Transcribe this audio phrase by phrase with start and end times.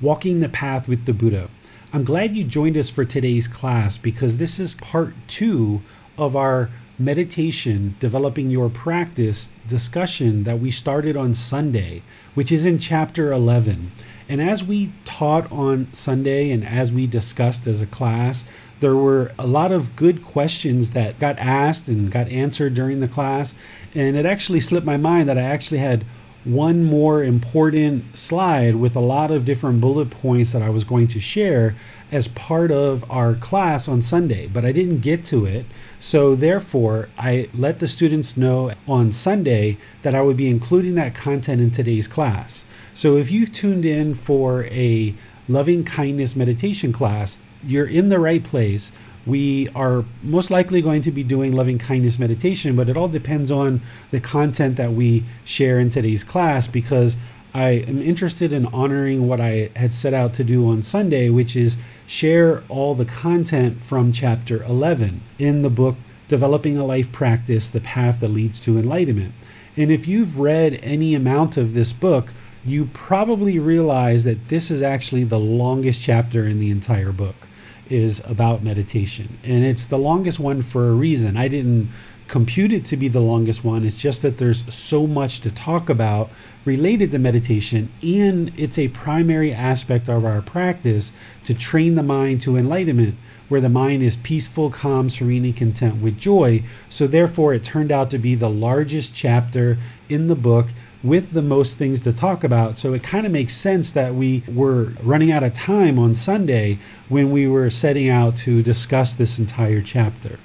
[0.00, 1.48] Walking the Path with the Buddha.
[1.90, 5.80] I'm glad you joined us for today's class because this is part two
[6.18, 12.02] of our meditation, developing your practice discussion that we started on Sunday,
[12.34, 13.90] which is in chapter 11.
[14.28, 18.44] And as we taught on Sunday and as we discussed as a class,
[18.80, 23.08] there were a lot of good questions that got asked and got answered during the
[23.08, 23.54] class.
[23.94, 26.04] And it actually slipped my mind that I actually had
[26.46, 31.08] one more important slide with a lot of different bullet points that I was going
[31.08, 31.74] to share
[32.12, 35.66] as part of our class on Sunday, but I didn't get to it.
[35.98, 41.16] So, therefore, I let the students know on Sunday that I would be including that
[41.16, 42.64] content in today's class.
[42.94, 45.14] So, if you've tuned in for a
[45.48, 48.92] loving kindness meditation class, you're in the right place
[49.26, 53.50] we are most likely going to be doing loving kindness meditation, but it all depends
[53.50, 53.80] on
[54.12, 57.16] the content that we share in today's class because
[57.52, 61.56] I am interested in honoring what I had set out to do on Sunday, which
[61.56, 65.96] is share all the content from chapter 11 in the book
[66.28, 69.34] Developing a Life Practice The Path That Leads to Enlightenment.
[69.76, 72.32] And if you've read any amount of this book,
[72.64, 77.46] you probably realize that this is actually the longest chapter in the entire book
[77.90, 79.38] is about meditation.
[79.44, 81.36] And it's the longest one for a reason.
[81.36, 81.90] I didn't
[82.28, 83.84] compute it to be the longest one.
[83.84, 86.30] It's just that there's so much to talk about
[86.64, 91.12] related to meditation, and it's a primary aspect of our practice
[91.44, 93.14] to train the mind to enlightenment,
[93.48, 96.64] where the mind is peaceful, calm, serene, and content with joy.
[96.88, 100.66] So, therefore, it turned out to be the largest chapter in the book
[101.02, 102.78] with the most things to talk about.
[102.78, 106.78] So it kind of makes sense that we were running out of time on Sunday
[107.08, 110.38] when we were setting out to discuss this entire chapter.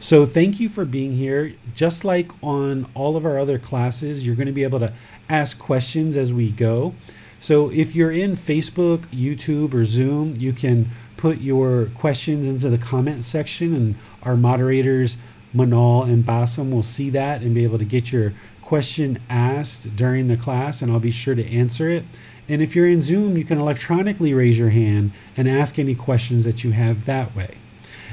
[0.00, 1.54] So thank you for being here.
[1.74, 4.92] Just like on all of our other classes, you're going to be able to
[5.28, 6.94] ask questions as we go.
[7.40, 12.78] So if you're in Facebook, YouTube, or Zoom, you can put your questions into the
[12.78, 15.16] comment section, and our moderators,
[15.54, 18.34] Manal and Bassam, will see that and be able to get your
[18.68, 22.04] question asked during the class, and I'll be sure to answer it.
[22.50, 26.44] And if you're in Zoom, you can electronically raise your hand and ask any questions
[26.44, 27.56] that you have that way.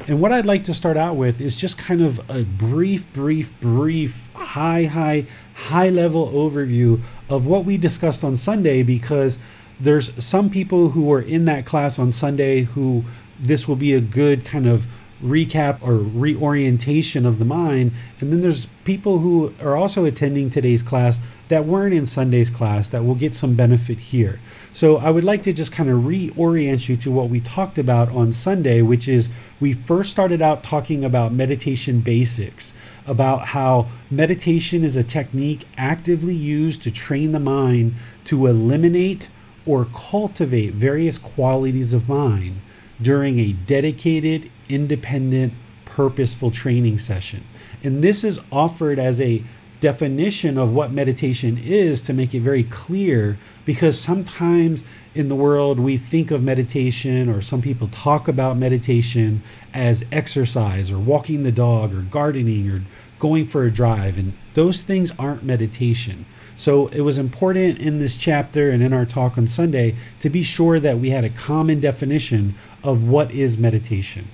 [0.08, 3.52] And what I'd like to start out with is just kind of a brief, brief,
[3.60, 9.40] brief, high, high, high level overview of what we discussed on Sunday because
[9.82, 13.04] there's some people who were in that class on Sunday who
[13.38, 14.88] this will be a good kind of
[15.24, 17.92] recap or reorientation of the mind.
[18.20, 22.90] And then there's people who are also attending today's class that weren't in Sunday's class
[22.90, 24.40] that will get some benefit here.
[24.74, 28.10] So I would like to just kind of reorient you to what we talked about
[28.10, 32.74] on Sunday, which is we first started out talking about meditation basics,
[33.06, 37.94] about how meditation is a technique actively used to train the mind
[38.26, 39.30] to eliminate
[39.66, 42.60] or cultivate various qualities of mind
[43.02, 45.54] during a dedicated, independent,
[45.86, 47.44] purposeful training session.
[47.84, 49.44] And this is offered as a
[49.82, 54.84] definition of what meditation is to make it very clear because sometimes
[55.14, 59.44] in the world we think of meditation or some people talk about meditation
[59.74, 62.82] as exercise or walking the dog or gardening or
[63.20, 66.26] going for a drive and those things aren't meditation
[66.58, 70.42] so it was important in this chapter and in our talk on Sunday to be
[70.44, 74.28] sure that we had a common definition of what is meditation.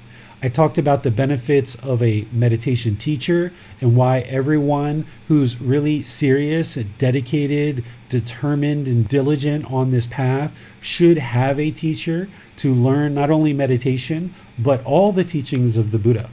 [0.44, 6.73] I talked about the benefits of a meditation teacher and why everyone who's really serious,
[6.97, 12.27] dedicated, determined, and diligent on this path should have a teacher
[12.57, 16.27] to learn not only meditation, but all the teachings of the Buddha.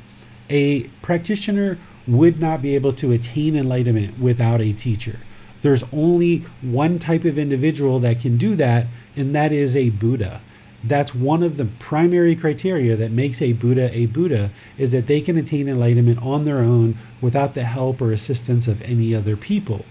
[0.49, 5.19] A practitioner would not be able to attain enlightenment without a teacher.
[5.63, 10.41] There's only one type of individual that can do that, and that is a Buddha.
[10.85, 15.21] that's one of the primary criteria that makes a Buddha a Buddha is that they
[15.21, 19.85] can attain enlightenment on their own without the help or assistance of any other people.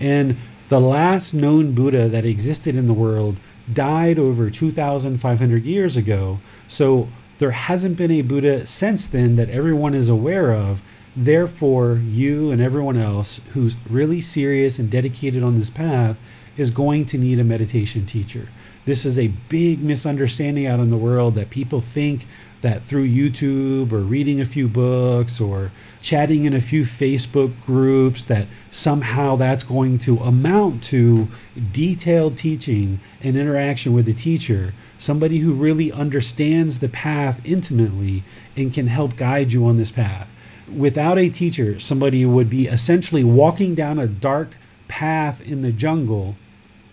[0.00, 0.36] And
[0.68, 3.38] the last known Buddha that existed in the world
[3.72, 6.40] died over 2,500 years ago.
[6.66, 7.08] So
[7.38, 10.82] there hasn't been a Buddha since then that everyone is aware of.
[11.16, 16.18] Therefore, you and everyone else who's really serious and dedicated on this path
[16.56, 18.48] is going to need a meditation teacher.
[18.84, 22.26] This is a big misunderstanding out in the world that people think
[22.62, 25.70] that through YouTube or reading a few books or
[26.00, 31.28] chatting in a few Facebook groups that somehow that's going to amount to
[31.72, 38.24] detailed teaching and interaction with the teacher, somebody who really understands the path intimately
[38.56, 40.28] and can help guide you on this path.
[40.74, 44.56] Without a teacher, somebody would be essentially walking down a dark
[44.88, 46.36] path in the jungle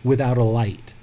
[0.04, 0.94] without a light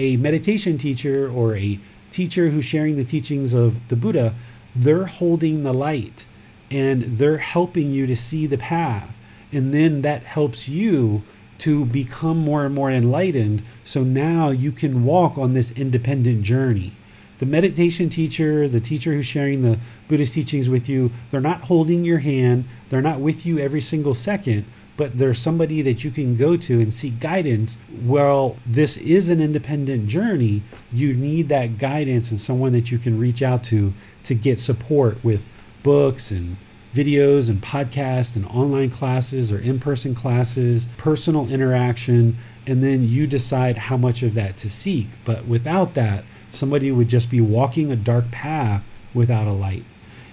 [0.00, 1.78] a meditation teacher or a
[2.10, 4.34] teacher who's sharing the teachings of the Buddha,
[4.74, 6.26] they're holding the light
[6.70, 9.16] and they're helping you to see the path.
[9.52, 11.22] And then that helps you
[11.58, 13.62] to become more and more enlightened.
[13.84, 16.92] So now you can walk on this independent journey.
[17.40, 19.78] The meditation teacher, the teacher who's sharing the
[20.08, 24.12] Buddhist teachings with you, they're not holding your hand, they're not with you every single
[24.12, 24.66] second,
[24.98, 27.78] but they're somebody that you can go to and seek guidance.
[28.02, 30.62] Well, this is an independent journey.
[30.92, 33.94] You need that guidance and someone that you can reach out to
[34.24, 35.42] to get support with
[35.82, 36.58] books and
[36.92, 42.36] videos and podcasts and online classes or in person classes, personal interaction,
[42.66, 45.06] and then you decide how much of that to seek.
[45.24, 49.84] But without that, somebody would just be walking a dark path without a light.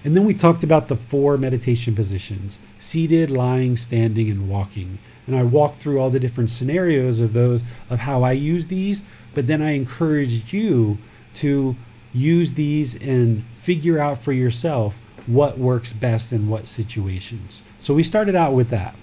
[0.04, 4.98] And then we talked about the four meditation positions seated, lying, standing, and walking.
[5.26, 9.04] And I walked through all the different scenarios of those, of how I use these.
[9.34, 10.98] But then I encouraged you
[11.34, 11.76] to
[12.14, 17.62] use these and figure out for yourself what works best in what situations.
[17.80, 18.96] So we started out with that.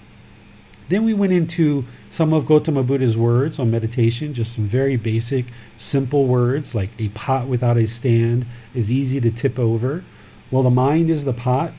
[0.88, 5.46] Then we went into some of Gautama Buddha's words on meditation, just some very basic,
[5.76, 10.04] simple words like a pot without a stand is easy to tip over.
[10.50, 11.72] Well, the mind is the pot.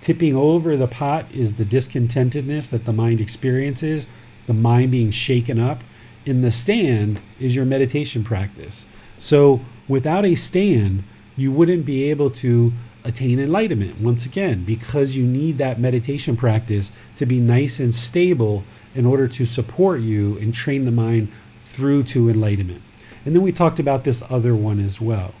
[0.00, 4.06] Tipping over the pot is the discontentedness that the mind experiences,
[4.46, 5.82] the mind being shaken up.
[6.24, 8.86] In the stand is your meditation practice.
[9.18, 11.02] So, without a stand,
[11.36, 12.72] you wouldn't be able to
[13.04, 18.64] attain enlightenment once again because you need that meditation practice to be nice and stable
[18.94, 21.30] in order to support you and train the mind
[21.62, 22.82] through to enlightenment.
[23.24, 25.34] And then we talked about this other one as well.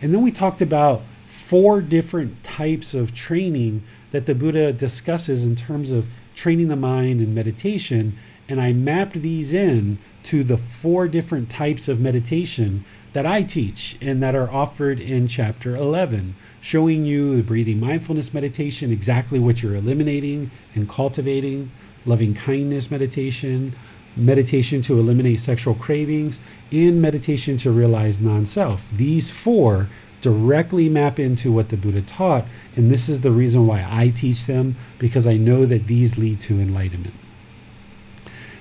[0.00, 5.56] And then we talked about four different types of training that the Buddha discusses in
[5.56, 8.18] terms of training the mind and meditation.
[8.48, 13.96] And I mapped these in to the four different types of meditation that I teach
[14.00, 19.62] and that are offered in chapter 11, showing you the breathing mindfulness meditation, exactly what
[19.62, 21.70] you're eliminating and cultivating,
[22.04, 23.74] loving kindness meditation,
[24.16, 26.40] meditation to eliminate sexual cravings,
[26.72, 28.86] and meditation to realize non self.
[28.92, 29.88] These four
[30.20, 32.44] directly map into what the Buddha taught.
[32.76, 36.40] And this is the reason why I teach them, because I know that these lead
[36.42, 37.14] to enlightenment.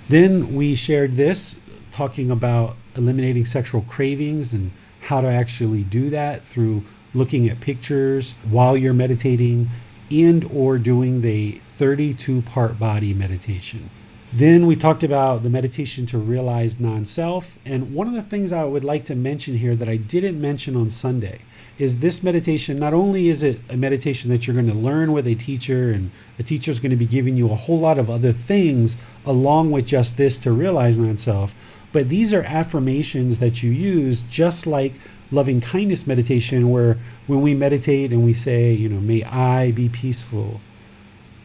[0.09, 1.57] Then we shared this,
[1.91, 4.71] talking about eliminating sexual cravings and
[5.01, 6.83] how to actually do that through
[7.17, 9.69] looking at pictures while you're meditating
[10.11, 13.89] and or doing the 32 part body meditation.
[14.33, 17.57] Then we talked about the meditation to realize non self.
[17.65, 20.75] And one of the things I would like to mention here that I didn't mention
[20.75, 21.39] on Sunday
[21.79, 22.77] is this meditation.
[22.77, 26.11] Not only is it a meditation that you're going to learn with a teacher, and
[26.37, 29.71] a teacher is going to be giving you a whole lot of other things along
[29.71, 31.53] with just this to realize non self,
[31.93, 34.93] but these are affirmations that you use just like
[35.31, 39.89] loving kindness meditation, where when we meditate and we say, you know, may I be
[39.89, 40.61] peaceful,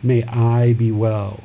[0.03, 1.41] may I be well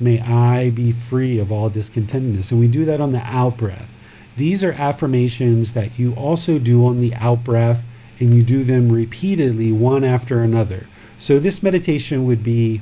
[0.00, 2.50] May I be free of all discontentedness.
[2.50, 3.92] And we do that on the out breath.
[4.36, 7.84] These are affirmations that you also do on the out breath,
[8.18, 10.86] and you do them repeatedly, one after another.
[11.18, 12.80] So this meditation would be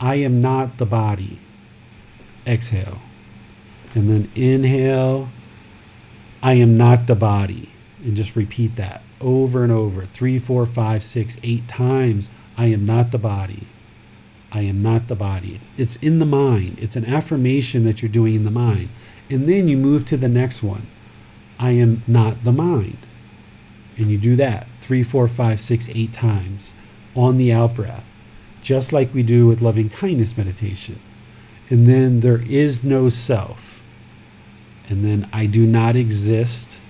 [0.00, 1.38] I am not the body.
[2.46, 2.98] Exhale.
[3.94, 5.28] And then inhale,
[6.42, 7.69] I am not the body.
[8.02, 12.30] And just repeat that over and over three, four, five, six, eight times.
[12.56, 13.66] I am not the body.
[14.52, 15.60] I am not the body.
[15.76, 16.78] It's in the mind.
[16.80, 18.88] It's an affirmation that you're doing in the mind.
[19.28, 20.86] And then you move to the next one.
[21.58, 22.98] I am not the mind.
[23.96, 26.72] And you do that three, four, five, six, eight times
[27.14, 28.04] on the out breath,
[28.62, 30.98] just like we do with loving kindness meditation.
[31.68, 33.82] And then there is no self.
[34.88, 36.80] And then I do not exist.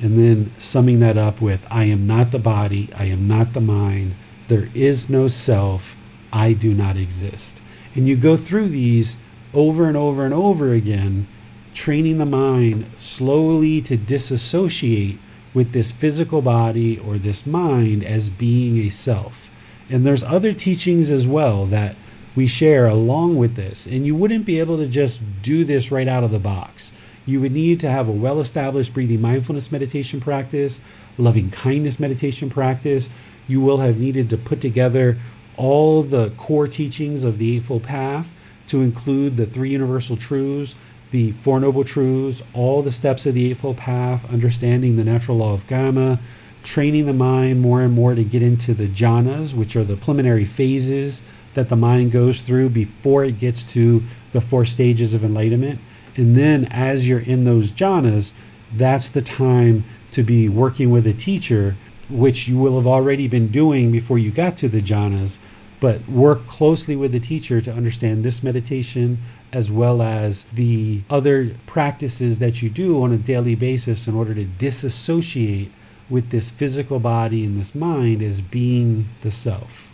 [0.00, 3.60] And then summing that up with I am not the body, I am not the
[3.60, 4.14] mind,
[4.48, 5.96] there is no self,
[6.32, 7.62] I do not exist.
[7.94, 9.16] And you go through these
[9.54, 11.26] over and over and over again,
[11.74, 15.18] training the mind slowly to disassociate
[15.54, 19.48] with this physical body or this mind as being a self.
[19.88, 21.96] And there's other teachings as well that
[22.34, 23.86] we share along with this.
[23.86, 26.92] And you wouldn't be able to just do this right out of the box.
[27.26, 30.80] You would need to have a well established breathing mindfulness meditation practice,
[31.18, 33.08] loving kindness meditation practice.
[33.48, 35.18] You will have needed to put together
[35.56, 38.28] all the core teachings of the Eightfold Path
[38.68, 40.74] to include the three universal truths,
[41.10, 45.52] the Four Noble Truths, all the steps of the Eightfold Path, understanding the natural law
[45.52, 46.20] of karma,
[46.62, 50.44] training the mind more and more to get into the jhanas, which are the preliminary
[50.44, 51.22] phases
[51.54, 54.02] that the mind goes through before it gets to
[54.32, 55.80] the four stages of enlightenment.
[56.16, 58.32] And then as you're in those jhanas,
[58.74, 61.76] that's the time to be working with a teacher,
[62.08, 65.38] which you will have already been doing before you got to the jhanas
[65.80, 69.18] but work closely with the teacher to understand this meditation
[69.52, 74.34] as well as the other practices that you do on a daily basis in order
[74.34, 75.70] to disassociate
[76.08, 79.90] with this physical body and this mind as being the self.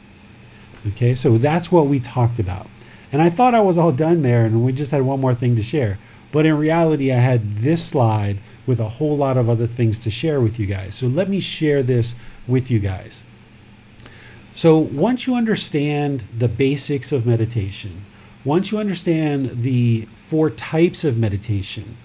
[0.88, 2.68] Okay, so that's what we talked about.
[3.12, 5.56] And I thought I was all done there and we just had one more thing
[5.56, 5.98] to share.
[6.32, 10.10] But in reality, I had this slide with a whole lot of other things to
[10.10, 10.94] share with you guys.
[10.94, 12.14] So let me share this
[12.48, 13.22] with you guys.
[14.54, 18.04] So once you understand the basics of meditation,
[18.44, 21.96] once you understand the four types of meditation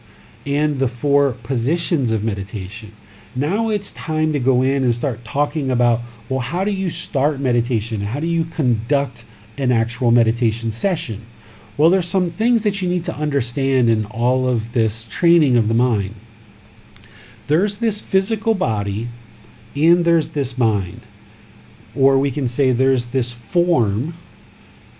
[0.45, 2.95] and the four positions of meditation,
[3.35, 7.39] now it's time to go in and start talking about well, how do you start
[7.39, 8.01] meditation?
[8.01, 9.25] How do you conduct
[9.57, 11.25] an actual meditation session?
[11.77, 15.67] Well, there's some things that you need to understand in all of this training of
[15.67, 16.15] the mind.
[17.47, 19.09] There's this physical body
[19.75, 21.01] and there's this mind.
[21.95, 24.15] Or we can say there's this form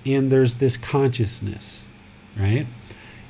[0.05, 1.87] and there's this consciousness,
[2.37, 2.67] right?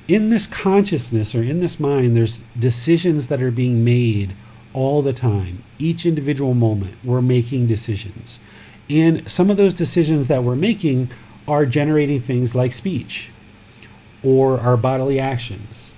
[0.10, 4.36] In this consciousness or in this mind, there's decisions that are being made
[4.74, 5.64] all the time.
[5.80, 8.42] Each individual moment, we're making decisions.
[8.90, 11.10] And some of those decisions that we're making
[11.48, 13.32] are generating things like speech
[14.28, 15.92] or our bodily actions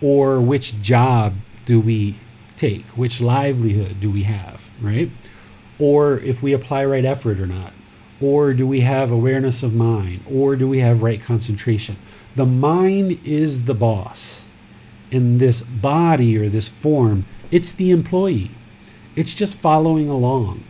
[0.00, 1.34] or which job
[1.66, 2.16] do we
[2.56, 5.10] take, which livelihood do we have, right?
[5.78, 7.72] or if we apply right effort or not,
[8.20, 11.96] or do we have awareness of mind, or do we have right concentration.
[12.34, 14.46] The mind is the boss.
[15.10, 18.50] In this body or this form, it's the employee.
[19.16, 20.64] It's just following along.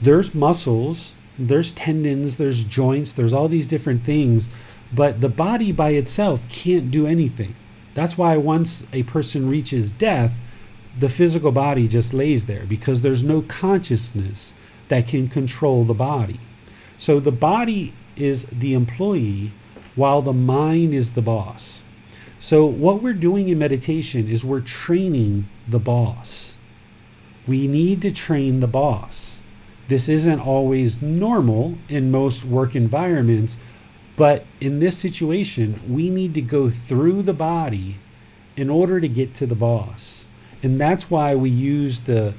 [0.00, 4.48] There's muscles, there's tendons, there's joints, there's all these different things,
[4.92, 7.54] but the body by itself can't do anything.
[7.94, 10.38] That's why once a person reaches death,
[10.98, 14.54] the physical body just lays there because there's no consciousness
[14.88, 16.40] that can control the body.
[16.96, 19.52] So the body is the employee
[19.94, 21.82] while the mind is the boss.
[22.40, 26.56] So what we're doing in meditation is we're training the boss.
[27.46, 29.40] We need to train the boss.
[29.88, 33.58] This isn't always normal in most work environments,
[34.18, 37.98] but in this situation, we need to go through the body
[38.56, 40.26] in order to get to the boss.
[40.60, 42.34] And that's why we use the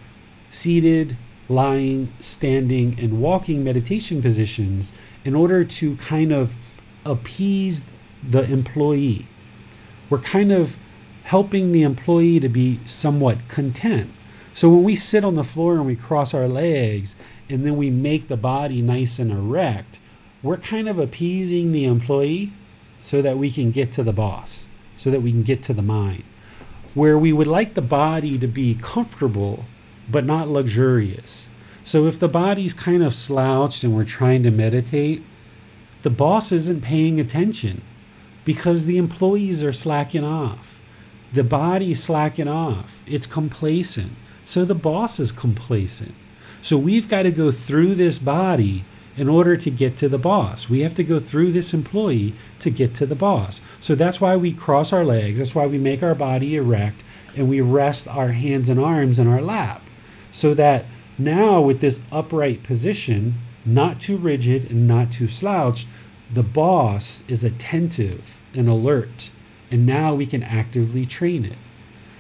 [0.49, 1.15] seated,
[1.47, 4.91] lying, standing, and walking meditation positions
[5.23, 6.57] in order to kind of
[7.05, 7.85] appease
[8.29, 9.25] the employee.
[10.09, 10.75] We're kind of
[11.23, 14.11] helping the employee to be somewhat content.
[14.53, 17.15] So when we sit on the floor and we cross our legs
[17.49, 19.99] and then we make the body nice and erect,
[20.41, 22.53] we're kind of appeasing the employee
[22.99, 24.67] so that we can get to the boss,
[24.97, 26.23] so that we can get to the mind
[26.93, 29.65] where we would like the body to be comfortable
[30.09, 31.49] but not luxurious.
[31.83, 35.23] So if the body's kind of slouched and we're trying to meditate,
[36.01, 37.81] the boss isn't paying attention
[38.43, 40.79] because the employees are slacking off.
[41.33, 43.03] The body's slacking off.
[43.05, 44.13] It's complacent.
[44.45, 46.15] So the boss is complacent.
[46.61, 48.83] So we've got to go through this body
[49.17, 50.69] in order to get to the boss.
[50.69, 53.61] We have to go through this employee to get to the boss.
[53.79, 55.39] So that's why we cross our legs.
[55.39, 57.03] That's why we make our body erect
[57.35, 59.81] and we rest our hands and arms in our lap.
[60.31, 60.85] So that
[61.17, 63.35] now, with this upright position,
[63.65, 65.87] not too rigid and not too slouched,
[66.33, 69.31] the boss is attentive and alert.
[69.69, 71.57] And now we can actively train it.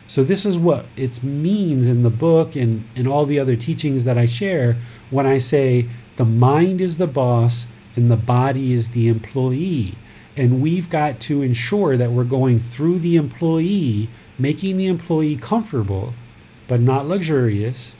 [0.05, 4.03] So, this is what it means in the book and, and all the other teachings
[4.05, 4.75] that I share
[5.11, 5.87] when I say
[6.19, 9.95] the mind is the boss and the body is the employee.
[10.35, 16.13] And we've got to ensure that we're going through the employee, making the employee comfortable
[16.67, 17.95] but not luxurious.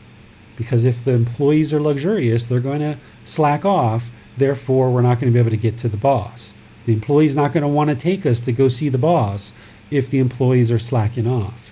[0.58, 4.10] Because if the employees are luxurious, they're going to slack off.
[4.36, 6.56] Therefore, we're not going to be able to get to the boss.
[6.88, 9.54] The employee's not going to want to take us to go see the boss
[9.92, 11.72] if the employees are slacking off.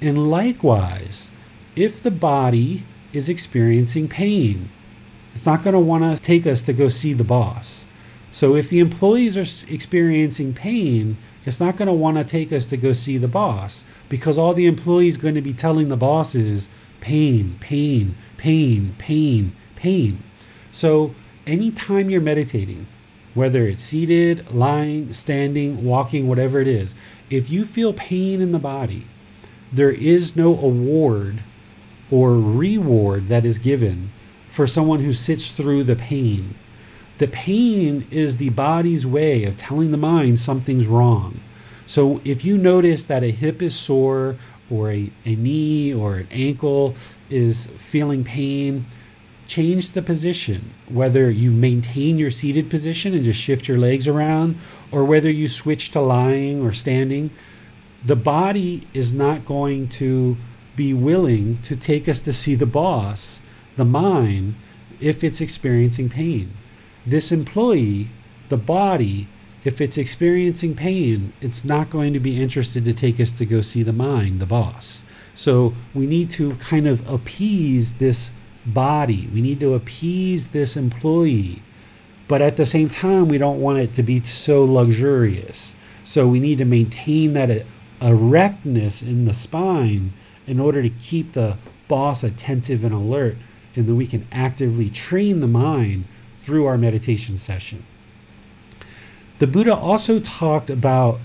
[0.00, 1.30] And likewise,
[1.76, 4.70] if the body is experiencing pain,
[5.34, 7.86] it's not going to want to take us to go see the boss.
[8.32, 12.66] So if the employees are experiencing pain, it's not going to want to take us
[12.66, 16.70] to go see the boss because all the employees going to be telling the bosses
[17.00, 20.22] pain, pain, pain, pain, pain.
[20.72, 21.14] So
[21.46, 22.86] anytime you're meditating,
[23.34, 26.94] whether it's seated, lying, standing, walking, whatever it is,
[27.30, 29.06] if you feel pain in the body,
[29.72, 31.42] there is no award
[32.10, 34.10] or reward that is given
[34.54, 36.54] for someone who sits through the pain.
[37.18, 41.40] The pain is the body's way of telling the mind something's wrong.
[41.86, 44.36] So if you notice that a hip is sore
[44.70, 46.94] or a, a knee or an ankle
[47.30, 48.86] is feeling pain,
[49.48, 50.72] change the position.
[50.88, 54.56] Whether you maintain your seated position and just shift your legs around,
[54.92, 57.30] or whether you switch to lying or standing,
[58.06, 60.36] the body is not going to
[60.76, 63.40] be willing to take us to see the boss
[63.76, 64.54] the mind
[65.00, 66.52] if it's experiencing pain.
[67.06, 68.08] This employee,
[68.48, 69.28] the body,
[69.64, 73.60] if it's experiencing pain, it's not going to be interested to take us to go
[73.60, 75.04] see the mind, the boss.
[75.34, 78.32] So we need to kind of appease this
[78.66, 79.28] body.
[79.32, 81.62] We need to appease this employee.
[82.28, 85.74] But at the same time, we don't want it to be so luxurious.
[86.02, 87.66] So we need to maintain that
[88.00, 90.12] erectness in the spine
[90.46, 91.56] in order to keep the
[91.88, 93.36] boss attentive and alert
[93.76, 96.04] and then we can actively train the mind
[96.38, 97.84] through our meditation session.
[99.38, 101.18] The Buddha also talked about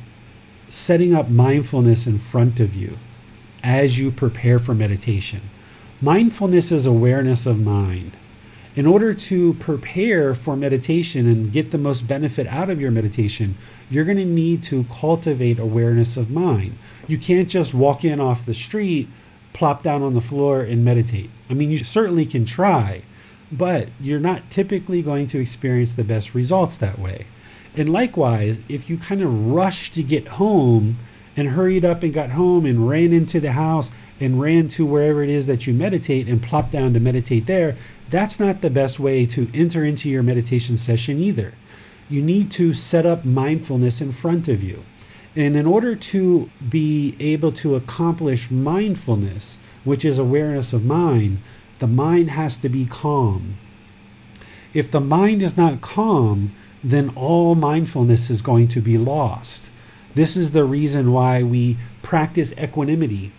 [0.70, 2.98] setting up mindfulness in front of you
[3.64, 5.42] as you prepare for meditation.
[6.02, 8.16] Mindfulness is awareness of mind.
[8.76, 13.58] In order to prepare for meditation and get the most benefit out of your meditation,
[13.90, 16.78] you're going to need to cultivate awareness of mind.
[17.08, 19.10] You can't just walk in off the street
[19.60, 21.30] plop down on the floor and meditate.
[21.50, 23.02] I mean, you certainly can try,
[23.52, 27.28] but you're not typically going to experience the best results that way.
[27.76, 30.98] And likewise, if you kind of rush to get home
[31.36, 35.22] and hurried up and got home and ran into the house and ran to wherever
[35.24, 37.76] it is that you meditate and plop down to meditate there,
[38.10, 41.54] that's not the best way to enter into your meditation session either.
[42.10, 44.86] You need to set up mindfulness in front of you.
[45.36, 51.40] And in order to be able to accomplish mindfulness, which is awareness of mind,
[51.78, 53.58] the mind has to be calm.
[54.74, 59.72] If the mind is not calm, then all mindfulness is going to be lost.
[60.16, 63.32] This is the reason why we practice equanimity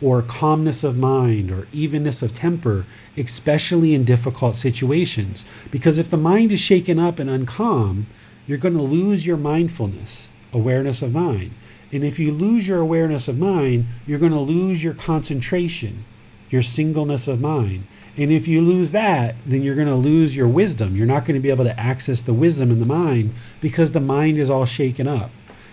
[0.00, 2.84] or calmness of mind or evenness of temper,
[3.16, 5.44] especially in difficult situations.
[5.70, 8.06] Because if the mind is shaken up and uncalm,
[8.46, 11.52] you're going to lose your mindfulness awareness of mind.
[11.90, 16.04] And if you lose your awareness of mind, you're going to lose your concentration,
[16.50, 17.86] your singleness of mind.
[18.16, 20.96] And if you lose that, then you're going to lose your wisdom.
[20.96, 24.00] You're not going to be able to access the wisdom in the mind because the
[24.00, 25.30] mind is all shaken up.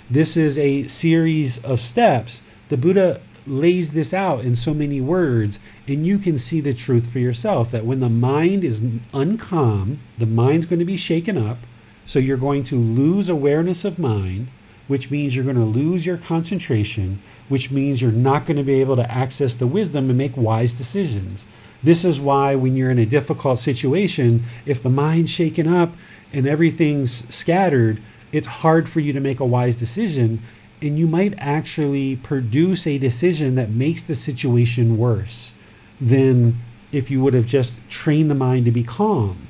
[0.10, 2.44] This is a series of steps.
[2.70, 7.12] The Buddha lays this out in so many words, and you can see the truth
[7.12, 8.84] for yourself that when the mind is
[9.14, 11.58] uncalm, the mind's going to be shaken up.
[12.06, 14.48] So you're going to lose awareness of mind
[14.88, 18.82] which means you're going to lose your concentration, which means you're not going to be
[18.82, 21.48] able to access the wisdom and make wise decisions.
[21.84, 25.94] This is why, when you're in a difficult situation, if the mind's shaken up
[26.34, 30.42] and everything's scattered, it's hard for you to make a wise decision.
[30.82, 35.54] And you might actually produce a decision that makes the situation worse
[36.02, 36.60] than
[36.92, 39.48] if you would have just trained the mind to be calm.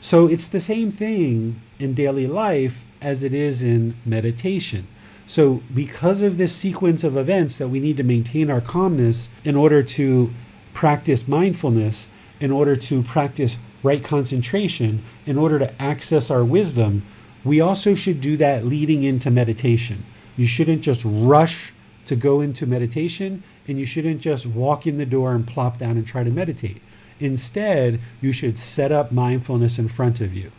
[0.00, 4.86] So it's the same thing in daily life as it is in meditation.
[5.26, 9.56] So, because of this sequence of events that we need to maintain our calmness in
[9.56, 10.32] order to
[10.72, 17.04] practice mindfulness, in order to practice right concentration, in order to access our wisdom,
[17.44, 20.04] we also should do that leading into meditation.
[20.36, 21.72] You shouldn't just rush
[22.06, 25.96] to go into meditation, and you shouldn't just walk in the door and plop down
[25.96, 26.80] and try to meditate.
[27.18, 30.52] Instead, you should set up mindfulness in front of you.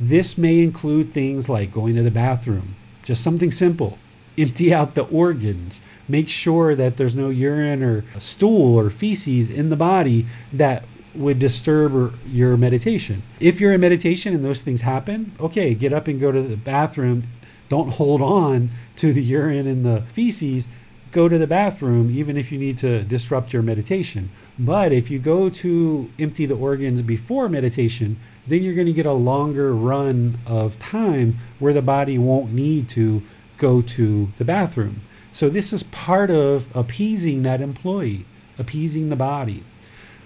[0.00, 3.98] This may include things like going to the bathroom, just something simple.
[4.36, 5.80] Empty out the organs.
[6.06, 10.84] Make sure that there's no urine or stool or feces in the body that
[11.16, 13.24] would disturb your meditation.
[13.40, 16.56] If you're in meditation and those things happen, okay, get up and go to the
[16.56, 17.24] bathroom.
[17.68, 20.68] Don't hold on to the urine and the feces.
[21.10, 24.30] go to the bathroom, even if you need to disrupt your meditation.
[24.58, 29.06] But if you go to empty the organs before meditation, then you're going to get
[29.06, 33.22] a longer run of time where the body won't need to
[33.56, 35.02] go to the bathroom.
[35.30, 38.24] So, this is part of appeasing that employee,
[38.58, 39.62] appeasing the body.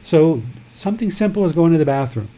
[0.03, 0.43] So,
[0.73, 2.31] something simple is going to the bathroom.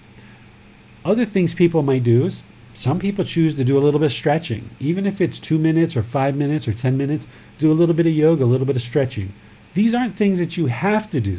[1.04, 4.12] Other things people might do is some people choose to do a little bit of
[4.12, 7.28] stretching, even if it's two minutes or five minutes or 10 minutes,
[7.58, 9.32] do a little bit of yoga, a little bit of stretching.
[9.74, 11.38] These aren't things that you have to do.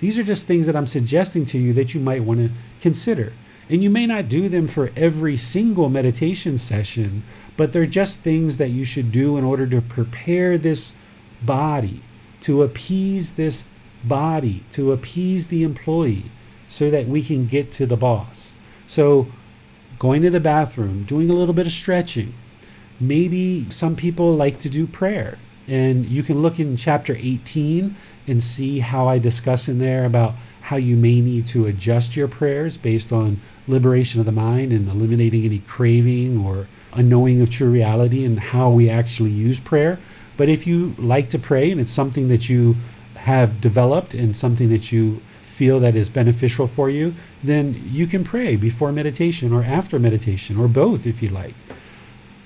[0.00, 3.32] These are just things that I'm suggesting to you that you might want to consider.
[3.68, 7.24] And you may not do them for every single meditation session,
[7.56, 10.94] but they're just things that you should do in order to prepare this
[11.42, 12.02] body,
[12.42, 13.64] to appease this
[14.04, 16.30] body, to appease the employee,
[16.68, 18.54] so that we can get to the boss.
[18.86, 19.28] So,
[19.98, 22.34] going to the bathroom, doing a little bit of stretching.
[23.00, 25.38] Maybe some people like to do prayer.
[25.66, 30.34] And you can look in chapter 18 and see how I discuss in there about
[30.62, 34.88] how you may need to adjust your prayers based on liberation of the mind and
[34.88, 39.98] eliminating any craving or a knowing of true reality and how we actually use prayer.
[40.36, 42.76] But if you like to pray and it's something that you
[43.14, 48.24] have developed and something that you feel that is beneficial for you, then you can
[48.24, 51.54] pray before meditation or after meditation or both if you like.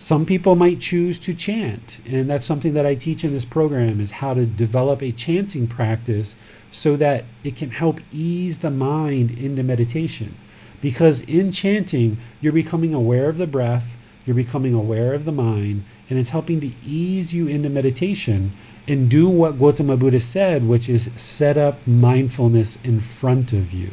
[0.00, 4.00] Some people might choose to chant, and that's something that I teach in this program
[4.00, 6.36] is how to develop a chanting practice
[6.70, 10.36] so that it can help ease the mind into meditation.
[10.80, 15.84] Because in chanting, you're becoming aware of the breath, you're becoming aware of the mind,
[16.08, 18.52] and it's helping to ease you into meditation
[18.88, 23.90] and do what Gautama Buddha said, which is set up mindfulness in front of you,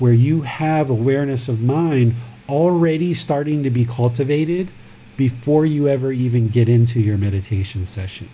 [0.00, 2.16] where you have awareness of mind
[2.48, 4.72] already starting to be cultivated
[5.18, 8.30] before you ever even get into your meditation session.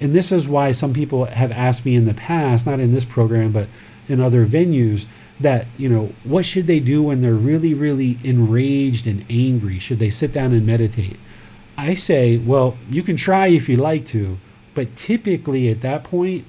[0.00, 3.04] And this is why some people have asked me in the past, not in this
[3.04, 3.68] program, but
[4.08, 5.06] in other venues,
[5.40, 9.78] that, you know, what should they do when they're really, really enraged and angry?
[9.78, 11.18] Should they sit down and meditate?
[11.76, 14.38] I say, well, you can try if you like to,
[14.74, 16.44] but typically at that point,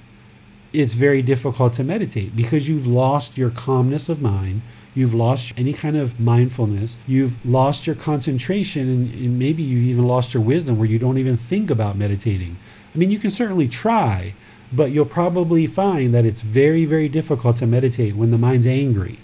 [0.74, 4.64] it's very difficult to meditate because you've lost your calmness of mind.
[4.96, 6.98] You've lost any kind of mindfulness.
[7.08, 11.38] You've lost your concentration, and, maybe you've even lost your wisdom where you don't even
[11.38, 12.58] think about meditating.
[12.94, 14.34] I mean, you can certainly try,
[14.72, 19.20] but you'll probably find that it's very, very difficult to meditate when the mind's angry.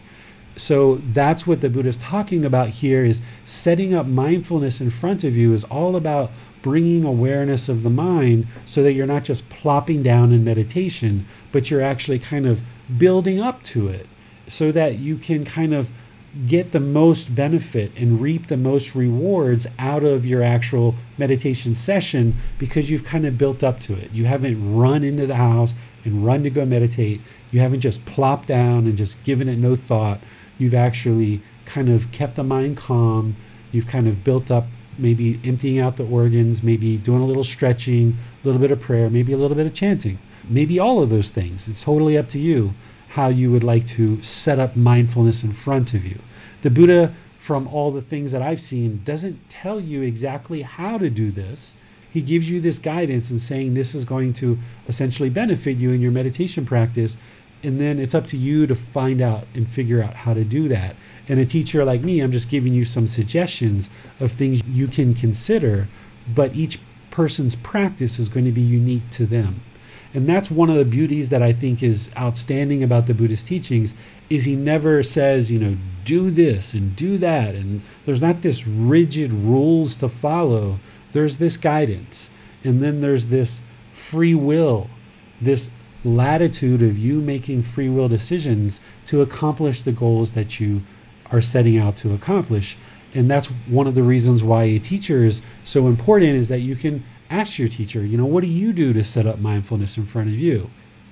[0.56, 5.38] So that's what the Buddha's talking about here is setting up mindfulness in front of
[5.38, 10.04] you is all about bringing awareness of the mind so that you're not just plopping
[10.04, 12.62] down in meditation, but you're actually kind of
[12.98, 14.08] building up to it
[14.48, 15.92] so that you can kind of
[16.46, 22.36] get the most benefit and reap the most rewards out of your actual meditation session
[22.60, 24.12] because you've kind of built up to it.
[24.12, 25.74] You haven't run into the house
[26.06, 27.22] and run to go meditate.
[27.52, 30.20] You haven't just plopped down and just given it no thought.
[30.60, 33.36] You've actually kind of kept the mind calm.
[33.72, 34.68] You've kind of built up
[35.00, 39.10] maybe emptying out the organs, maybe doing a little stretching, a little bit of prayer,
[39.10, 41.68] maybe a little bit of chanting, maybe all of those things.
[41.68, 42.74] It's totally up to you
[43.10, 46.20] how you would like to set up mindfulness in front of you.
[46.62, 51.10] The Buddha, from all the things that I've seen, doesn't tell you exactly how to
[51.10, 51.76] do this.
[52.12, 54.58] He gives you this guidance and saying this is going to
[54.88, 57.18] essentially benefit you in your meditation practice.
[57.62, 60.68] And then it's up to you to find out and figure out how to do
[60.70, 60.96] that.
[61.28, 65.14] And a teacher like me, I'm just giving you some suggestions of things you can
[65.14, 65.88] consider,
[66.34, 66.80] but each
[67.12, 69.62] person's practice is going to be unique to them.
[70.14, 73.94] And that's one of the beauties that I think is outstanding about the Buddhist teachings
[74.30, 78.66] is he never says, you know, do this and do that and there's not this
[78.66, 80.80] rigid rules to follow.
[81.12, 82.32] There's this guidance.
[82.64, 83.62] And then there's this
[83.94, 84.90] free will,
[85.40, 85.70] this
[86.04, 90.82] latitude of you making free will decisions to accomplish the goals that you
[91.32, 92.78] are setting out to accomplish.
[93.14, 96.76] And that's one of the reasons why a teacher is so important is that you
[96.76, 100.06] can ask your teacher, you know, what do you do to set up mindfulness in
[100.06, 100.70] front of you?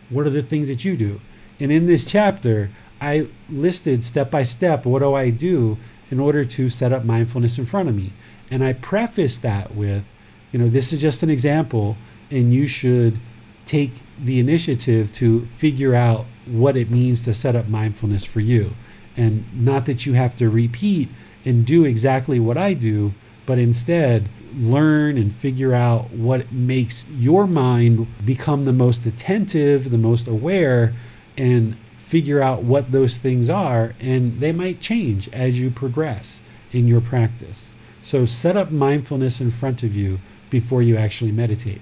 [0.10, 1.19] What are the things that you do?
[1.60, 2.69] And in this chapter,
[3.02, 5.78] I listed step by step what do I do
[6.10, 8.13] in order to set up mindfulness in front of me.
[8.50, 10.04] And I preface that with,
[10.52, 11.97] you know, this is just an example,
[12.32, 13.19] and you should
[13.67, 18.73] take the initiative to figure out what it means to set up mindfulness for you
[19.17, 21.10] and not that you have to repeat
[21.43, 23.13] and do exactly what I do,
[23.45, 29.97] but instead learn and figure out what makes your mind become the most attentive, the
[29.97, 30.93] most aware,
[31.36, 33.93] and figure out what those things are.
[33.99, 37.71] And they might change as you progress in your practice.
[38.01, 41.82] So set up mindfulness in front of you before you actually meditate.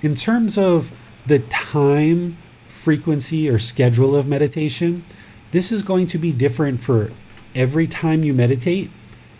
[0.00, 0.90] In terms of
[1.26, 2.36] the time,
[2.68, 5.04] frequency, or schedule of meditation,
[5.52, 7.12] this is going to be different for
[7.54, 8.90] every time you meditate,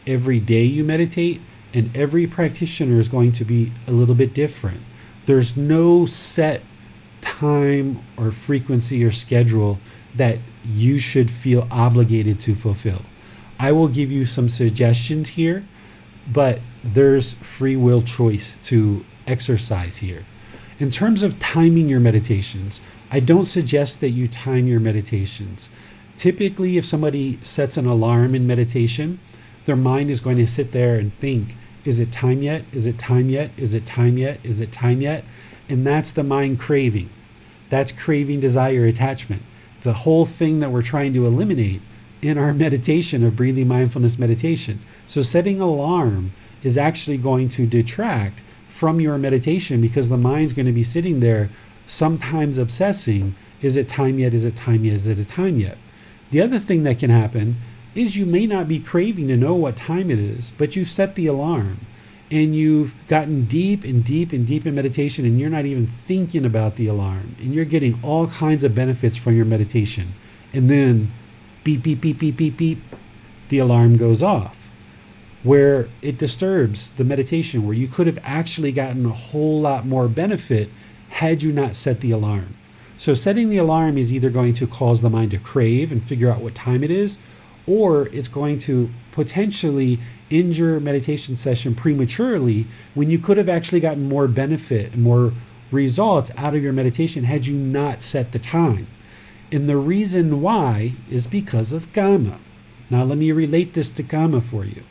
[0.06, 1.40] every day you meditate,
[1.74, 4.80] and every practitioner is going to be a little bit different.
[5.26, 6.62] There's no set
[7.20, 9.78] time or frequency or schedule
[10.14, 13.02] that you should feel obligated to fulfill.
[13.58, 15.64] I will give you some suggestions here,
[16.30, 20.26] but there's free will choice to exercise here.
[20.82, 25.70] In terms of timing your meditations, I don't suggest that you time your meditations.
[26.16, 29.20] Typically, if somebody sets an alarm in meditation,
[29.64, 32.64] their mind is going to sit there and think, is it time yet?
[32.72, 33.52] Is it time yet?
[33.56, 34.40] Is it time yet?
[34.42, 35.24] Is it time yet?
[35.68, 37.10] And that's the mind craving.
[37.70, 39.42] That's craving, desire, attachment.
[39.84, 41.80] The whole thing that we're trying to eliminate
[42.22, 44.80] in our meditation of breathing mindfulness meditation.
[45.06, 46.32] So, setting alarm
[46.64, 48.42] is actually going to detract
[48.82, 51.48] from your meditation because the mind's going to be sitting there
[51.86, 54.34] sometimes obsessing is it time yet?
[54.34, 54.96] Is it time yet?
[54.96, 55.78] Is it a time yet?
[56.32, 57.58] The other thing that can happen
[57.94, 61.14] is you may not be craving to know what time it is, but you've set
[61.14, 61.86] the alarm
[62.32, 66.44] and you've gotten deep and deep and deep in meditation and you're not even thinking
[66.44, 70.12] about the alarm and you're getting all kinds of benefits from your meditation.
[70.52, 71.12] And then
[71.62, 72.82] beep, beep, beep, beep, beep, beep,
[73.48, 74.61] the alarm goes off
[75.42, 80.08] where it disturbs the meditation, where you could have actually gotten a whole lot more
[80.08, 80.68] benefit
[81.08, 82.56] had you not set the alarm.
[82.96, 86.30] So, setting the alarm is either going to cause the mind to crave and figure
[86.30, 87.18] out what time it is,
[87.66, 89.98] or it's going to potentially
[90.32, 95.32] your meditation session prematurely when you could have actually gotten more benefit and more
[95.70, 98.86] results out of your meditation had you not set the time.
[99.50, 102.38] And the reason why is because of Kamma.
[102.88, 104.82] Now, let me relate this to Kamma for you.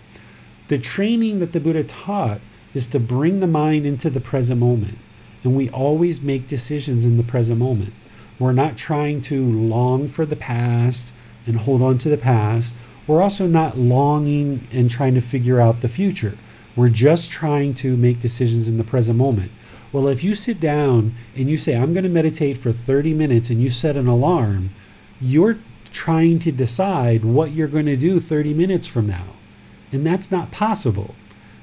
[0.71, 2.39] The training that the Buddha taught
[2.73, 4.99] is to bring the mind into the present moment.
[5.43, 7.91] And we always make decisions in the present moment.
[8.39, 11.11] We're not trying to long for the past
[11.45, 12.73] and hold on to the past.
[13.05, 16.37] We're also not longing and trying to figure out the future.
[16.77, 19.51] We're just trying to make decisions in the present moment.
[19.91, 23.49] Well, if you sit down and you say, I'm going to meditate for 30 minutes
[23.49, 24.69] and you set an alarm,
[25.19, 25.57] you're
[25.91, 29.25] trying to decide what you're going to do 30 minutes from now.
[29.91, 31.15] And that's not possible.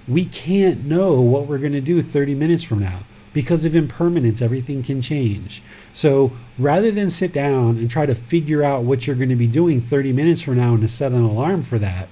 [0.07, 3.01] We can't know what we're going to do 30 minutes from now
[3.33, 5.63] because of impermanence, everything can change.
[5.93, 9.47] So rather than sit down and try to figure out what you're going to be
[9.47, 12.09] doing 30 minutes from now and to set an alarm for that,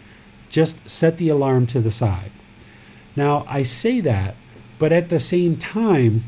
[0.48, 2.30] just set the alarm to the side.
[3.16, 4.36] Now, I say that,
[4.78, 6.24] but at the same time,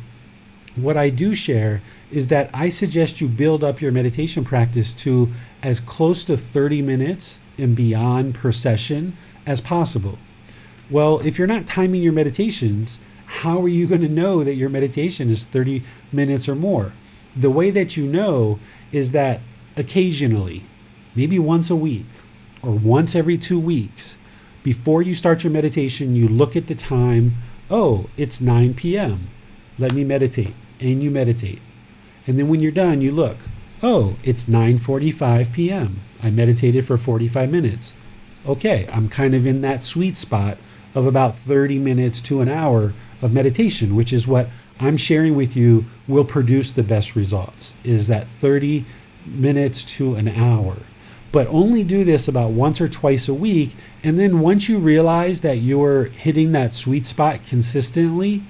[0.74, 5.31] what I do share is that I suggest you build up your meditation practice to
[5.62, 9.16] as close to 30 minutes and beyond per session
[9.49, 10.19] as possible.
[10.91, 14.69] Well, if you're not timing your meditations, how are you going to know that your
[14.69, 15.83] meditation is 30
[16.13, 16.93] minutes or more?
[17.35, 18.59] The way that you know
[18.93, 19.41] is that
[19.77, 20.65] occasionally,
[21.15, 22.07] maybe once a week
[22.63, 24.19] or once every two weeks,
[24.63, 27.35] before you start your meditation, you look at the time.
[27.71, 29.29] Oh, it's 9 p.m.
[29.79, 30.55] Let me meditate.
[30.81, 31.63] And you meditate.
[32.27, 33.39] And then when you're done, you look.
[33.83, 36.01] Oh, it's 9:45 p.m.
[36.23, 37.95] I meditated for 45 minutes.
[38.49, 40.57] Okay, I'm kind of in that sweet spot
[40.95, 44.49] of about 30 minutes to an hour of meditation, which is what
[44.81, 48.87] I'm sharing with you will produce the best results, is that 30
[49.27, 50.79] minutes to an hour.
[51.31, 53.77] But only do this about once or twice a week.
[54.03, 58.43] And then once you realize that you're hitting that sweet spot consistently,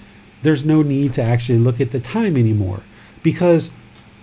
[0.43, 2.83] there's no need to actually look at the time anymore
[3.25, 3.71] because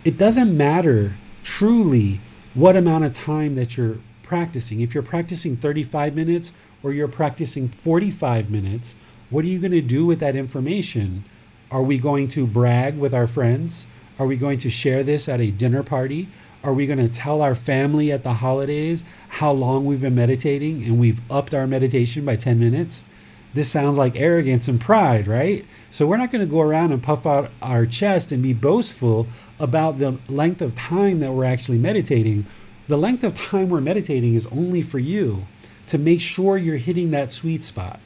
[0.05, 2.21] it doesn't matter truly
[2.53, 4.81] what amount of time that you're practicing.
[4.81, 6.51] If you're practicing 35 minutes
[6.83, 8.95] or you're practicing 45 minutes,
[9.29, 11.25] what are you going to do with that information?
[11.71, 13.87] Are we going to brag with our friends?
[14.19, 16.29] Are we going to share this at a dinner party?
[16.63, 20.83] Are we going to tell our family at the holidays how long we've been meditating
[20.83, 23.05] and we've upped our meditation by 10 minutes?
[23.53, 25.65] This sounds like arrogance and pride, right?
[25.89, 29.27] So we're not going to go around and puff out our chest and be boastful
[29.59, 32.45] about the length of time that we're actually meditating.
[32.87, 35.47] The length of time we're meditating is only for you
[35.87, 37.99] to make sure you're hitting that sweet spot.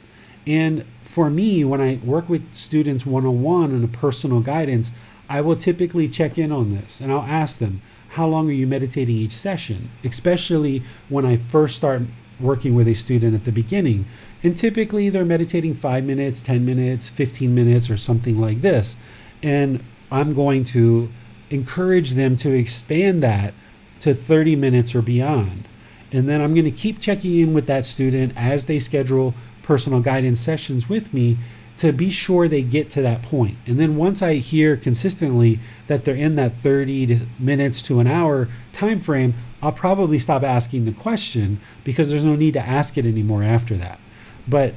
[0.46, 4.90] And for me, when I work with students one on one in a personal guidance,
[5.28, 8.66] I will typically check in on this and I'll ask them, How long are you
[8.66, 9.90] meditating each session?
[10.02, 12.02] Especially when I first start
[12.40, 14.06] working with a student at the beginning.
[14.42, 18.96] And typically they're meditating five minutes, 10 minutes, 15 minutes, or something like this.
[19.42, 21.10] And I'm going to
[21.50, 23.52] encourage them to expand that
[24.00, 25.68] to 30 minutes or beyond.
[26.12, 30.00] And then I'm going to keep checking in with that student as they schedule personal
[30.00, 31.38] guidance sessions with me
[31.80, 33.56] to be sure they get to that point.
[33.66, 38.06] And then once I hear consistently that they're in that 30 to minutes to an
[38.06, 39.32] hour time frame,
[39.62, 43.78] I'll probably stop asking the question because there's no need to ask it anymore after
[43.78, 43.98] that.
[44.46, 44.74] But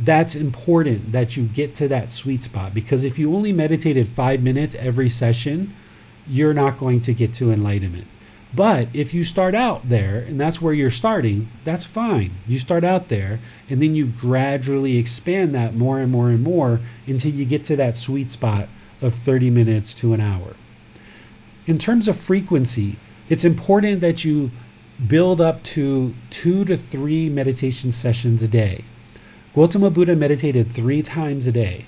[0.00, 4.40] that's important that you get to that sweet spot because if you only meditated 5
[4.40, 5.74] minutes every session,
[6.28, 8.06] you're not going to get to enlightenment.
[8.58, 12.32] But if you start out there and that's where you're starting, that's fine.
[12.44, 13.38] You start out there
[13.70, 17.76] and then you gradually expand that more and more and more until you get to
[17.76, 18.68] that sweet spot
[19.00, 20.56] of 30 minutes to an hour.
[21.68, 22.96] In terms of frequency,
[23.28, 24.50] it's important that you
[25.06, 28.84] build up to two to three meditation sessions a day.
[29.54, 31.86] Gautama Buddha meditated three times a day,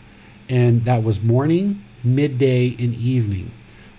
[0.49, 3.51] and that was morning, midday, and evening.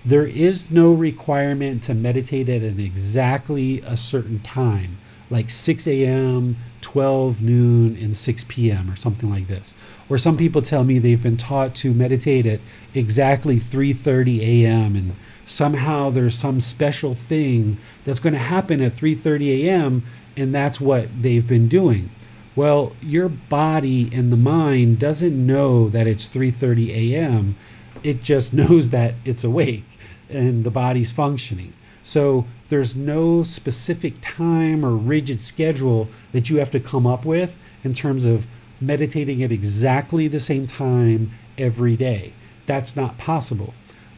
[0.04, 4.98] There is no requirement to meditate at an exactly a certain time,
[5.30, 9.76] like 6 a.m., 12 noon, and 6 p.m., or something like this.
[10.10, 12.62] Or some people tell me they've been taught to meditate at
[12.96, 14.96] exactly 3:30 a.m.
[14.96, 20.04] and somehow there's some special thing that's going to happen at 3:30 a.m.
[20.36, 22.10] and that's what they've been doing.
[22.56, 27.56] Well, your body and the mind doesn't know that it's 3:30 a.m.
[28.04, 29.86] It just knows that it's awake
[30.30, 31.74] and the body's functioning.
[32.04, 37.58] So there's no specific time or rigid schedule that you have to come up with
[37.84, 38.48] in terms of
[38.80, 42.34] meditating at exactly the same time every day.
[42.66, 43.74] That's not possible.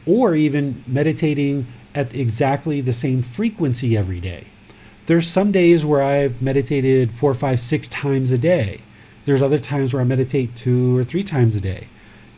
[0.05, 4.45] Or even meditating at exactly the same frequency every day.
[5.05, 8.81] There's some days where I've meditated four, five, six times a day.
[9.25, 11.87] There's other times where I meditate two or three times a day.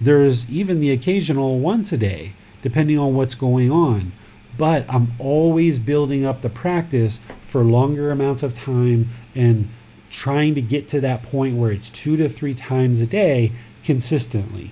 [0.02, 4.12] There's even the occasional once a day depending on what's going on.
[4.58, 9.70] But I'm always building up the practice for longer amounts of time and
[10.10, 13.52] trying to get to that point where it's two to three times a day
[13.84, 14.72] consistently.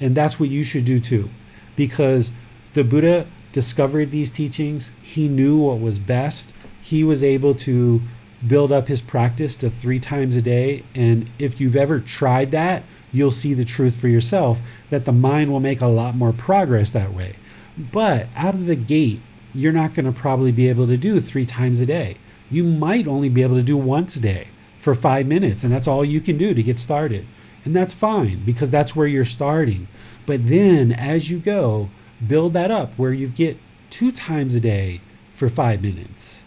[0.00, 1.30] And that's what you should do too.
[1.76, 2.32] Because
[2.72, 6.52] the Buddha discovered these teachings, he knew what was best.
[6.80, 8.00] He was able to
[8.48, 10.82] build up his practice to three times a day.
[10.94, 15.50] And if you've ever tried that, you'll see the truth for yourself that the mind
[15.50, 17.36] will make a lot more progress that way.
[17.76, 19.20] But out of the gate,
[19.54, 22.16] you're not going to probably be able to do three times a day.
[22.50, 24.48] You might only be able to do once a day
[24.78, 27.26] for five minutes, and that's all you can do to get started.
[27.64, 29.88] And that's fine because that's where you're starting.
[30.26, 31.90] But then as you go,
[32.26, 33.58] build that up where you get
[33.90, 35.00] two times a day
[35.34, 36.44] for five minutes.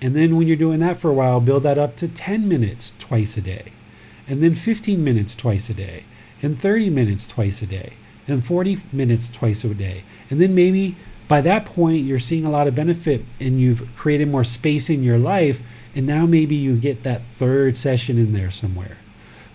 [0.00, 2.92] And then when you're doing that for a while, build that up to 10 minutes
[2.98, 3.72] twice a day
[4.32, 6.04] and then 15 minutes twice a day,
[6.40, 7.92] and 30 minutes twice a day,
[8.26, 10.04] and 40 minutes twice a day.
[10.30, 10.96] And then maybe
[11.28, 15.02] by that point, you're seeing a lot of benefit and you've created more space in
[15.02, 15.62] your life.
[15.94, 18.96] And now maybe you get that third session in there somewhere.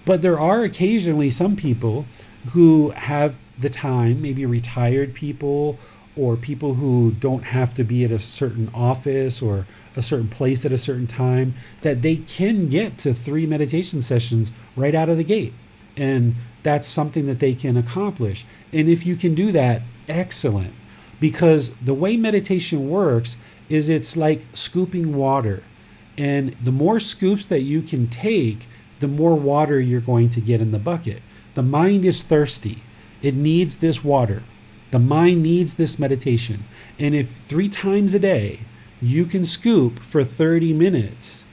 [0.06, 2.06] But there are occasionally some people
[2.50, 5.80] who have the time, maybe retired people
[6.16, 9.66] or people who don't have to be at a certain office or
[9.98, 14.52] a certain place at a certain time, that they can get to three meditation sessions
[14.76, 15.54] right out of the gate.
[15.96, 18.46] And that's something that they can accomplish.
[18.72, 20.74] And if you can do that, excellent.
[21.20, 23.38] Because the way meditation works
[23.70, 25.64] is it's like scooping water.
[26.18, 28.68] And the more scoops that you can take,
[29.00, 31.22] the more water you're going to get in the bucket.
[31.56, 32.84] The mind is thirsty,
[33.22, 34.44] it needs this water.
[34.92, 36.64] The mind needs this meditation.
[36.98, 38.62] And if three times a day
[39.02, 41.46] you can scoop for 30 minutes,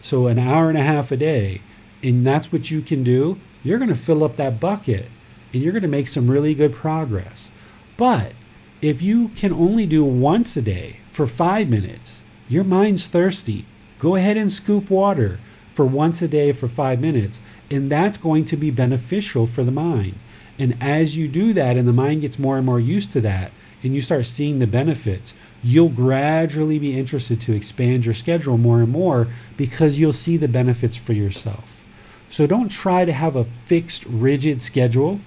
[0.00, 1.62] so an hour and a half a day,
[2.02, 5.08] and that's what you can do, you're going to fill up that bucket
[5.52, 7.50] and you're going to make some really good progress.
[7.96, 8.32] But
[8.80, 13.66] if you can only do once a day for five minutes, your mind's thirsty.
[13.98, 15.38] Go ahead and scoop water
[15.74, 19.70] for once a day for five minutes, and that's going to be beneficial for the
[19.70, 20.16] mind.
[20.58, 23.52] And as you do that, and the mind gets more and more used to that,
[23.82, 28.80] and you start seeing the benefits, you'll gradually be interested to expand your schedule more
[28.80, 31.82] and more because you'll see the benefits for yourself.
[32.28, 35.20] So don't try to have a fixed, rigid schedule,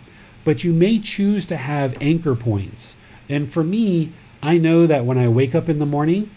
[0.43, 2.95] but you may choose to have anchor points.
[3.29, 4.11] And for me,
[4.41, 6.29] I know that when I wake up in the morning,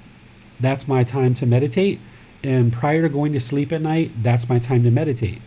[0.61, 2.01] that's my time to meditate.
[2.42, 5.42] And prior to going to sleep at night, that's my time to meditate.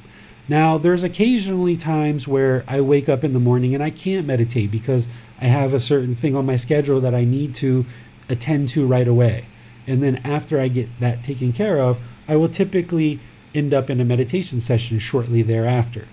[0.48, 4.72] Now, there's occasionally times where I wake up in the morning and I can't meditate
[4.72, 5.08] because
[5.40, 7.86] I have a certain thing on my schedule that I need to
[8.32, 9.46] attend to right away.
[9.86, 13.20] And then after I get that taken care of, I will typically
[13.54, 16.08] end up in a meditation session shortly thereafter.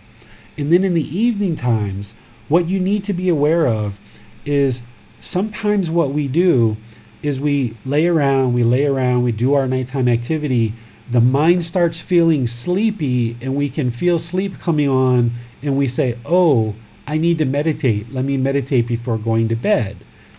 [0.56, 2.14] And then in the evening times,
[2.48, 4.00] what you need to be aware of
[4.44, 4.82] is
[5.20, 6.76] sometimes what we do
[7.22, 10.72] is we lay around, we lay around, we do our nighttime activity,
[11.10, 16.16] the mind starts feeling sleepy and we can feel sleep coming on and we say,
[16.24, 16.74] "Oh,
[17.06, 18.12] I need to meditate.
[18.12, 19.96] Let me meditate before going to bed."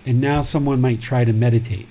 [0.09, 1.87] And now someone might try to meditate.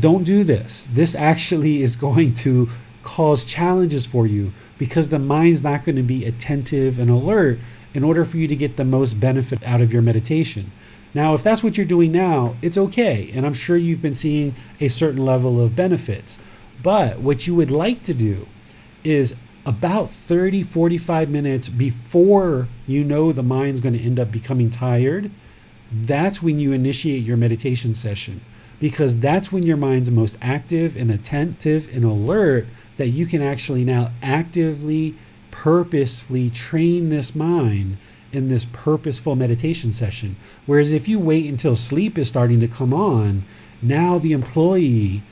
[0.00, 0.88] Don't do this.
[0.94, 2.70] This actually is going to
[3.02, 7.58] cause challenges for you because the mind's not going to be attentive and alert
[7.92, 10.72] in order for you to get the most benefit out of your meditation.
[11.12, 13.30] Now, if that's what you're doing now, it's okay.
[13.34, 16.38] And I'm sure you've been seeing a certain level of benefits.
[16.82, 18.48] But what you would like to do
[19.04, 19.34] is
[19.66, 25.30] about 30, 45 minutes before you know the mind's going to end up becoming tired,
[25.92, 28.40] that's when you initiate your meditation session
[28.82, 32.66] because that's when your mind's most active and attentive and alert
[32.96, 35.14] that you can actually now actively,
[35.52, 37.96] purposefully train this mind
[38.32, 40.34] in this purposeful meditation session.
[40.66, 43.44] Whereas if you wait until sleep is starting to come on,
[43.80, 45.22] now the employee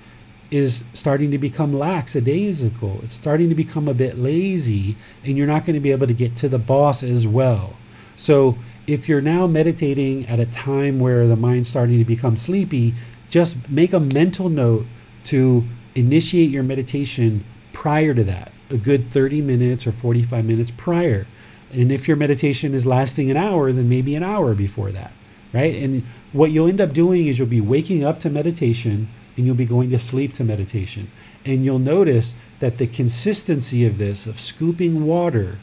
[0.50, 3.00] is starting to become lackadaisical.
[3.02, 6.14] It's starting to become a bit lazy, and you're not going to be able to
[6.14, 7.74] get to the boss as well.
[8.16, 8.58] So,
[8.90, 12.92] if you're now meditating at a time where the mind's starting to become sleepy,
[13.28, 14.84] just make a mental note
[15.24, 15.64] to
[15.94, 21.28] initiate your meditation prior to that, a good 30 minutes or 45 minutes prior.
[21.72, 25.12] And if your meditation is lasting an hour, then maybe an hour before that,
[25.52, 25.76] right?
[25.76, 29.54] And what you'll end up doing is you'll be waking up to meditation and you'll
[29.54, 31.08] be going to sleep to meditation.
[31.44, 35.58] And you'll notice that the consistency of this, of scooping water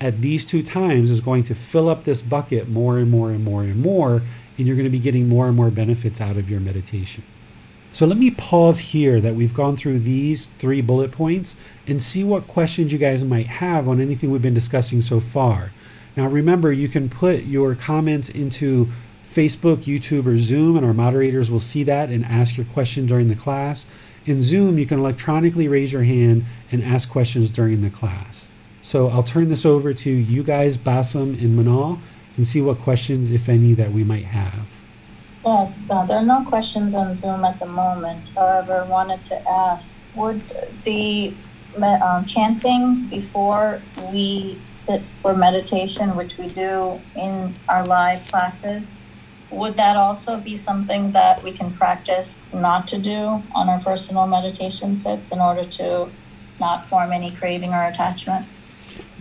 [0.00, 3.44] at these two times, is going to fill up this bucket more and more and
[3.44, 4.22] more and more.
[4.56, 7.24] And you're going to be getting more and more benefits out of your meditation.
[7.92, 12.22] So let me pause here that we've gone through these three bullet points and see
[12.22, 15.72] what questions you guys might have on anything we've been discussing so far.
[16.16, 18.88] Now, remember, you can put your comments into
[19.28, 23.28] Facebook, YouTube, or Zoom, and our moderators will see that and ask your question during
[23.28, 23.86] the class.
[24.26, 28.50] In Zoom, you can electronically raise your hand and ask questions during the class.
[28.88, 32.00] So I'll turn this over to you guys, Bassam and Manal,
[32.38, 34.66] and see what questions, if any, that we might have.
[35.44, 38.28] Yes, uh, there are no questions on Zoom at the moment.
[38.28, 40.40] However, wanted to ask, would
[40.86, 41.34] the
[41.76, 48.90] um, chanting before we sit for meditation, which we do in our live classes,
[49.50, 54.26] would that also be something that we can practice not to do on our personal
[54.26, 56.08] meditation sits in order to
[56.58, 58.46] not form any craving or attachment?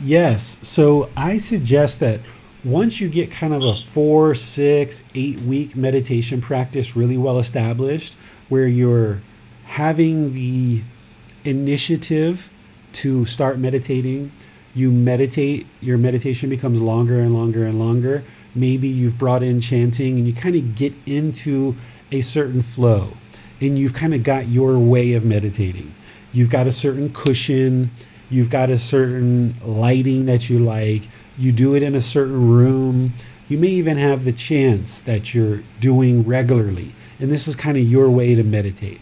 [0.01, 0.59] Yes.
[0.61, 2.19] So I suggest that
[2.63, 8.15] once you get kind of a four, six, eight week meditation practice really well established,
[8.49, 9.21] where you're
[9.65, 10.81] having the
[11.43, 12.49] initiative
[12.93, 14.31] to start meditating,
[14.73, 18.23] you meditate, your meditation becomes longer and longer and longer.
[18.55, 21.75] Maybe you've brought in chanting and you kind of get into
[22.11, 23.13] a certain flow
[23.61, 25.93] and you've kind of got your way of meditating.
[26.31, 27.91] You've got a certain cushion,
[28.29, 31.07] you've got a certain lighting that you like,
[31.37, 33.13] you do it in a certain room.
[33.47, 36.93] You may even have the chants that you're doing regularly.
[37.19, 38.99] And this is kind of your way to meditate.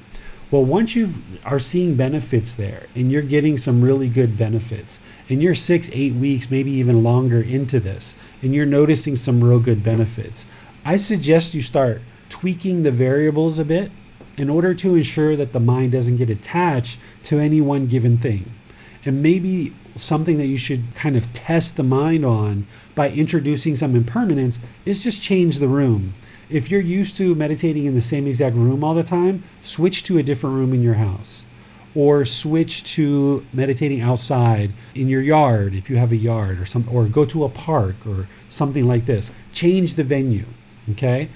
[0.52, 1.14] Well, once you
[1.44, 6.14] are seeing benefits there and you're getting some really good benefits, and you're six, eight
[6.14, 10.46] weeks, maybe even longer into this, and you're noticing some real good benefits,
[10.86, 13.92] I suggest you start tweaking the variables a bit
[14.38, 18.54] in order to ensure that the mind doesn't get attached to any one given thing.
[19.06, 23.96] And maybe something that you should kind of test the mind on by introducing some
[23.96, 26.16] impermanence is just change the room.
[26.50, 30.18] If you're used to meditating in the same exact room all the time, switch to
[30.18, 31.46] a different room in your house.
[31.94, 36.88] Or switch to meditating outside in your yard if you have a yard or some
[36.92, 39.32] or go to a park or something like this.
[39.54, 40.46] Change the venue.
[40.90, 41.30] Okay?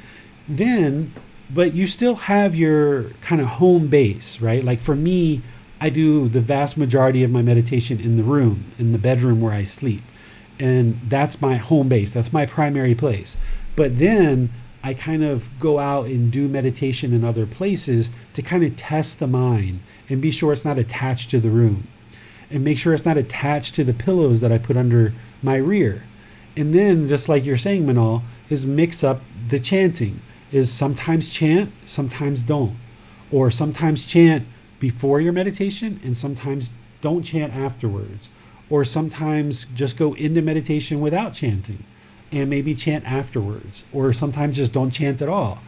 [0.47, 1.13] Then
[1.49, 4.63] but you still have your kind of home base, right?
[4.63, 5.41] Like for me,
[5.81, 9.53] I do the vast majority of my meditation in the room, in the bedroom where
[9.53, 10.03] I sleep.
[10.59, 13.37] And that's my home base, that's my primary place.
[13.77, 14.51] But then
[14.83, 19.19] I kind of go out and do meditation in other places to kind of test
[19.19, 21.87] the mind and be sure it's not attached to the room.
[22.49, 26.03] And make sure it's not attached to the pillows that I put under my rear.
[26.57, 30.21] And then, just like you're saying, Manal, is mix up the chanting.
[30.51, 32.75] Is sometimes chant, sometimes don't.
[33.31, 34.47] Or sometimes chant
[34.79, 36.71] before your meditation and sometimes
[37.01, 38.29] don't chant afterwards.
[38.69, 41.83] Or sometimes just go into meditation without chanting
[42.31, 43.83] and maybe chant afterwards.
[43.91, 45.59] Or sometimes just don't chant at all.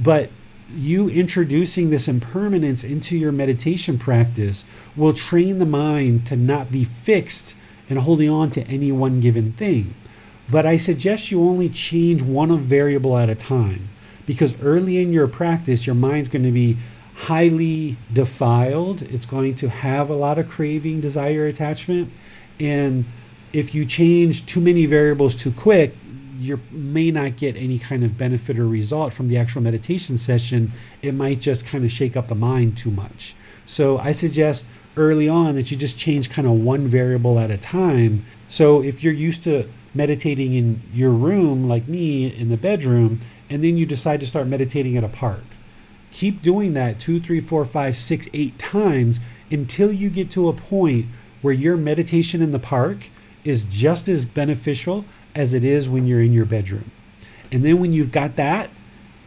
[0.00, 0.30] But
[0.74, 4.64] you introducing this impermanence into your meditation practice
[4.96, 7.54] will train the mind to not be fixed
[7.88, 9.94] and holding on to any one given thing.
[10.50, 13.88] But i suggest you only change one variable at a time
[14.26, 16.76] because early in your practice your mind's going to be
[17.14, 22.10] highly defiled, it's going to have a lot of craving, desire, attachment.
[22.60, 23.04] And
[23.52, 25.94] if you change too many variables too quick,
[26.38, 30.72] you may not get any kind of benefit or result from the actual meditation session.
[31.02, 33.36] It might just kind of shake up the mind too much.
[33.66, 37.56] So I suggest early on that you just change kind of one variable at a
[37.56, 38.26] time.
[38.48, 43.62] So if you're used to meditating in your room, like me in the bedroom, and
[43.62, 45.44] then you decide to start meditating at a park,
[46.14, 50.52] keep doing that two, three, four, five, six, eight times until you get to a
[50.52, 51.06] point
[51.42, 53.10] where your meditation in the park
[53.44, 55.04] is just as beneficial
[55.34, 56.90] as it is when you're in your bedroom.
[57.52, 58.70] And then when you've got that,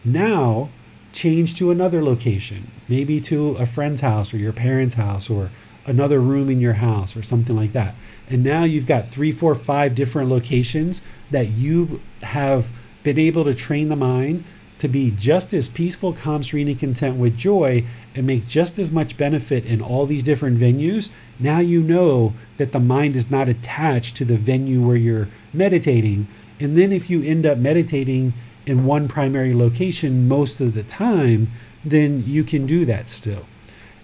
[0.04, 0.70] now
[1.12, 5.52] change to another location, maybe to a friend's house or your parents' house or
[5.86, 7.96] another room in your house or something like that.
[8.30, 12.72] And now you've got three, four, five different locations that you have
[13.04, 14.46] been able to train the mind
[14.80, 17.84] to be just as peaceful, calm, serene, and content with joy
[18.16, 21.10] and make just as much benefit in all these different venues.
[21.40, 26.28] Now you know that the mind is not attached to the venue where you're meditating.
[26.60, 28.34] And then if you end up meditating
[28.66, 31.52] in one primary location most of the time,
[31.84, 33.46] then you can do that still.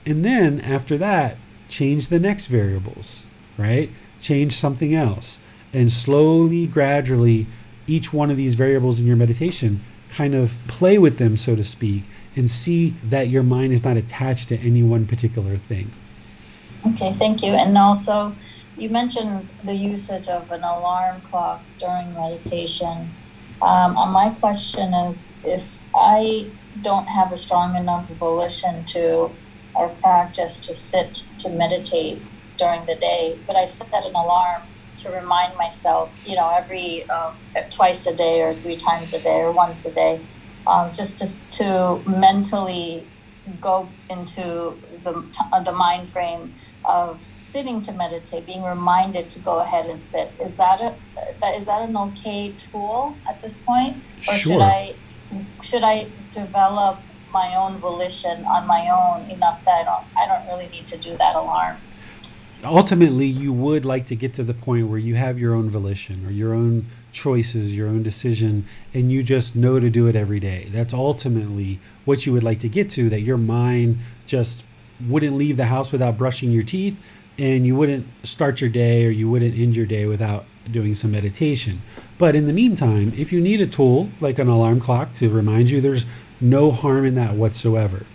[0.05, 1.37] And then after that,
[1.69, 3.25] change the next variables,
[3.57, 3.89] right?
[4.19, 5.39] Change something else.
[5.73, 7.47] And slowly, gradually,
[7.87, 11.63] each one of these variables in your meditation, kind of play with them, so to
[11.63, 12.03] speak,
[12.35, 15.91] and see that your mind is not attached to any one particular thing.
[16.87, 17.51] Okay, thank you.
[17.51, 18.35] And also,
[18.77, 23.09] you mentioned the usage of an alarm clock during meditation.
[23.61, 26.49] Um, my question is if I
[26.81, 29.29] don't have a strong enough volition to
[29.75, 32.21] or practice to sit to meditate
[32.57, 34.63] during the day, but I set an alarm
[35.03, 37.33] to remind myself, you know, every uh,
[37.71, 40.25] twice a day or three times a day or once a day,
[40.67, 43.09] um, just to, to mentally
[43.59, 44.41] go into
[45.03, 50.35] the, the mind frame of sitting to meditate, being reminded to go ahead and sit.
[50.43, 50.95] Is that a
[51.55, 54.53] is that an okay tool at this point, or sure.
[54.53, 54.95] should I
[55.61, 60.47] should I develop my own volition on my own enough that I don't I don't
[60.47, 61.77] really need to do that alarm?
[62.63, 66.25] Ultimately, you would like to get to the point where you have your own volition
[66.25, 70.39] or your own choices, your own decision, and you just know to do it every
[70.39, 70.69] day.
[70.71, 74.63] That's ultimately what you would like to get to, that your mind just
[75.07, 76.97] wouldn't leave the house without brushing your teeth
[77.37, 81.11] and you wouldn't start your day or you wouldn't end your day without doing some
[81.11, 81.81] meditation.
[82.17, 85.69] But in the meantime, if you need a tool like an alarm clock to remind
[85.69, 86.05] you, there's
[86.39, 88.05] no harm in that whatsoever.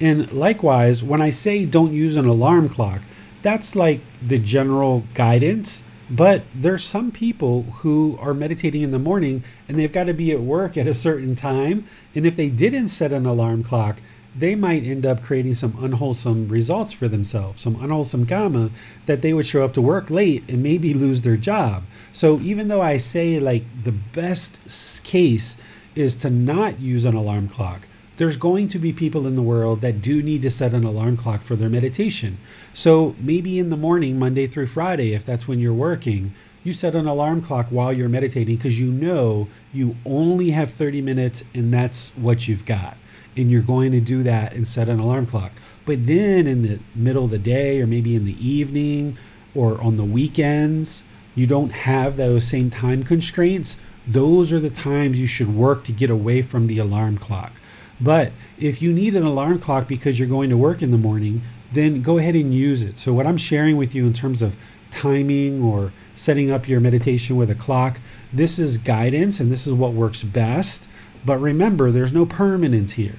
[0.00, 3.02] And likewise, when I say don't use an alarm clock,
[3.44, 5.84] that's like the general guidance.
[6.10, 10.32] But there's some people who are meditating in the morning and they've got to be
[10.32, 11.86] at work at a certain time.
[12.14, 14.00] And if they didn't set an alarm clock,
[14.36, 18.70] they might end up creating some unwholesome results for themselves, some unwholesome karma
[19.06, 21.84] that they would show up to work late and maybe lose their job.
[22.12, 25.56] So even though I say like the best case
[25.94, 27.86] is to not use an alarm clock,
[28.16, 31.16] there's going to be people in the world that do need to set an alarm
[31.16, 32.38] clock for their meditation.
[32.72, 36.94] So maybe in the morning, Monday through Friday, if that's when you're working, you set
[36.94, 41.72] an alarm clock while you're meditating because you know you only have 30 minutes and
[41.74, 42.96] that's what you've got
[43.36, 45.52] and you're going to do that and set an alarm clock.
[45.84, 49.18] But then in the middle of the day or maybe in the evening
[49.54, 51.04] or on the weekends,
[51.34, 53.76] you don't have those same time constraints.
[54.06, 57.52] Those are the times you should work to get away from the alarm clock.
[58.00, 61.42] But if you need an alarm clock because you're going to work in the morning,
[61.72, 62.98] then go ahead and use it.
[62.98, 64.56] So, what I'm sharing with you in terms of
[64.90, 67.98] timing or setting up your meditation with a clock,
[68.32, 70.88] this is guidance and this is what works best.
[71.24, 73.16] But remember, there's no permanence here.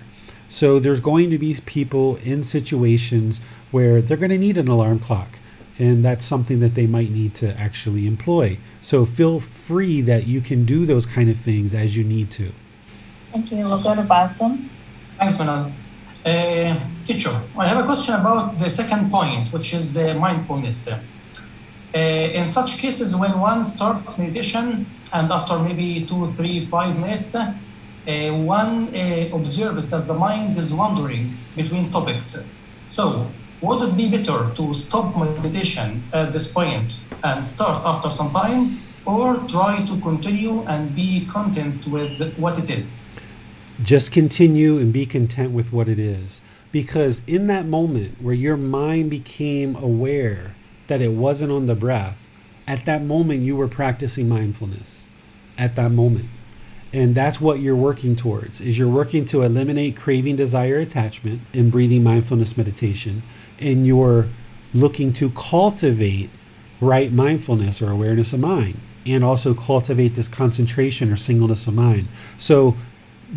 [0.48, 5.00] So there's going to be people in situations where they're going to need an alarm
[5.00, 5.40] clock.
[5.78, 8.58] And that's something that they might need to actually employ.
[8.82, 12.54] So feel free that you can do those kind of things as you need to.
[13.36, 13.66] Thank you.
[13.66, 14.70] We'll go to Basim.
[15.20, 15.76] Thanks, Manal.
[16.24, 20.88] Uh, teacher, I have a question about the second point, which is uh, mindfulness.
[20.88, 21.00] Uh,
[22.00, 27.52] in such cases, when one starts meditation and after maybe two, three, five minutes, uh,
[28.32, 32.38] one uh, observes that the mind is wandering between topics.
[32.86, 38.32] So, would it be better to stop meditation at this point and start after some
[38.32, 43.05] time, or try to continue and be content with what it is?
[43.84, 46.42] Just continue and be content with what it is.
[46.72, 50.56] Because in that moment where your mind became aware
[50.88, 52.18] that it wasn't on the breath,
[52.68, 55.06] at that moment you were practicing mindfulness.
[55.58, 56.30] At that moment.
[56.94, 61.70] and that's what you're working towards is you're working to eliminate craving desire attachment in
[61.70, 63.22] breathing mindfulness meditation
[63.60, 64.28] and you're
[64.74, 66.30] looking to cultivate
[66.82, 72.08] right mindfulness or awareness of mind and also cultivate this concentration or singleness of mind
[72.38, 72.76] so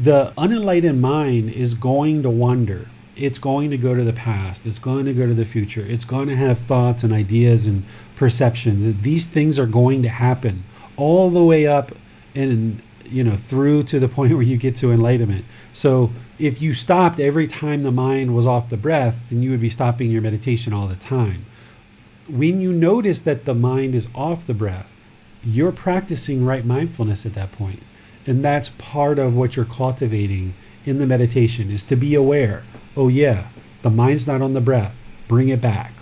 [0.01, 2.89] the unenlightened mind is going to wander.
[3.17, 4.65] It's going to go to the past.
[4.65, 5.85] It's going to go to the future.
[5.85, 7.85] It's going to have thoughts and ideas and
[8.15, 9.03] perceptions.
[9.03, 10.63] These things are going to happen
[10.97, 11.91] all the way up
[12.37, 15.45] and you know through to the point where you get to enlightenment.
[15.73, 19.61] So if you stopped every time the mind was off the breath then you would
[19.61, 21.45] be stopping your meditation all the time.
[22.29, 24.95] When you notice that the mind is off the breath
[25.43, 27.83] you're practicing right mindfulness at that point
[28.29, 30.55] and that's part of what you're cultivating
[30.85, 32.63] in the meditation is to be aware
[32.97, 33.49] oh yeah
[33.83, 35.93] the mind's not on the breath bring it back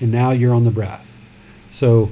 [0.00, 1.08] and now you're on the breath
[1.70, 2.10] so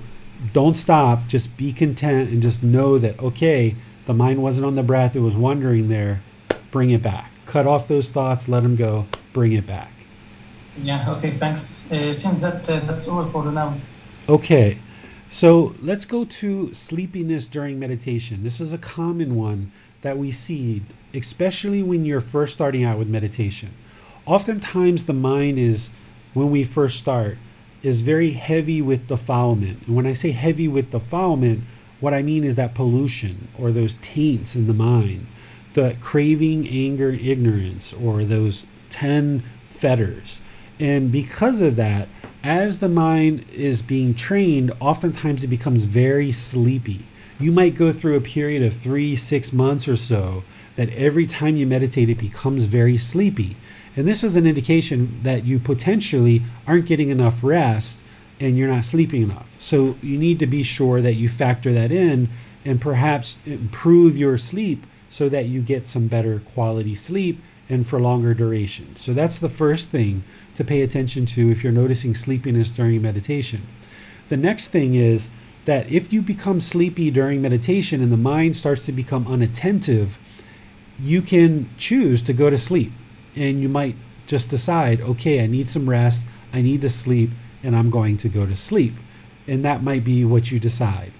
[0.52, 1.26] don't stop.
[1.26, 5.20] Just be content and just know that, okay, the mind wasn't on the breath, it
[5.20, 6.22] was wandering there.
[6.70, 7.30] Bring it back.
[7.46, 9.90] Cut off those thoughts, let them go, bring it back.
[10.82, 11.90] Yeah, okay, thanks.
[11.90, 13.76] Uh, seems that uh, that's all for now.
[14.28, 14.78] Okay,
[15.28, 18.44] so let's go to sleepiness during meditation.
[18.44, 19.72] This is a common one
[20.02, 20.82] that we see,
[21.14, 23.74] especially when you're first starting out with meditation.
[24.24, 25.90] Oftentimes, the mind is,
[26.34, 27.38] when we first start,
[27.82, 29.86] is very heavy with defilement.
[29.86, 31.64] And when I say heavy with defilement,
[32.00, 35.26] what I mean is that pollution or those taints in the mind,
[35.74, 40.40] the craving, anger, ignorance, or those 10 fetters.
[40.78, 42.08] And because of that,
[42.46, 47.04] as the mind is being trained, oftentimes it becomes very sleepy.
[47.40, 50.44] You might go through a period of three, six months or so
[50.76, 53.56] that every time you meditate, it becomes very sleepy.
[53.96, 58.04] And this is an indication that you potentially aren't getting enough rest
[58.38, 59.50] and you're not sleeping enough.
[59.58, 62.28] So you need to be sure that you factor that in
[62.64, 68.00] and perhaps improve your sleep so that you get some better quality sleep and for
[68.00, 68.94] longer duration.
[68.94, 70.22] So that's the first thing
[70.56, 73.66] to pay attention to if you're noticing sleepiness during meditation.
[74.28, 75.28] The next thing is
[75.64, 80.18] that if you become sleepy during meditation and the mind starts to become unattentive,
[80.98, 82.92] you can choose to go to sleep
[83.34, 83.96] and you might
[84.26, 87.30] just decide, okay, I need some rest, I need to sleep,
[87.62, 88.94] and I'm going to go to sleep.
[89.46, 91.12] And that might be what you decide.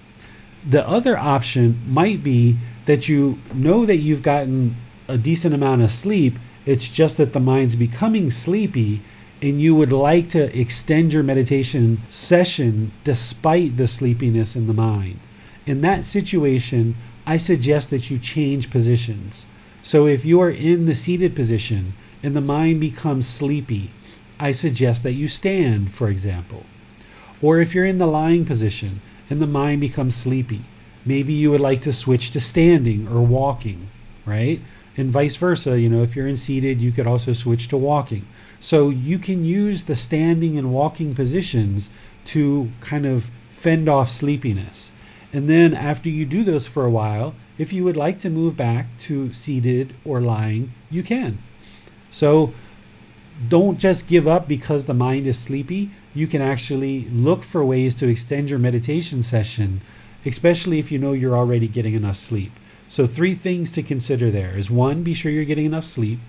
[0.67, 4.75] The other option might be that you know that you've gotten
[5.07, 9.01] a decent amount of sleep, it's just that the mind's becoming sleepy
[9.41, 15.19] and you would like to extend your meditation session despite the sleepiness in the mind.
[15.65, 19.45] In that situation, I suggest that you change positions.
[19.83, 23.91] So if you are in the seated position, and the mind becomes sleepy,
[24.39, 26.65] I suggest that you stand, for example.
[27.41, 30.65] Or if you're in the lying position and the mind becomes sleepy,
[31.05, 33.89] maybe you would like to switch to standing or walking,
[34.25, 34.61] right?
[34.95, 38.27] And vice versa, you know, if you're in seated, you could also switch to walking.
[38.59, 41.89] So you can use the standing and walking positions
[42.25, 44.91] to kind of fend off sleepiness.
[45.33, 48.55] And then after you do those for a while, if you would like to move
[48.55, 51.39] back to seated or lying, you can.
[52.11, 52.53] So
[53.49, 55.91] don't just give up because the mind is sleepy.
[56.13, 59.81] You can actually look for ways to extend your meditation session,
[60.25, 62.51] especially if you know you're already getting enough sleep.
[62.89, 66.19] So, three things to consider there is one, be sure you're getting enough sleep.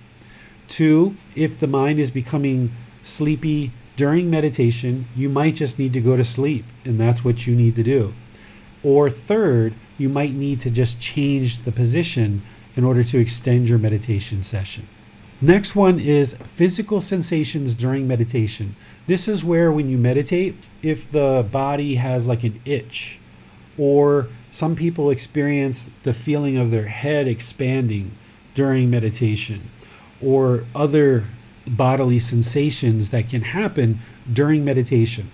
[0.69, 2.71] Two, if the mind is becoming
[3.03, 7.53] sleepy during meditation, you might just need to go to sleep, and that's what you
[7.53, 8.13] need to do.
[8.81, 12.43] Or third, you might need to just change the position
[12.77, 14.87] in order to extend your meditation session.
[15.41, 18.75] Next one is physical sensations during meditation.
[19.07, 23.19] This is where, when you meditate, if the body has like an itch,
[23.77, 28.15] or some people experience the feeling of their head expanding
[28.53, 29.69] during meditation,
[30.21, 31.25] or other
[31.67, 33.99] bodily sensations that can happen
[34.31, 35.29] during meditation.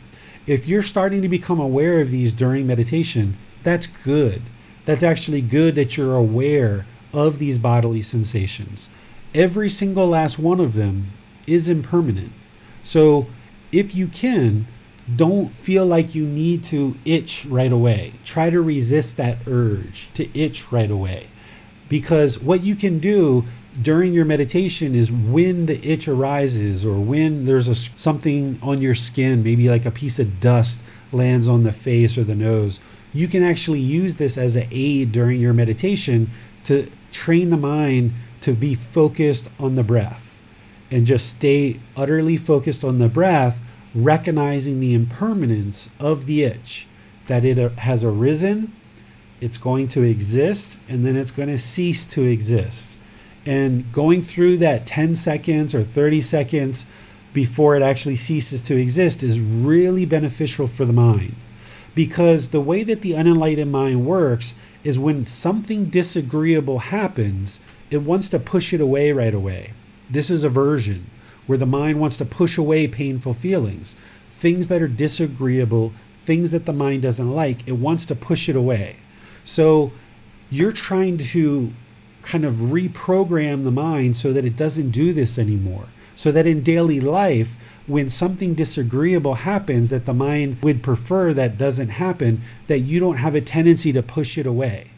[0.45, 4.41] If you're starting to become aware of these during meditation, that's good.
[4.85, 8.89] That's actually good that you're aware of these bodily sensations
[9.35, 11.11] every single last one of them
[11.45, 12.31] is impermanent.
[12.83, 13.27] So
[13.71, 14.65] if you can,
[15.15, 18.13] don't feel like you need to itch right away.
[18.23, 21.27] Try to resist that urge to itch right away.
[21.89, 23.45] Because what you can do
[23.81, 28.95] during your meditation is when the itch arises or when there's a, something on your
[28.95, 32.79] skin, maybe like a piece of dust lands on the face or the nose,
[33.13, 36.29] you can actually use this as an aid during your meditation
[36.63, 40.37] to train the mind to be focused on the breath
[40.91, 43.59] and just stay utterly focused on the breath,
[43.93, 46.87] recognizing the impermanence of the itch,
[47.27, 48.71] that it uh, has arisen
[49.41, 52.97] it's going to exist and then it's going to cease to exist.
[53.45, 56.85] And going through that 10 seconds or 30 seconds
[57.33, 61.35] before it actually ceases to exist is really beneficial for the mind.
[61.93, 67.59] Because the way that the unenlightened mind works is when something disagreeable happens,
[67.91, 69.73] it wants to push it away right away.
[70.09, 71.09] This is aversion,
[71.45, 73.95] where the mind wants to push away painful feelings,
[74.31, 75.93] things that are disagreeable,
[76.25, 78.97] things that the mind doesn't like, it wants to push it away.
[79.43, 79.91] So
[80.49, 81.73] you're trying to
[82.25, 85.87] kind of reprogram the mind so that it doesn't do this anymore.
[86.15, 87.57] So that in daily life,
[87.87, 93.17] when something disagreeable happens that the mind would prefer that doesn't happen, that you don't
[93.17, 94.91] have a tendency to push it away.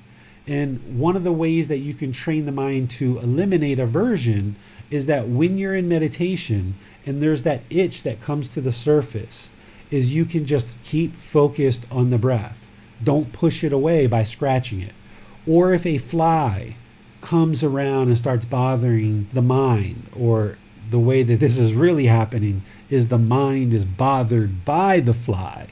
[0.45, 4.55] And one of the ways that you can train the mind to eliminate aversion
[4.89, 6.75] is that when you're in meditation
[7.05, 9.51] and there's that itch that comes to the surface,
[9.91, 12.69] is you can just keep focused on the breath.
[13.03, 14.93] Don't push it away by scratching it.
[15.45, 16.75] Or if a fly
[17.27, 20.57] comes around and starts bothering the mind, or
[20.89, 25.67] the way that this is really happening is the mind is bothered by the fly,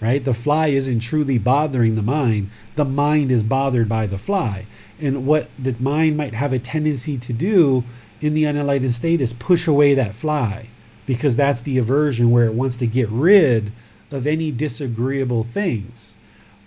[0.00, 0.24] right?
[0.24, 4.66] The fly isn't truly bothering the mind, the mind is bothered by the fly.
[5.00, 7.82] And what the mind might have a tendency to do
[8.20, 10.68] in the unenlightened state is push away that fly
[11.06, 13.72] because that's the aversion where it wants to get rid
[14.12, 16.14] of any disagreeable things.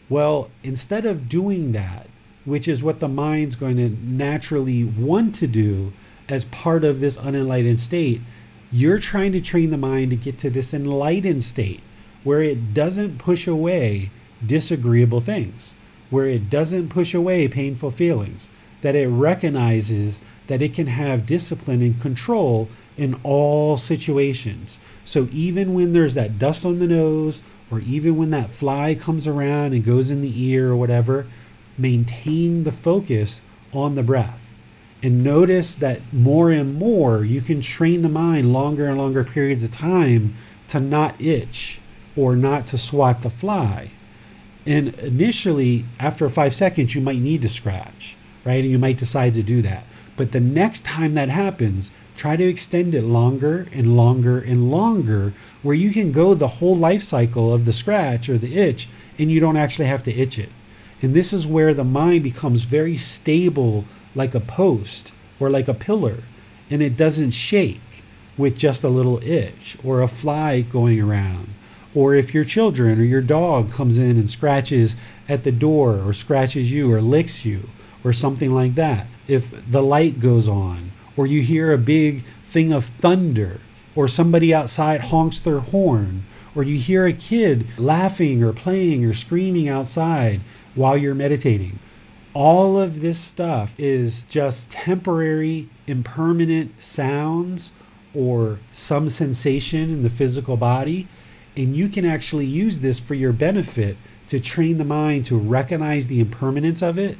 [0.10, 2.08] Well, instead of doing that,
[2.46, 5.94] which is what the mind's going to naturally want to do
[6.30, 8.22] as part of this unenlightened state,
[8.72, 11.82] you're trying to train the mind to get to this enlightened state
[12.24, 14.10] where it doesn't push away
[14.46, 15.76] disagreeable things,
[16.10, 18.50] where it doesn't push away painful feelings,
[18.82, 22.68] that it recognizes that it can have discipline and control
[22.98, 24.80] in all situations.
[25.06, 27.41] So even when there's that dust on the nose,
[27.72, 31.26] or even when that fly comes around and goes in the ear or whatever,
[31.78, 33.41] maintain the focus
[33.74, 34.41] on the breath.
[35.01, 39.63] And notice that more and more you can train the mind longer and longer periods
[39.63, 40.36] of time
[40.69, 41.80] to not itch
[42.15, 43.91] or not to swat the fly.
[44.65, 48.15] And initially, after five seconds, you might need to scratch,
[48.45, 48.63] right?
[48.63, 49.84] And you might decide to do that.
[50.15, 55.34] But the next time that happens, try to extend it longer and longer and longer,
[55.63, 59.32] where you can go the whole life cycle of the scratch or the itch and
[59.32, 60.49] you don't actually have to itch it.
[61.04, 63.84] And this is where the mind becomes very stable,
[64.16, 66.24] like a post or like a pillar,
[66.70, 68.04] and it doesn't shake
[68.38, 71.54] with just a little itch or a fly going around.
[71.93, 74.95] Or if your children or your dog comes in and scratches
[75.28, 77.70] at the door or scratches you or licks you
[78.04, 79.08] or something like that.
[79.28, 83.60] If the light goes on or you hear a big thing of thunder,
[83.95, 86.26] or somebody outside honks their horn,
[86.56, 90.41] or you hear a kid laughing or playing or screaming outside
[90.76, 91.80] while you're meditating.
[92.34, 97.71] All of this stuff is just temporary, impermanent sounds
[98.13, 101.07] or some sensation in the physical body.
[101.55, 103.97] And you can actually use this for your benefit
[104.30, 107.17] to train the mind to recognize the impermanence of it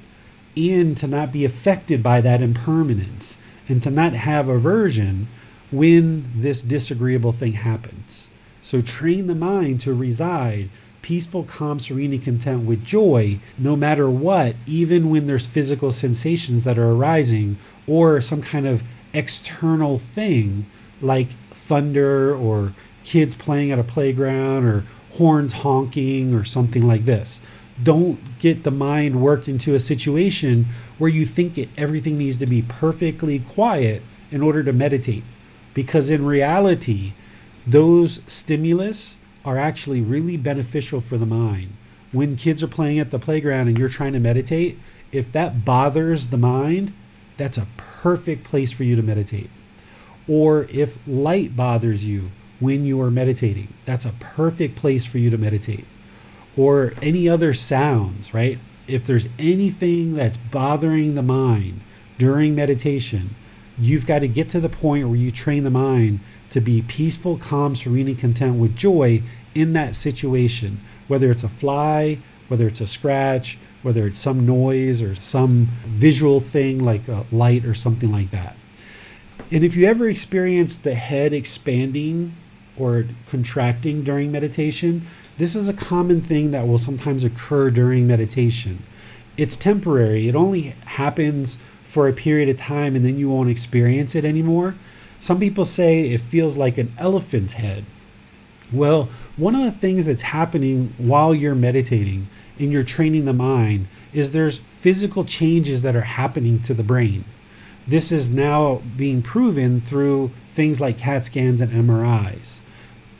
[0.58, 3.38] and to not be affected by that impermanence
[3.68, 5.28] and to not have aversion
[5.72, 8.30] when this disagreeable thing happens.
[8.62, 10.70] So train the mind to reside
[11.04, 16.64] peaceful, calm, serene, and content with joy no matter what, even when there's physical sensations
[16.64, 18.82] that are arising or some kind of
[19.14, 20.66] external thing
[21.00, 22.74] like thunder or
[23.04, 24.84] kids playing at a playground or
[25.18, 27.40] horns honking or something like this
[27.82, 32.46] don't get the mind worked into a situation where you think it, everything needs to
[32.46, 34.02] be perfectly quiet
[34.32, 35.24] in order to meditate.
[35.74, 37.14] Because in reality,
[37.66, 41.76] those stimulus are actually really beneficial for the mind.
[42.12, 44.78] When kids are playing at the playground and you're trying to meditate,
[45.12, 46.94] if that bothers the mind,
[47.38, 49.50] that's a perfect place for you to meditate.
[50.28, 55.30] Or if light bothers you when you are meditating, that's a perfect place for you
[55.30, 55.86] to meditate
[56.56, 58.60] or any other sounds, right?
[58.88, 61.82] If there's anything that's bothering the mind
[62.18, 63.36] during meditation,
[63.78, 66.20] you've got to get to the point where you train the mind
[66.54, 69.24] to be peaceful, calm, serene, and content with joy
[69.56, 75.02] in that situation, whether it's a fly, whether it's a scratch, whether it's some noise
[75.02, 78.56] or some visual thing like a light or something like that.
[79.52, 82.36] And if you ever experience the head expanding
[82.78, 85.08] or contracting during meditation,
[85.40, 88.84] this is a common thing that will sometimes occur during meditation.
[89.38, 94.14] It's temporary, it only happens for a period of time and then you won't experience
[94.14, 94.76] it anymore.
[95.24, 97.86] Some people say it feels like an elephant's head.
[98.74, 99.08] Well,
[99.38, 102.28] one of the things that's happening while you're meditating
[102.60, 107.24] and you're training the mind is there's physical changes that are happening to the brain.
[107.88, 112.60] This is now being proven through things like CAT scans and MRIs.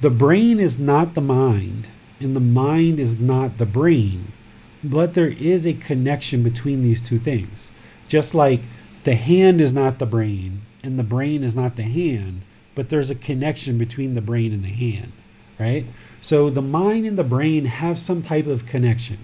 [0.02, 1.88] The brain is not the mind,
[2.20, 4.34] and the mind is not the brain,
[4.84, 7.72] but there is a connection between these two things.
[8.10, 8.60] Just like
[9.06, 12.42] the hand is not the brain and the brain is not the hand,
[12.76, 15.14] but there's a connection between the brain and the hand,
[15.58, 15.86] right?
[16.22, 19.20] So the mind and the brain have some type of connection.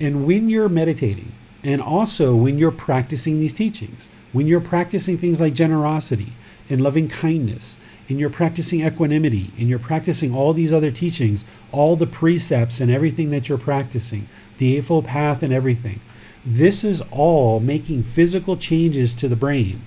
[0.00, 1.32] And when you're meditating,
[1.62, 6.32] and also when you're practicing these teachings, when you're practicing things like generosity
[6.68, 7.78] and loving kindness,
[8.08, 12.90] and you're practicing equanimity, and you're practicing all these other teachings, all the precepts and
[12.90, 14.28] everything that you're practicing,
[14.58, 16.00] the Eightfold Path and everything,
[16.44, 19.86] this is all making physical changes to the brain.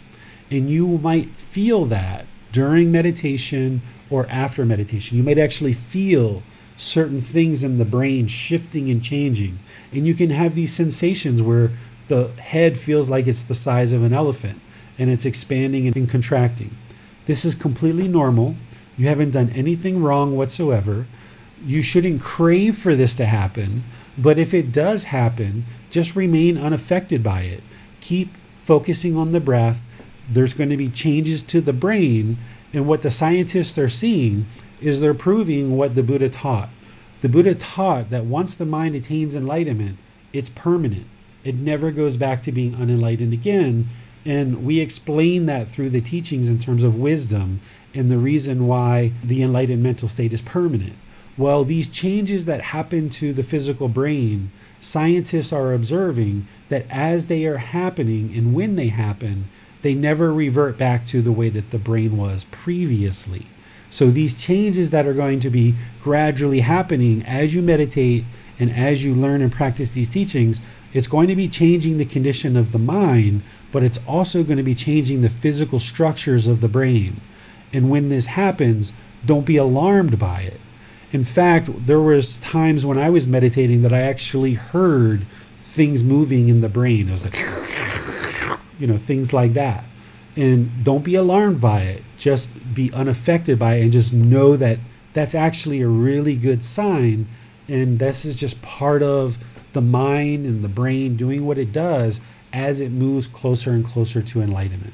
[0.50, 5.18] And you might feel that during meditation or after meditation.
[5.18, 6.44] You might actually feel
[6.78, 9.60] certain things in the brain shifting and changing.
[9.92, 11.72] And you can have these sensations where
[12.08, 14.62] the head feels like it's the size of an elephant
[14.98, 16.76] and it's expanding and contracting.
[17.26, 18.56] This is completely normal.
[18.98, 21.06] You haven't done anything wrong whatsoever.
[21.66, 23.84] You shouldn't crave for this to happen,
[24.18, 27.64] but if it does happen, just remain unaffected by it.
[28.00, 29.82] Keep focusing on the breath.
[30.30, 32.38] There's going to be changes to the brain,
[32.74, 34.46] and what the scientists are seeing
[34.82, 36.70] is they're proving what the Buddha taught.
[37.22, 39.98] The Buddha taught that once the mind attains enlightenment,
[40.34, 41.08] it's permanent.
[41.44, 43.90] It never goes back to being unenlightened again.
[44.26, 47.62] And we explain that through the teachings in terms of wisdom
[47.94, 50.96] and the reason why the enlightened mental state is permanent.
[51.38, 57.46] Well, these changes that happen to the physical brain, scientists are observing that as they
[57.46, 59.50] are happening and when they happen,
[59.88, 63.48] they never revert back to the way that the brain was previously.
[63.90, 68.26] So, these changes that are going to be gradually happening as you meditate
[68.60, 70.62] and as you learn and practice these teachings,
[70.92, 74.64] it's going to be changing the condition of the mind, but it's also going to
[74.64, 77.22] be changing the physical structures of the brain.
[77.72, 78.92] And when this happens,
[79.26, 80.60] don't be alarmed by it.
[81.14, 85.26] In fact, there was times when I was meditating that I actually heard
[85.62, 87.08] things moving in the brain.
[87.08, 87.36] It was like,
[88.80, 89.84] you know, things like that.
[90.36, 92.04] And don't be alarmed by it.
[92.18, 94.80] Just be unaffected by it and just know that
[95.14, 97.28] that's actually a really good sign.
[97.68, 99.38] And this is just part of
[99.74, 102.22] the mind and the brain doing what it does
[102.54, 104.94] as it moves closer and closer to enlightenment.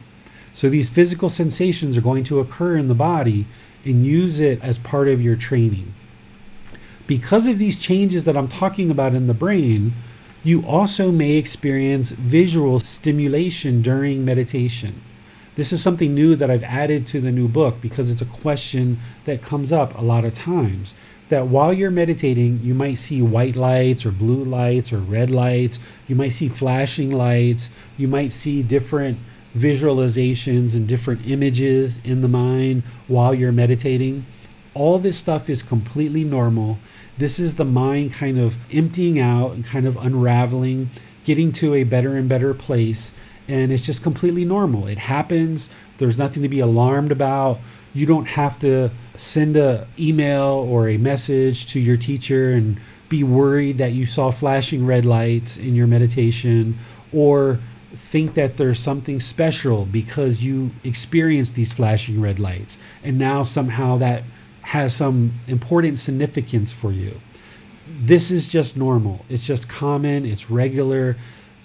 [0.54, 3.46] So these physical sensations are going to occur in the body
[3.86, 5.94] and use it as part of your training
[7.08, 9.94] because of these changes that I'm talking about in the brain,
[10.44, 15.02] you also may experience visual stimulation during meditation.
[15.56, 19.00] This is something new that I've added to the new book because it's a question
[19.24, 20.96] that comes up a lot of times.
[21.30, 25.80] That while you're meditating, you might see white lights or blue lights or red lights.
[26.08, 27.70] You might see flashing lights.
[27.98, 29.20] You might see different
[29.56, 34.26] visualizations and different images in the mind while you're meditating.
[34.74, 36.80] All this stuff is completely normal.
[37.18, 40.89] This is the mind kind of emptying out and kind of unraveling,
[41.24, 43.14] getting to a better and better place.
[43.47, 44.88] And it's just completely normal.
[44.88, 45.70] It happens.
[45.97, 47.59] There's nothing to be alarmed about.
[47.93, 53.24] You don't have to send a email or a message to your teacher and be
[53.24, 56.80] worried that you saw flashing red lights in your meditation
[57.11, 57.59] or
[57.95, 63.97] think that there's something special because you experienced these flashing red lights and now somehow
[63.97, 64.24] that
[64.64, 67.20] has some important significance for you.
[68.01, 69.26] This is just normal.
[69.30, 71.18] It's just common, it's regular.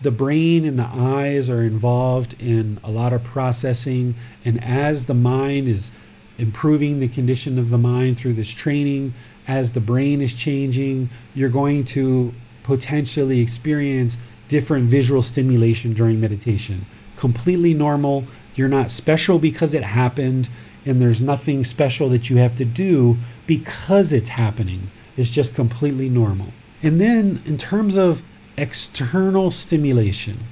[0.02, 4.14] The brain and the eyes are involved in a lot of processing.
[4.44, 5.90] And as the mind is
[6.38, 9.14] improving the condition of the mind through this training,
[9.46, 14.18] as the brain is changing, you're going to potentially experience
[14.48, 16.84] different visual stimulation during meditation.
[17.16, 18.24] Completely normal.
[18.54, 20.48] You're not special because it happened
[20.88, 23.16] and there's nothing special that you have to do
[23.46, 24.90] because it's happening.
[25.16, 26.48] It's just completely normal.
[26.82, 28.22] And then, in terms of
[28.56, 30.46] external stimulation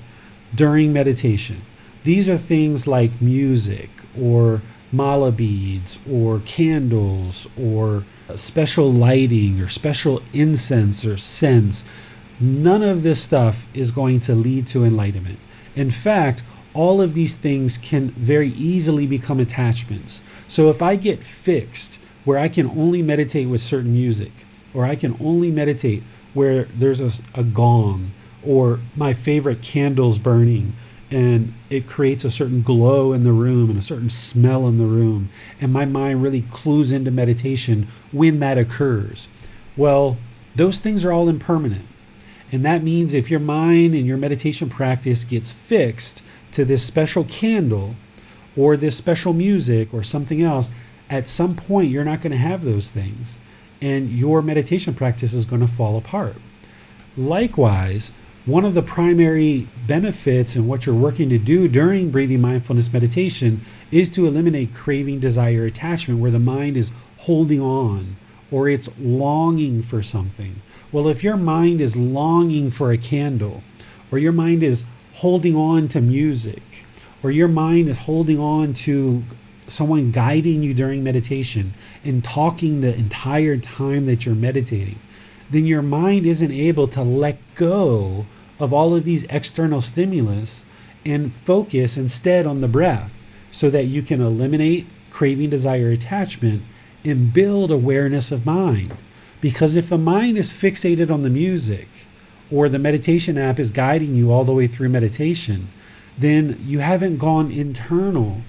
[0.54, 1.62] during meditation,
[2.04, 4.62] these are things like music or
[4.92, 11.84] mala beads or candles or special lighting or special incense or scents.
[12.38, 15.38] None of this stuff is going to lead to enlightenment.
[15.74, 16.42] In fact,
[16.76, 20.20] all of these things can very easily become attachments.
[20.46, 24.32] So if I get fixed where I can only meditate with certain music,
[24.74, 26.02] or I can only meditate
[26.34, 28.12] where there's a, a gong,
[28.44, 30.74] or my favorite candles burning,
[31.10, 34.84] and it creates a certain glow in the room and a certain smell in the
[34.84, 35.30] room.
[35.60, 39.28] And my mind really clues into meditation when that occurs.
[39.76, 40.18] Well,
[40.56, 41.86] those things are all impermanent.
[42.52, 46.22] And that means if your mind and your meditation practice gets fixed
[46.56, 47.94] to this special candle
[48.56, 50.70] or this special music or something else,
[51.10, 53.40] at some point you're not going to have those things.
[53.82, 56.36] And your meditation practice is going to fall apart.
[57.14, 58.10] Likewise,
[58.46, 63.60] one of the primary benefits and what you're working to do during breathing mindfulness meditation
[63.90, 68.16] is to eliminate craving, desire, attachment, where the mind is holding on
[68.50, 70.62] or it's longing for something.
[70.90, 73.62] Well, if your mind is longing for a candle,
[74.10, 74.84] or your mind is
[75.16, 76.84] holding on to music,
[77.22, 79.24] or your mind is holding on to
[79.66, 81.72] someone guiding you during meditation
[82.04, 84.98] and talking the entire time that you're meditating,
[85.50, 88.26] then your mind isn't able to let go
[88.60, 90.66] of all of these external stimulus
[91.06, 93.14] and focus instead on the breath
[93.50, 96.62] so that you can eliminate craving, desire, attachment
[97.04, 98.94] and build awareness of mind.
[99.40, 101.88] Because if the mind is fixated on the music
[102.50, 105.68] or the meditation app is guiding you all the way through meditation,
[106.18, 108.40] then you haven't gone internal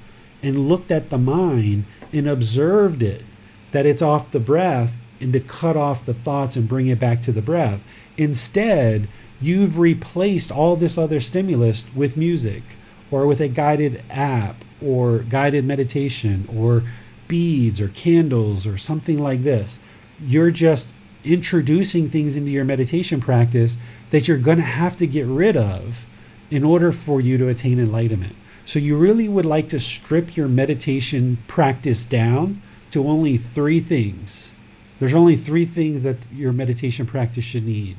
[0.44, 3.24] and looked at the mind and observed it
[3.72, 7.22] that it's off the breath and to cut off the thoughts and bring it back
[7.22, 7.82] to the breath.
[8.18, 9.08] Instead,
[9.42, 12.64] you've replaced all this other stimulus with music
[13.12, 16.84] or with a guided app or guided meditation or
[17.28, 19.80] beads or candles or something like this.
[20.20, 20.88] You're just
[21.24, 23.78] introducing things into your meditation practice
[24.12, 26.06] that you're going to have to get rid of
[26.50, 28.36] in order for you to attain enlightenment.
[28.66, 32.62] So, you really would like to strip your meditation practice down
[32.92, 34.52] to only three things.
[35.00, 37.98] There's only three things that your meditation practice should need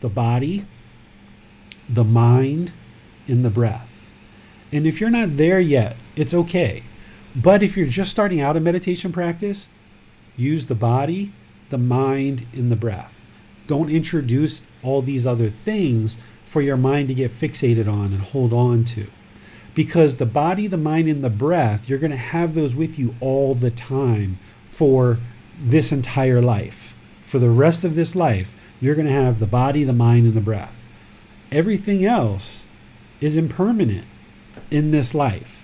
[0.00, 0.64] the body,
[1.88, 2.72] the mind,
[3.26, 4.00] and the breath.
[4.70, 6.84] And if you're not there yet, it's okay.
[7.34, 9.68] But if you're just starting out a meditation practice,
[10.36, 11.32] use the body,
[11.70, 13.20] the mind, and the breath.
[13.66, 18.52] Don't introduce all these other things for your mind to get fixated on and hold
[18.52, 19.06] on to.
[19.74, 23.14] Because the body, the mind, and the breath, you're going to have those with you
[23.20, 25.18] all the time for
[25.60, 26.94] this entire life.
[27.22, 30.34] For the rest of this life, you're going to have the body, the mind, and
[30.34, 30.82] the breath.
[31.52, 32.64] Everything else
[33.20, 34.06] is impermanent
[34.70, 35.57] in this life.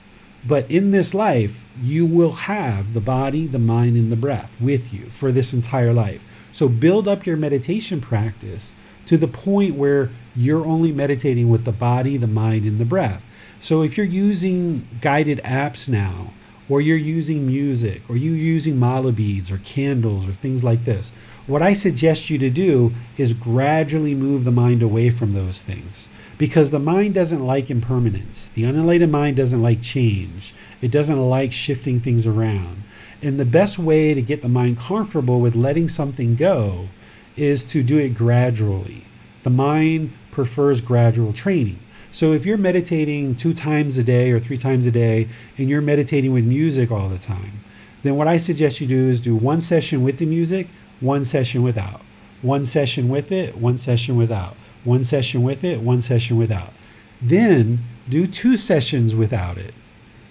[0.46, 4.92] But in this life, you will have the body, the mind, and the breath with
[4.92, 6.26] you for this entire life.
[6.52, 8.76] So build up your meditation practice
[9.06, 13.24] to the point where you're only meditating with the body, the mind, and the breath.
[13.58, 16.32] So if you're using guided apps now,
[16.68, 21.12] or you're using music, or you're using mala beads or candles or things like this,
[21.46, 26.08] what I suggest you to do is gradually move the mind away from those things
[26.38, 28.50] because the mind doesn't like impermanence.
[28.54, 32.82] The unenlightened mind doesn't like change, it doesn't like shifting things around.
[33.22, 36.88] And the best way to get the mind comfortable with letting something go
[37.36, 39.04] is to do it gradually.
[39.42, 41.78] The mind prefers gradual training.
[42.12, 45.28] So if you're meditating two times a day or three times a day
[45.58, 47.64] and you're meditating with music all the time,
[48.02, 50.68] then what I suggest you do is do one session with the music,
[51.00, 52.02] one session without.
[52.42, 54.56] One session with it, one session without.
[54.84, 56.72] One session with it, one session without.
[57.20, 59.74] Then do two sessions without it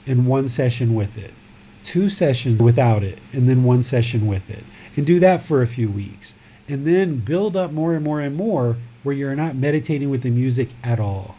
[0.05, 1.33] and one session with it.
[1.83, 4.63] Two sessions without it and then one session with it.
[4.95, 6.35] And do that for a few weeks.
[6.69, 10.29] And then build up more and more and more where you're not meditating with the
[10.29, 11.35] music at all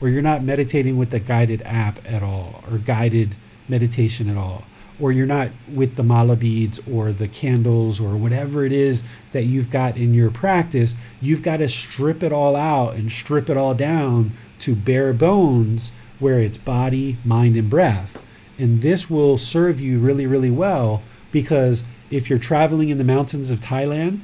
[0.00, 3.36] or you're not meditating with the guided app at all or guided
[3.68, 4.64] meditation at all
[5.00, 9.44] or you're not with the mala beads or the candles or whatever it is that
[9.44, 13.56] you've got in your practice you've got to strip it all out and strip it
[13.56, 18.22] all down to bare bones where it's body mind and breath.
[18.58, 23.50] And this will serve you really really well because if you're traveling in the mountains
[23.50, 24.20] of Thailand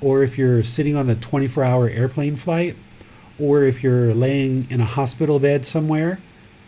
[0.00, 2.76] or if you're sitting on a 24 hour airplane flight
[3.40, 6.20] or if you're laying in a hospital bed somewhere,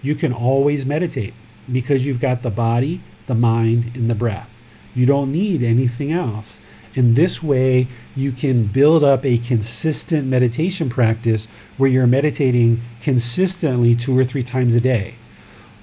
[0.03, 1.35] you can always meditate
[1.71, 4.63] because you've got the body, the mind, and the breath.
[4.95, 6.61] You don't need anything else.
[6.95, 13.97] In this way, you can build up a consistent meditation practice where you're meditating consistently
[13.97, 15.17] two or three times a day.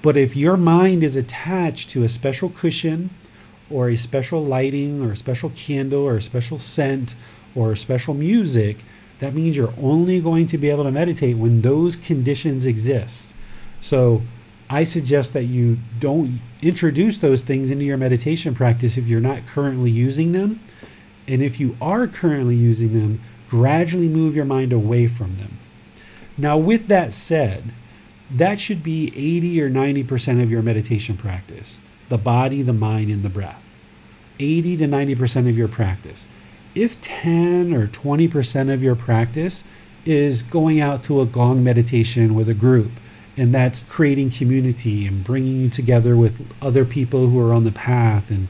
[0.00, 3.10] But if your mind is attached to a special cushion
[3.70, 7.14] or a special lighting or a special candle or a special scent
[7.54, 8.78] or a special music,
[9.18, 13.34] that means you're only going to be able to meditate when those conditions exist.
[13.80, 14.22] So
[14.72, 19.46] I suggest that you don't introduce those things into your meditation practice if you're not
[19.46, 20.60] currently using them.
[21.28, 23.20] And if you are currently using them,
[23.50, 25.58] gradually move your mind away from them.
[26.38, 27.74] Now, with that said,
[28.30, 33.22] that should be 80 or 90% of your meditation practice the body, the mind, and
[33.22, 33.74] the breath.
[34.40, 36.26] 80 to 90% of your practice.
[36.74, 39.64] If 10 or 20% of your practice
[40.06, 42.92] is going out to a gong meditation with a group,
[43.36, 47.72] and that's creating community and bringing you together with other people who are on the
[47.72, 48.48] path and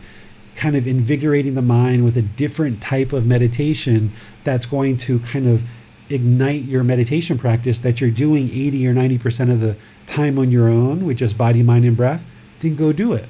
[0.56, 4.12] kind of invigorating the mind with a different type of meditation
[4.44, 5.62] that's going to kind of
[6.10, 9.76] ignite your meditation practice that you're doing 80 or 90% of the
[10.06, 12.24] time on your own with just body, mind, and breath,
[12.60, 13.26] then go do it.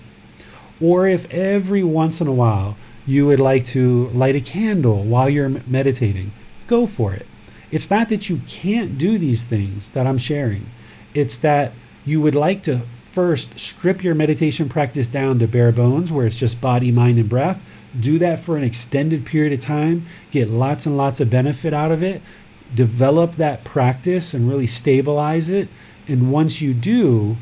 [0.80, 2.76] Or if every once in a while
[3.06, 6.32] you would like to light a candle while you're meditating,
[6.66, 7.26] go for it.
[7.70, 10.66] It's not that you can't do these things that I'm sharing,
[11.14, 11.72] it's that
[12.04, 12.82] you would like to
[13.12, 17.28] first strip your meditation practice down to bare bones, where it's just body, mind, and
[17.28, 17.62] breath.
[17.98, 21.92] Do that for an extended period of time, get lots and lots of benefit out
[21.92, 22.22] of it,
[22.74, 25.68] develop that practice and really stabilize it.
[26.08, 27.36] And once you do,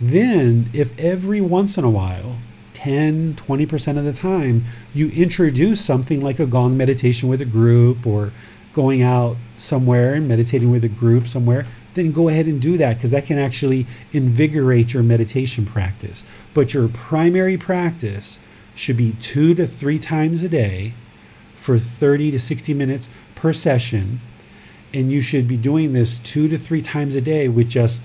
[0.00, 2.36] then if every once in a while
[2.74, 4.64] 10, 20% of the time,
[4.94, 8.32] you introduce something like a gong meditation with a group or
[8.74, 11.66] going out somewhere and meditating with a group somewhere,
[11.96, 16.24] then go ahead and do that because that can actually invigorate your meditation practice.
[16.54, 18.38] But your primary practice
[18.74, 20.94] should be two to three times a day
[21.56, 24.20] for 30 to 60 minutes per session.
[24.94, 28.02] And you should be doing this two to three times a day with just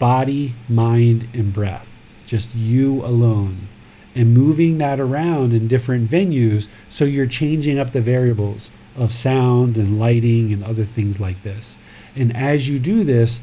[0.00, 1.90] body, mind, and breath.
[2.26, 3.68] Just you alone
[4.14, 9.76] and moving that around in different venues so you're changing up the variables of sound
[9.76, 11.76] and lighting and other things like this.
[12.16, 13.40] And as you do this,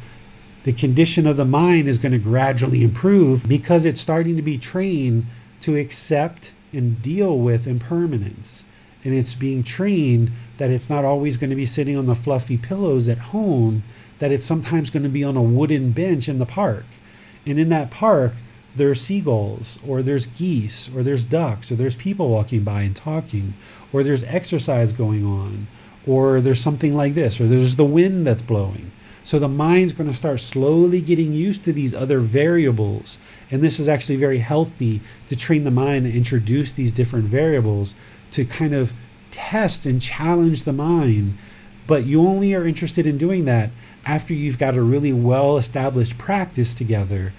[0.64, 4.58] the condition of the mind is going to gradually improve because it's starting to be
[4.58, 5.26] trained
[5.62, 8.64] to accept and deal with impermanence.
[9.04, 12.58] And it's being trained that it's not always going to be sitting on the fluffy
[12.58, 13.84] pillows at home,
[14.20, 16.86] that it's sometimes going to be on a wooden bench in the park.
[17.46, 18.34] And in that park,
[18.76, 23.56] there's seagulls, or there's geese, or there's ducks, or there's people walking by and talking,
[23.92, 25.68] or there's exercise going on,
[26.08, 28.92] or there's something like this, or there's the wind that's blowing.
[29.24, 33.20] So the mind's going to start slowly getting used to these other variables.
[33.52, 37.94] And this is actually very healthy to train the mind and introduce these different variables
[38.32, 38.94] to kind of
[39.30, 41.38] test and challenge the mind.
[41.86, 43.70] But you only are interested in doing that
[44.06, 47.34] after you've got a really well established practice together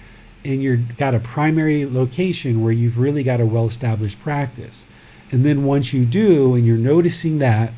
[0.45, 4.85] and you've got a primary location where you've really got a well established practice.
[5.31, 7.73] And then once you do, and you're noticing that,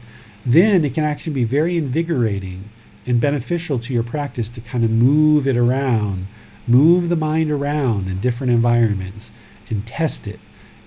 [0.46, 2.70] then it can actually be very invigorating
[3.06, 6.28] and beneficial to your practice to kind of move it around,
[6.68, 9.32] move the mind around in different environments
[9.70, 10.40] and test it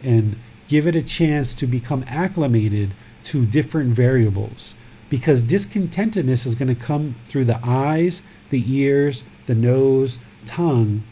[0.02, 0.36] and
[0.68, 2.94] give it a chance to become acclimated
[3.24, 4.74] to different variables.
[5.10, 11.02] Because discontentedness is going to come through the eyes, the ears, the nose, tongue,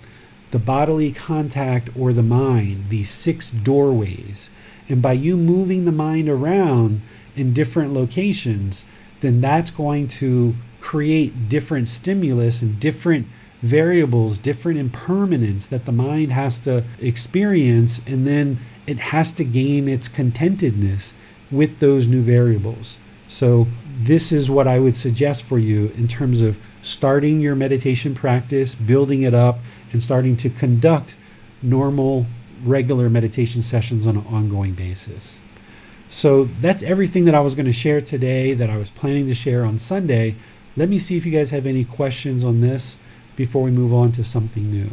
[0.51, 4.51] the bodily contact or the mind, these six doorways.
[4.89, 7.03] And by you moving the mind around
[7.37, 8.85] in different locations,
[9.21, 13.27] then that's going to create different stimulus and different
[13.63, 19.89] variables, different impermanence that the mind has to experience, and then it has to gain
[19.89, 21.15] its contentedness
[21.51, 22.99] with those new variables.
[23.29, 23.67] So,
[23.99, 28.75] this is what I would suggest for you in terms of starting your meditation practice,
[28.75, 29.59] building it up,
[29.93, 31.17] and starting to conduct
[31.63, 32.27] normal,
[32.63, 35.41] regular meditation sessions on an ongoing basis.
[36.09, 39.35] So that's everything that I was going to share today that I was planning to
[39.35, 40.37] share on Sunday.
[40.77, 42.99] Let me see if you guys have any questions on this
[43.35, 44.91] before we move on to something new.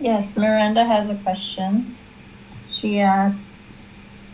[0.00, 1.96] Yes, Miranda has a question.
[2.66, 3.42] She asks,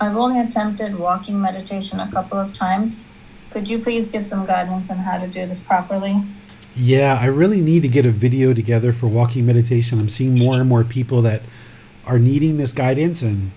[0.01, 3.05] I've only attempted walking meditation a couple of times.
[3.51, 6.23] Could you please give some guidance on how to do this properly?
[6.77, 10.01] Yeah, I really need to get a video together for walking meditation.
[10.01, 11.43] I'm seeing more and more people that
[12.05, 13.53] are needing this guidance and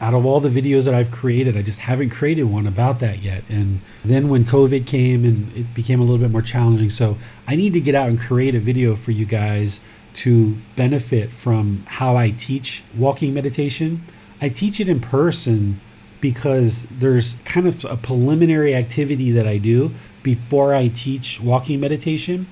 [0.00, 3.22] out of all the videos that I've created, I just haven't created one about that
[3.22, 3.44] yet.
[3.48, 7.16] And then when COVID came and it became a little bit more challenging, so
[7.46, 9.80] I need to get out and create a video for you guys
[10.14, 14.04] to benefit from how I teach walking meditation.
[14.40, 15.80] I teach it in person
[16.20, 19.92] because there's kind of a preliminary activity that I do
[20.22, 22.46] before I teach walking meditation.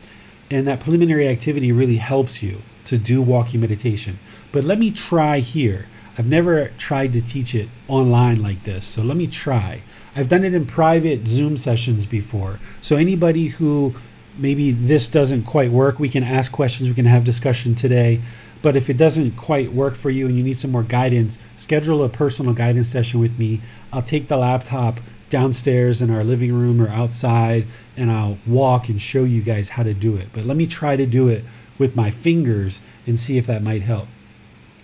[0.50, 4.18] And that preliminary activity really helps you to do walking meditation.
[4.50, 5.86] But let me try here.
[6.18, 9.82] I've never tried to teach it online like this, so let me try.
[10.14, 12.60] I've done it in private Zoom sessions before.
[12.82, 13.94] So anybody who
[14.36, 18.20] maybe this doesn't quite work, we can ask questions, we can have discussion today.
[18.60, 22.04] But if it doesn't quite work for you and you need some more guidance, schedule
[22.04, 23.60] a personal guidance session with me.
[23.92, 27.66] I'll take the laptop downstairs in our living room or outside
[27.96, 30.28] and I'll walk and show you guys how to do it.
[30.32, 31.44] But let me try to do it
[31.78, 34.08] with my fingers and see if that might help.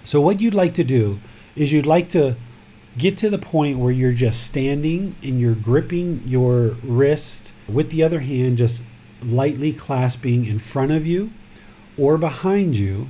[0.08, 1.20] So, what you'd like to do
[1.54, 2.34] is you'd like to
[2.96, 8.02] get to the point where you're just standing and you're gripping your wrist with the
[8.02, 8.82] other hand, just
[9.22, 11.30] lightly clasping in front of you
[11.98, 13.06] or behind you,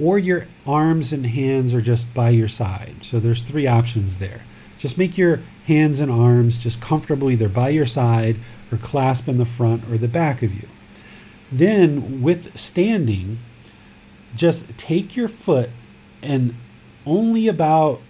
[0.00, 2.96] or your arms and hands are just by your side.
[3.02, 4.40] So, there's three options there.
[4.78, 8.36] Just make your hands and arms just comfortable either by your side
[8.72, 10.66] or clasp in the front or the back of you.
[11.52, 13.38] Then, with standing,
[14.34, 15.70] just take your foot
[16.22, 16.54] and
[17.04, 18.00] only about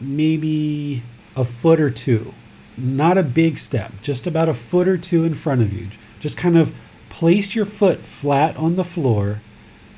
[0.00, 1.02] maybe
[1.36, 2.32] a foot or two,
[2.76, 5.88] not a big step, just about a foot or two in front of you.
[6.20, 6.72] Just kind of
[7.08, 9.40] place your foot flat on the floor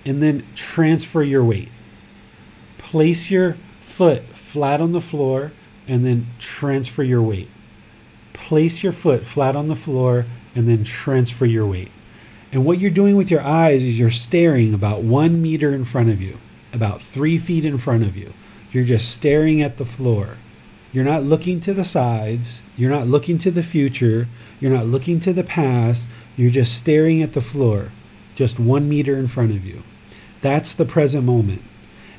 [0.05, 1.69] and then transfer your weight.
[2.79, 5.53] Place your foot flat on the floor
[5.89, 7.49] and then transfer your weight.
[8.33, 11.91] Place your foot flat on the floor and then transfer your weight.
[12.53, 16.11] And what you're doing with your eyes is you're staring about one meter in front
[16.11, 16.39] of you,
[16.77, 18.33] about three feet in front of you.
[18.71, 20.37] You're just staring at the floor.
[20.93, 22.63] You're not looking to the sides.
[22.77, 24.29] You're not looking to the future.
[24.61, 26.07] You're not looking to the past.
[26.37, 27.91] You're just staring at the floor,
[28.35, 29.83] just one meter in front of you.
[30.43, 31.63] That's the present moment.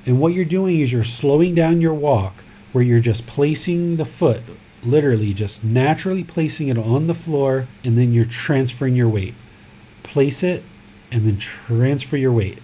[0.05, 4.05] And what you're doing is you're slowing down your walk where you're just placing the
[4.05, 4.41] foot,
[4.84, 9.35] literally just naturally placing it on the floor, and then you're transferring your weight.
[10.03, 10.63] Place it
[11.11, 12.59] and then transfer your weight.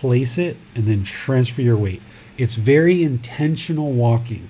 [0.00, 2.02] Place it and then transfer your weight.
[2.36, 4.48] It's very intentional walking.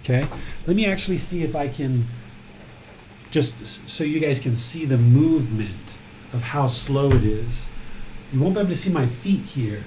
[0.00, 0.26] Okay?
[0.66, 2.06] Let me actually see if I can
[3.30, 3.54] just
[3.88, 5.98] so you guys can see the movement
[6.32, 7.66] of how slow it is.
[8.32, 9.84] You won't be able to see my feet here,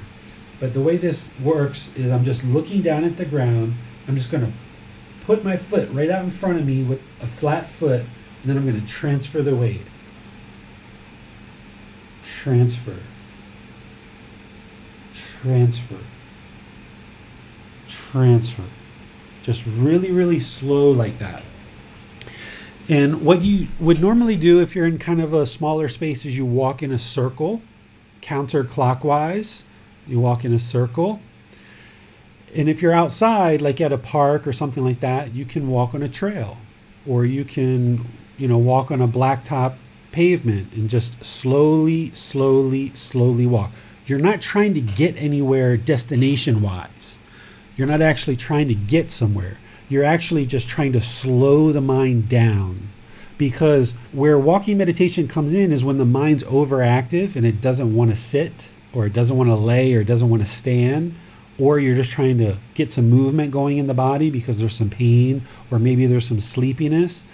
[0.59, 3.75] but the way this works is I'm just looking down at the ground
[4.07, 4.51] I'm just going to
[5.25, 8.09] put my foot right out in front of me with a flat foot, and
[8.43, 9.81] then I'm going to transfer the weight.
[12.23, 12.97] Transfer.
[15.41, 15.99] Transfer.
[17.87, 18.63] Transfer.
[19.43, 21.43] Just really, really slow like that.
[22.87, 26.37] And what you would normally do if you're in kind of a smaller space is
[26.37, 27.61] you walk in a circle,
[28.21, 29.63] counterclockwise.
[30.07, 31.21] You walk in a circle
[32.53, 35.93] and if you're outside, like at a park or something like that, you can walk
[35.93, 36.57] on a trail
[37.07, 38.05] or you can,
[38.37, 39.75] you know, walk on a blacktop
[40.11, 43.71] pavement and just slowly, slowly, slowly walk.
[44.05, 47.19] You're not trying to get anywhere destination wise.
[47.75, 49.57] You're not actually trying to get somewhere.
[49.89, 52.89] You're actually just trying to slow the mind down.
[53.37, 58.11] Because where walking meditation comes in is when the mind's overactive and it doesn't want
[58.11, 61.15] to sit or it doesn't want to lay or it doesn't want to stand
[61.57, 64.89] or you're just trying to get some movement going in the body because there's some
[64.89, 67.25] pain or maybe there's some sleepiness,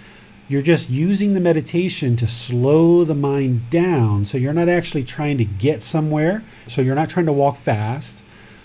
[0.48, 4.24] you're just using the meditation to slow the mind down.
[4.26, 6.42] So you're not actually trying to get somewhere.
[6.68, 8.24] So you're not trying to walk fast.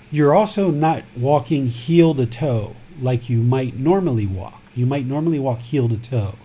[0.09, 4.61] You're also not walking heel to toe like you might normally walk.
[4.75, 6.35] You might normally walk heel to toe.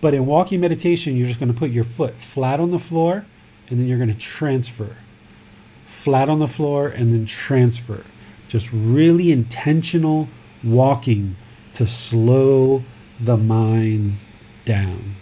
[0.00, 3.26] But in walking meditation, you're just going to put your foot flat on the floor
[3.68, 4.96] and then you're going to transfer.
[5.86, 8.04] Flat on the floor and then transfer
[8.48, 10.28] just really intentional
[10.62, 11.36] walking
[11.74, 12.82] to slow
[13.20, 14.16] the mind
[14.66, 15.16] down.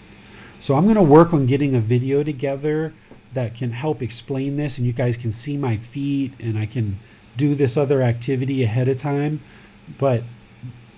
[0.58, 2.92] So I'm going to work on getting a video together
[3.34, 6.98] that can help explain this and you guys can see my feet and I can
[7.36, 9.40] do this other activity ahead of time.
[9.98, 10.24] But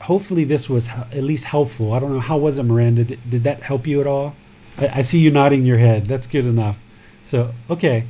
[0.00, 1.92] hopefully this was at least helpful.
[1.92, 3.04] I don't know how was it Miranda?
[3.04, 4.34] Did, did that help you at all?
[4.78, 6.06] I, I see you nodding your head.
[6.06, 6.78] That's good enough.
[7.22, 8.06] So, okay.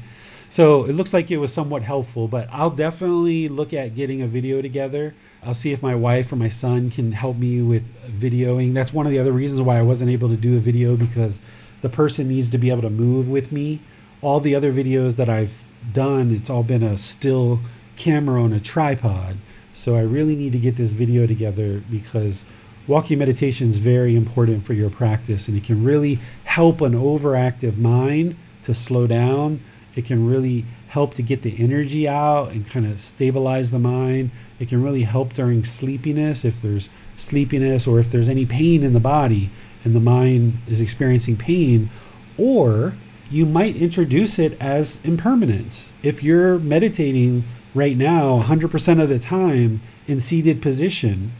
[0.48, 4.26] So it looks like it was somewhat helpful, but I'll definitely look at getting a
[4.26, 5.14] video together.
[5.46, 7.84] I'll see if my wife or my son can help me with
[8.20, 8.74] videoing.
[8.74, 11.40] That's one of the other reasons why I wasn't able to do a video because
[11.82, 13.80] the person needs to be able to move with me.
[14.22, 15.62] All the other videos that I've
[15.92, 17.60] done, it's all been a still
[17.94, 19.36] camera on a tripod.
[19.72, 22.44] So I really need to get this video together because
[22.88, 27.76] walking meditation is very important for your practice and it can really help an overactive
[27.76, 29.60] mind to slow down
[29.96, 34.30] it can really help to get the energy out and kind of stabilize the mind.
[34.58, 38.92] It can really help during sleepiness if there's sleepiness or if there's any pain in
[38.92, 39.50] the body
[39.84, 41.90] and the mind is experiencing pain.
[42.38, 42.94] Or
[43.30, 45.92] you might introduce it as impermanence.
[46.02, 47.44] If you're meditating
[47.74, 51.32] right now 100% of the time in seated position,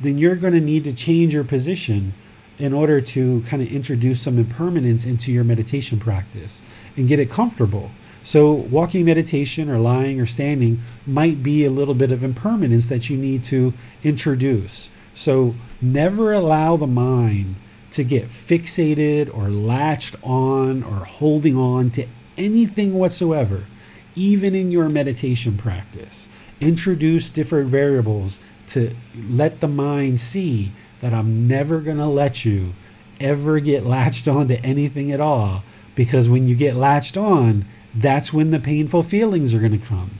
[0.00, 2.12] then you're going to need to change your position
[2.58, 6.62] in order to kind of introduce some impermanence into your meditation practice
[6.96, 7.90] and get it comfortable.
[8.24, 13.08] So, walking meditation or lying or standing might be a little bit of impermanence that
[13.08, 13.72] you need to
[14.02, 14.88] introduce.
[15.14, 17.54] So, never allow the mind
[17.92, 22.06] to get fixated or latched on or holding on to
[22.36, 23.66] anything whatsoever.
[24.14, 26.28] even in your meditation practice.
[26.60, 28.94] Introduce different variables to
[29.28, 32.74] let the mind see that I'm never going to let you
[33.20, 35.62] ever get latched on to anything at all.
[35.94, 37.64] Because when you get latched on,
[37.94, 40.18] that's when the painful feelings are going to come.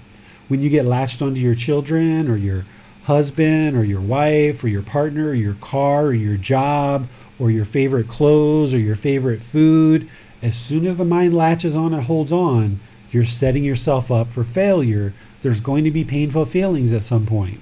[0.49, 2.65] When you get latched onto your children or your
[3.05, 7.65] husband or your wife or your partner or your car or your job or your
[7.65, 10.09] favorite clothes or your favorite food,
[10.43, 12.79] as soon as the mind latches on and holds on,
[13.11, 15.15] you're setting yourself up for failure.
[15.43, 17.61] There's going to be painful feelings at some point.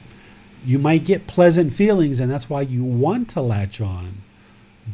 [0.64, 4.22] You might get pleasant feelings, and that's why you want to latch on.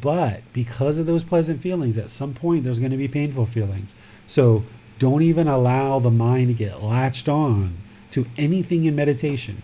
[0.01, 3.95] But because of those pleasant feelings, at some point there's going to be painful feelings.
[4.27, 4.65] So
[4.99, 7.77] don't even allow the mind to get latched on
[8.11, 9.63] to anything in meditation.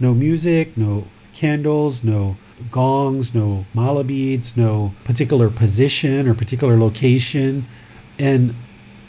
[0.00, 2.36] No music, no candles, no
[2.70, 7.66] gongs, no mala beads, no particular position or particular location.
[8.18, 8.54] And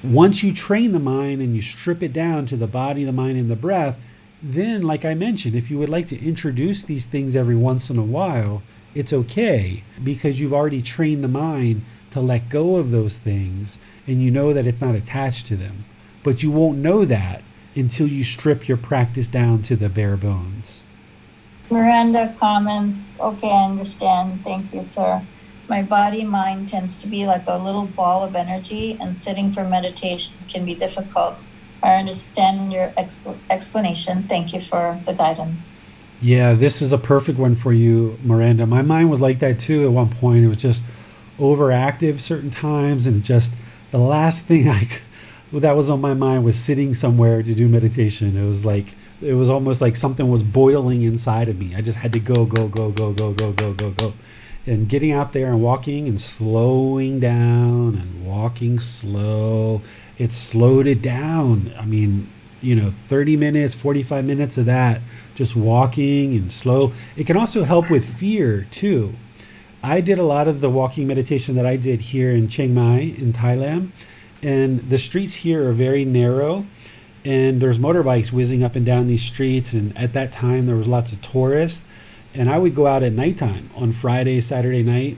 [0.04, 3.38] once you train the mind and you strip it down to the body, the mind,
[3.38, 4.00] and the breath,
[4.42, 7.98] then, like I mentioned, if you would like to introduce these things every once in
[7.98, 8.62] a while,
[8.94, 11.84] it's okay because you've already trained the mind
[12.16, 13.78] to let go of those things
[14.08, 15.84] and you know that it's not attached to them.
[16.24, 17.44] But you won't know that
[17.76, 20.82] until you strip your practice down to the bare bones.
[21.70, 24.46] Miranda comments, okay, I understand.
[24.46, 25.22] Thank you, sir.
[25.68, 29.66] My body mind tends to be like a little ball of energy, and sitting for
[29.66, 31.44] meditation can be difficult.
[31.84, 34.24] I understand your exp- explanation.
[34.30, 35.80] Thank you for the guidance.
[36.22, 38.66] Yeah, this is a perfect one for you, Miranda.
[38.66, 40.46] My mind was like that too at one point.
[40.46, 40.82] It was just
[41.40, 43.54] overactive certain times, and just
[43.92, 44.88] the last thing I
[45.54, 48.38] that was on my mind was sitting somewhere to do meditation.
[48.38, 51.76] It was like it was almost like something was boiling inside of me.
[51.76, 54.14] I just had to go, go, go, go, go, go, go, go, go.
[54.66, 59.82] And getting out there and walking and slowing down and walking slow,
[60.18, 61.74] it slowed it down.
[61.78, 62.30] I mean,
[62.62, 65.00] you know 30 minutes 45 minutes of that
[65.36, 69.14] just walking and slow it can also help with fear too
[69.86, 73.00] i did a lot of the walking meditation that i did here in chiang mai
[73.18, 73.92] in thailand
[74.42, 76.66] and the streets here are very narrow
[77.24, 80.88] and there's motorbikes whizzing up and down these streets and at that time there was
[80.88, 81.86] lots of tourists
[82.34, 85.18] and i would go out at nighttime on friday saturday night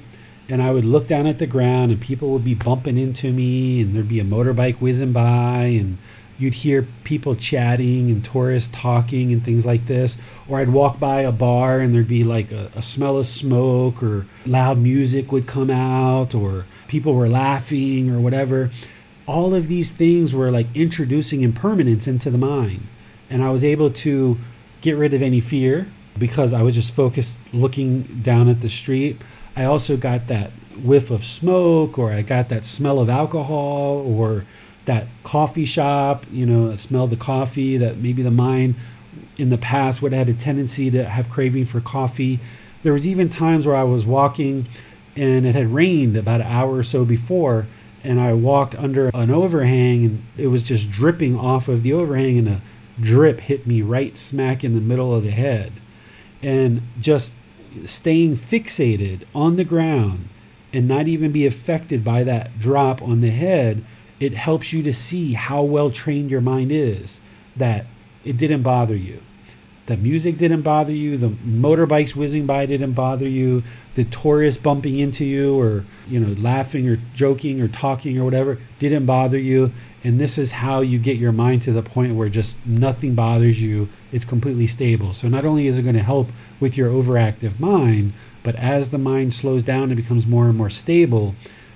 [0.49, 3.81] and i would look down at the ground and people would be bumping into me
[3.81, 5.97] and there'd be a motorbike whizzing by and
[6.37, 10.17] you'd hear people chatting and tourists talking and things like this.
[10.47, 14.03] Or I'd walk by a bar and there'd be like a, a, smell of smoke
[14.03, 18.69] or loud music would come out or people were laughing or whatever.
[19.25, 22.87] All of these things were like introducing impermanence into the mind.
[23.29, 24.37] And I was able to
[24.81, 29.21] get rid of any fear because I was just focused looking down at the street.
[29.55, 30.51] I also got that
[30.83, 34.45] whiff of smoke or I got that smell of alcohol or
[34.87, 38.75] that coffee shop, you know, smell the coffee that maybe the mind
[39.37, 42.39] in the past would have had a tendency to have craving for coffee.
[42.83, 44.67] There was even times where I was walking
[45.15, 47.67] and it had rained about an hour or so before
[48.03, 52.37] and I walked under an overhang and it was just dripping off of the overhang
[52.37, 52.61] and a
[52.99, 55.73] drip hit me right smack in the middle of the head.
[56.41, 57.33] And just
[57.85, 60.29] staying fixated on the ground
[60.71, 63.83] and not even be affected by that drop on the head
[64.19, 67.21] it helps you to see how well trained your mind is
[67.55, 67.85] that
[68.23, 69.21] it didn't bother you.
[69.87, 73.63] The music didn't bother you, the motorbikes whizzing by didn't bother you,
[73.95, 78.59] the tourists bumping into you or, you know, laughing or joking or talking or whatever
[78.79, 79.71] didn't bother you.
[80.03, 83.61] And this is how you get your mind to the point where just nothing bothers
[83.61, 83.87] you.
[84.11, 85.13] It's completely stable.
[85.13, 88.11] So not only is it going to help with your overactive mind,
[88.43, 91.33] but as the mind slows down and becomes more and more stable,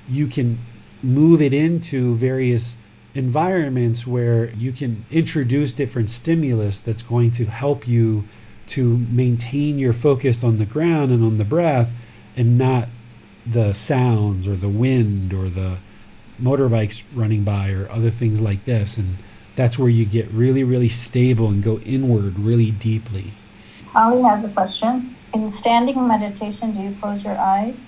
[0.09, 0.59] you can
[1.03, 2.75] move it into various
[3.13, 8.23] environments where you can introduce different stimulus that's going to help you
[8.67, 11.91] to maintain your focus on the ground and on the breath
[12.37, 12.87] and not
[13.45, 15.77] the sounds or the wind or the
[16.41, 18.97] motorbikes running by or other things like this.
[18.97, 19.17] And
[19.55, 23.33] that's where you get really really stable and go inward really deeply.
[23.87, 25.15] Holly has a question.
[25.33, 27.79] In standing meditation do you close your eyes?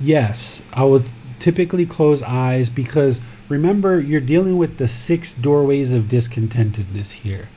[0.00, 1.08] Yes i would
[1.44, 7.50] typically close eyes because remember, you're dealing with the six doorways of discontentedness here.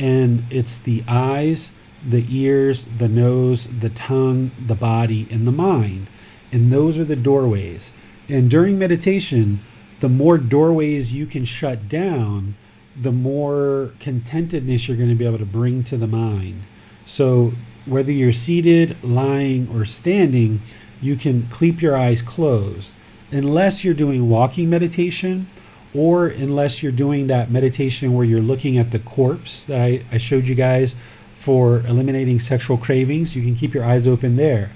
[0.00, 1.70] And it's the eyes,
[2.04, 6.08] the ears, the nose, the tongue, the body, and the mind.
[6.50, 7.92] And those are the doorways.
[8.28, 9.60] And during meditation,
[10.00, 12.56] the more doorways you can shut down,
[13.00, 16.62] the more contentedness you're going to be able to bring to the mind.
[17.06, 17.52] So,
[17.86, 20.60] whether you're seated, lying, or standing,
[21.00, 22.96] you can keep your eyes closed
[23.30, 25.48] unless you're doing walking meditation
[25.94, 30.18] or unless you're doing that meditation where you're looking at the corpse that I, I
[30.18, 30.94] showed you guys
[31.36, 34.70] for eliminating sexual cravings, you can keep your eyes open there.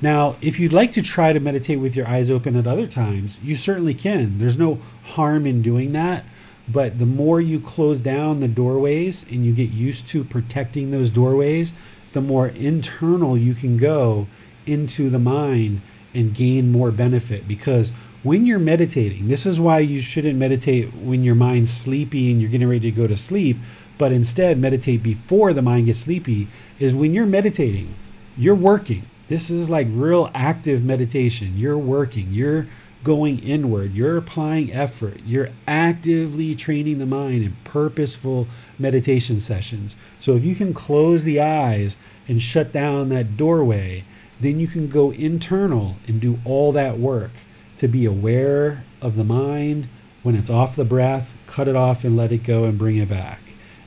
[0.00, 3.38] Now, if you'd like to try to meditate with your eyes open at other times,
[3.42, 4.38] you certainly can.
[4.38, 6.24] There's no harm in doing that.
[6.68, 11.10] But the more you close down the doorways and you get used to protecting those
[11.10, 11.72] doorways,
[12.12, 14.26] the more internal you can go
[14.66, 15.82] into the mind
[16.14, 17.46] and gain more benefit.
[17.48, 17.92] Because
[18.22, 22.50] when you're meditating, this is why you shouldn't meditate when your mind's sleepy and you're
[22.50, 23.58] getting ready to go to sleep,
[23.98, 26.48] but instead meditate before the mind gets sleepy.
[26.78, 27.94] Is when you're meditating,
[28.36, 29.08] you're working.
[29.28, 31.56] This is like real active meditation.
[31.56, 32.32] You're working.
[32.32, 32.66] You're
[33.04, 33.94] going inward.
[33.94, 35.20] You're applying effort.
[35.26, 39.94] You're actively training the mind in purposeful meditation sessions.
[40.18, 44.04] So if you can close the eyes and shut down that doorway,
[44.40, 47.30] then you can go internal and do all that work
[47.78, 49.88] to be aware of the mind
[50.22, 53.08] when it's off the breath, cut it off and let it go and bring it
[53.08, 53.40] back.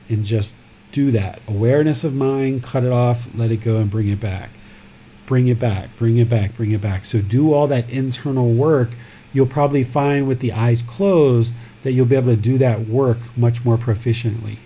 [0.08, 0.54] And just
[0.92, 1.40] do that.
[1.46, 4.50] Awareness of mind, cut it off, let it go and bring it back
[5.28, 7.04] bring it back, bring it back, bring it back.
[7.04, 8.92] So do all that internal work.
[9.34, 13.18] You'll probably find with the eyes closed that you'll be able to do that work
[13.36, 14.56] much more proficiently.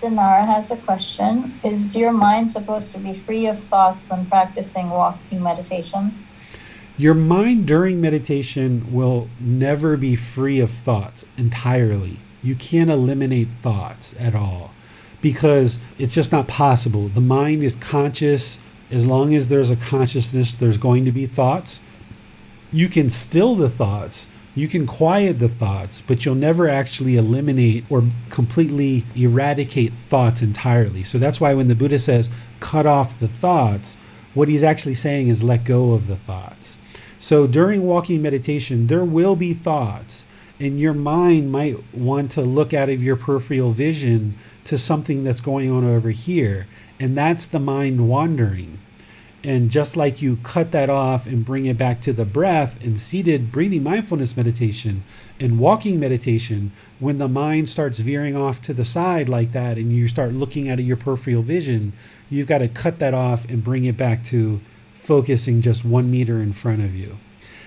[0.00, 1.60] Sinara has a question.
[1.62, 6.26] Is your mind supposed to be free of thoughts when practicing walking meditation?
[6.96, 12.18] Your mind during meditation will never be free of thoughts entirely.
[12.42, 14.70] You can't eliminate thoughts at all
[15.20, 17.08] because it's just not possible.
[17.08, 18.58] The mind is conscious
[18.90, 21.80] as long as there's a consciousness, there's going to be thoughts.
[22.72, 27.84] You can still the thoughts, you can quiet the thoughts, but you'll never actually eliminate
[27.88, 31.04] or completely eradicate thoughts entirely.
[31.04, 33.96] So that's why when the Buddha says cut off the thoughts,
[34.34, 36.78] what he's actually saying is let go of the thoughts.
[37.18, 40.26] So during walking meditation, there will be thoughts,
[40.58, 45.40] and your mind might want to look out of your peripheral vision to something that's
[45.40, 46.66] going on over here.
[46.98, 48.78] And that's the mind wandering.
[49.42, 53.00] And just like you cut that off and bring it back to the breath and
[53.00, 55.02] seated breathing mindfulness meditation
[55.38, 59.92] and walking meditation, when the mind starts veering off to the side like that and
[59.92, 61.94] you start looking out of your peripheral vision,
[62.28, 64.60] you've got to cut that off and bring it back to
[64.94, 67.16] focusing just one meter in front of you.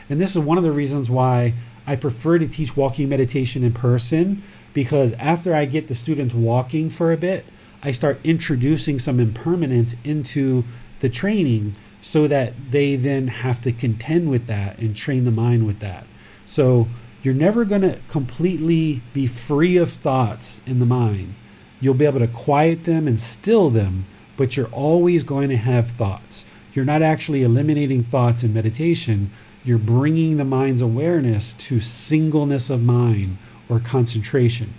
[0.10, 1.56] And this is one of the reasons why
[1.88, 4.44] I prefer to teach walking meditation in person
[4.74, 7.45] because after I get the students walking for a bit,
[7.82, 10.64] I start introducing some impermanence into
[11.03, 15.67] the training so that they then have to contend with that and train the mind
[15.67, 16.07] with that.
[16.45, 16.88] So
[17.21, 21.35] you're never going to completely be free of thoughts in the mind.
[21.81, 24.05] You'll be able to quiet them and still them,
[24.38, 26.45] but you're always going to have thoughts.
[26.73, 29.30] You're not actually eliminating thoughts in meditation.
[29.65, 34.73] You're bringing the mind's awareness to singleness of mind or concentration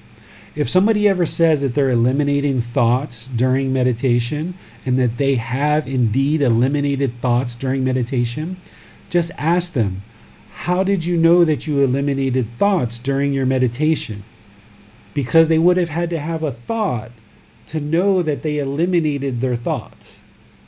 [0.56, 4.56] if somebody ever says that they're eliminating thoughts during meditation
[4.86, 8.56] and that they have indeed eliminated thoughts during meditation,
[9.10, 10.02] just ask them,
[10.52, 14.24] How did you know that you eliminated thoughts during your meditation?
[15.12, 17.10] Because they would have had to have a thought
[17.66, 20.22] to know that they eliminated their thoughts,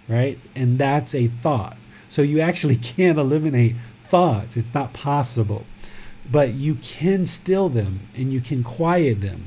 [0.08, 0.38] right?
[0.56, 1.76] And that's a thought.
[2.08, 5.64] So you actually can't eliminate thoughts, it's not possible.
[6.28, 9.46] But you can still them and you can quiet them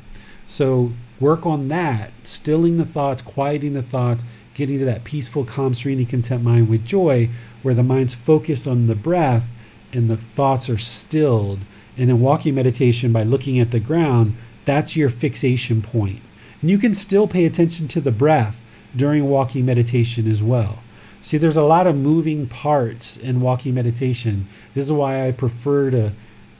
[0.49, 4.23] so work on that, stilling the thoughts, quieting the thoughts,
[4.55, 7.29] getting to that peaceful, calm, serene, and content mind with joy,
[7.61, 9.47] where the mind's focused on the breath
[9.93, 11.59] and the thoughts are stilled.
[11.97, 14.35] And in walking meditation, by looking at the ground,
[14.65, 16.21] that's your fixation point.
[16.61, 18.59] And you can still pay attention to the breath
[18.95, 20.79] during walking meditation as well.
[21.21, 24.47] See, there's a lot of moving parts in walking meditation.
[24.73, 26.13] This is why I prefer to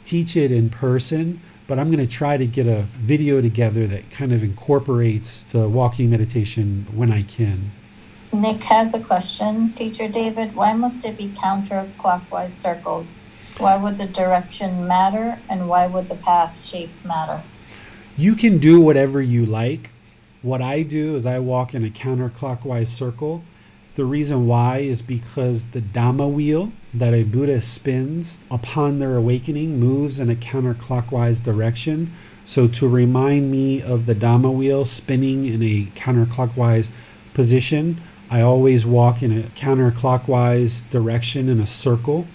[0.06, 4.10] teach it in person but I'm going to try to get a video together that
[4.10, 7.72] kind of incorporates the walking meditation when I can.
[8.34, 9.72] Nick has a question.
[9.74, 13.20] Teacher David, why must it be counterclockwise circles?
[13.60, 17.44] Why would the direction matter and why would the path shape matter?
[18.18, 19.92] You can do whatever you like.
[20.42, 23.44] What I do is I walk in a counterclockwise circle
[24.00, 29.80] the reason why is because the Dhamma wheel that a Buddha spins upon their awakening
[29.80, 32.14] moves in a counterclockwise direction.
[32.46, 36.90] So, to remind me of the Dhamma wheel spinning in a counterclockwise
[37.34, 38.02] position,
[38.32, 42.28] I always walk in a counterclockwise direction in a circle.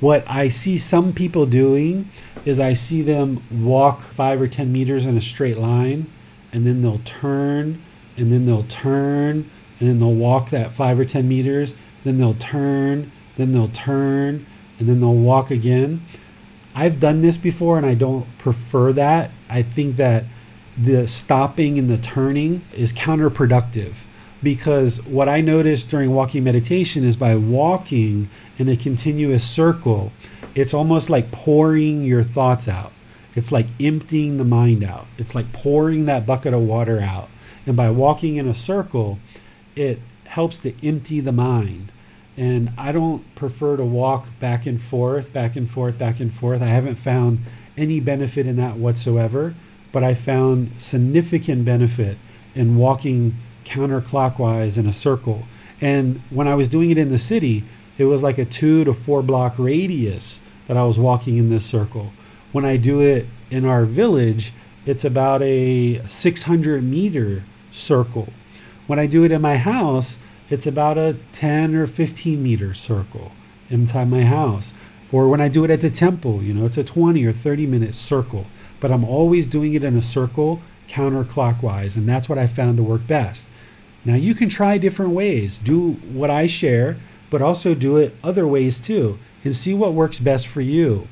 [0.00, 2.10] What I see some people doing
[2.44, 6.06] is I see them walk five or 10 meters in a straight line,
[6.52, 7.82] and then they'll turn,
[8.16, 12.34] and then they'll turn, and then they'll walk that five or 10 meters, then they'll
[12.34, 14.46] turn, then they'll turn,
[14.78, 16.04] and then they'll walk again.
[16.74, 19.30] I've done this before and I don't prefer that.
[19.48, 20.24] I think that
[20.78, 23.94] the stopping and the turning is counterproductive
[24.42, 30.12] because what I noticed during walking meditation is by walking in a continuous circle,
[30.54, 32.92] it's almost like pouring your thoughts out.
[33.34, 35.06] It's like emptying the mind out.
[35.18, 37.28] It's like pouring that bucket of water out.
[37.66, 39.18] And by walking in a circle,
[39.76, 41.92] it helps to empty the mind.
[42.36, 46.62] And I don't prefer to walk back and forth, back and forth, back and forth.
[46.62, 47.40] I haven't found
[47.76, 49.54] any benefit in that whatsoever,
[49.92, 52.18] but I found significant benefit
[52.54, 55.44] in walking counterclockwise in a circle.
[55.80, 57.64] And when I was doing it in the city,
[57.98, 61.64] it was like a two to four block radius that I was walking in this
[61.66, 62.12] circle.
[62.52, 64.52] When I do it in our village,
[64.86, 68.28] it's about a 600 meter circle.
[68.86, 70.18] When I do it in my house,
[70.50, 73.32] it's about a 10 or 15 meter circle
[73.70, 74.74] inside my house.
[75.12, 77.66] Or when I do it at the temple, you know, it's a 20 or 30
[77.66, 78.46] minute circle.
[78.80, 82.82] But I'm always doing it in a circle counterclockwise, and that's what I found to
[82.82, 83.50] work best.
[84.04, 85.58] Now, you can try different ways.
[85.58, 86.96] Do what I share,
[87.30, 91.06] but also do it other ways too, and see what works best for you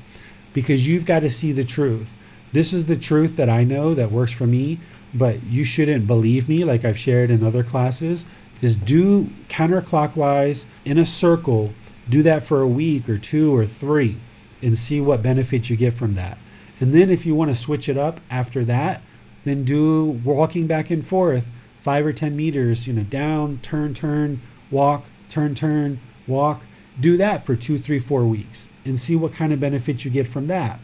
[0.53, 2.13] because you've got to see the truth.
[2.51, 4.79] This is the truth that I know that works for me,
[5.13, 8.25] but you shouldn't believe me like I've shared in other classes.
[8.61, 11.73] Is do counterclockwise in a circle,
[12.09, 14.17] do that for a week or two or three,
[14.61, 16.37] and see what benefits you get from that.
[16.79, 19.01] And then if you want to switch it up after that,
[19.45, 21.49] then do walking back and forth
[21.81, 26.63] five or 10 meters, you know, down, turn, turn, walk, turn, turn, walk.
[26.99, 30.27] Do that for two, three, four weeks and see what kind of benefits you get
[30.27, 30.79] from that.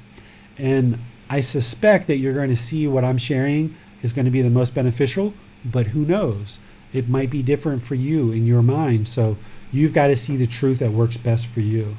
[0.58, 1.00] And
[1.30, 4.50] I suspect that you're going to see what I'm sharing is going to be the
[4.50, 5.34] most beneficial,
[5.66, 6.60] but who knows?
[6.96, 9.08] It might be different for you in your mind.
[9.08, 9.38] So
[9.72, 11.98] you've got to see the truth that works best for you.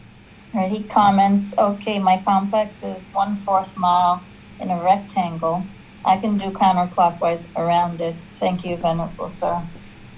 [0.54, 4.22] Right, he comments, okay, my complex is one fourth mile
[4.58, 5.62] in a rectangle.
[6.06, 8.16] I can do counterclockwise around it.
[8.36, 9.62] Thank you, Venerable Sir.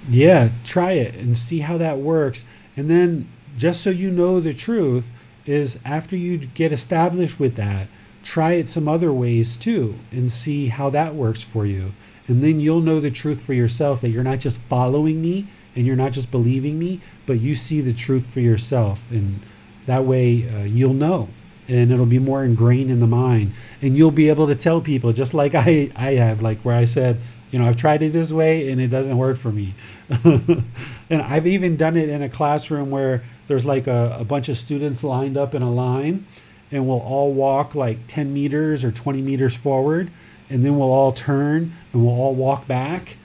[0.07, 2.45] Yeah, try it and see how that works.
[2.77, 3.27] And then,
[3.57, 5.11] just so you know the truth,
[5.45, 7.87] is after you get established with that,
[8.23, 11.91] try it some other ways too and see how that works for you.
[12.29, 15.85] And then you'll know the truth for yourself that you're not just following me and
[15.85, 19.03] you're not just believing me, but you see the truth for yourself.
[19.09, 19.41] And
[19.87, 21.29] that way uh, you'll know
[21.67, 23.53] and it'll be more ingrained in the mind.
[23.81, 26.85] And you'll be able to tell people, just like I, I have, like where I
[26.85, 27.19] said,
[27.51, 29.73] you know, I've tried it this way and it doesn't work for me.
[30.23, 34.57] and I've even done it in a classroom where there's like a, a bunch of
[34.57, 36.27] students lined up in a line
[36.71, 40.11] and we'll all walk like 10 meters or 20 meters forward
[40.49, 43.17] and then we'll all turn and we'll all walk back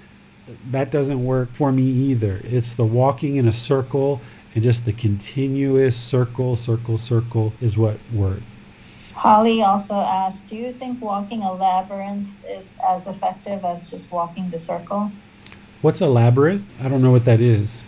[0.71, 2.43] that doesn't work for me either.
[2.45, 4.21] It's the walking in a circle
[4.55, 8.43] and just the continuous circle circle circle is what works
[9.15, 14.51] holly also asked do you think walking a labyrinth is as effective as just walking
[14.51, 15.11] the circle?
[15.83, 16.67] What's a labyrinth?
[16.81, 17.83] I don't know what that is.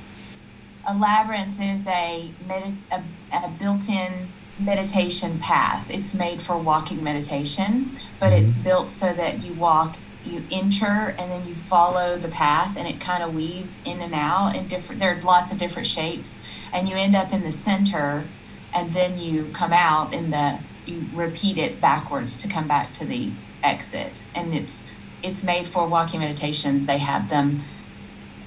[0.86, 3.02] A labyrinth is a, a,
[3.32, 5.88] a built-in meditation path.
[5.90, 8.44] It's made for walking meditation, but mm-hmm.
[8.44, 12.88] it's built so that you walk, you enter, and then you follow the path, and
[12.88, 15.00] it kind of weaves in and out in different.
[15.00, 16.42] There are lots of different shapes,
[16.72, 18.26] and you end up in the center,
[18.72, 20.58] and then you come out in the.
[20.86, 24.86] You repeat it backwards to come back to the exit, and it's
[25.22, 26.86] it's made for walking meditations.
[26.86, 27.62] They have them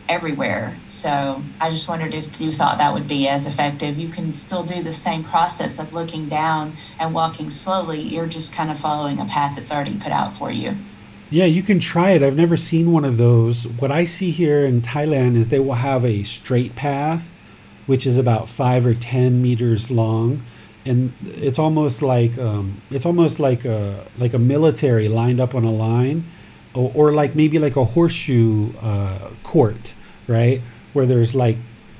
[0.10, 0.76] everywhere.
[0.88, 3.98] So I just wondered if you thought that would be as effective.
[3.98, 8.02] You can still do the same process of looking down and walking slowly.
[8.02, 10.76] You're just kind of following a path that's already put out for you.
[11.30, 12.24] Yeah, you can try it.
[12.24, 13.68] I've never seen one of those.
[13.68, 17.30] What I see here in Thailand is they will have a straight path,
[17.86, 20.44] which is about five or ten meters long,
[20.86, 25.64] and it's almost like um, it's almost like a like a military lined up on
[25.64, 26.26] a line,
[26.74, 29.94] or, or like maybe like a horseshoe uh, court
[30.30, 30.62] right?
[30.94, 31.58] Where there's like,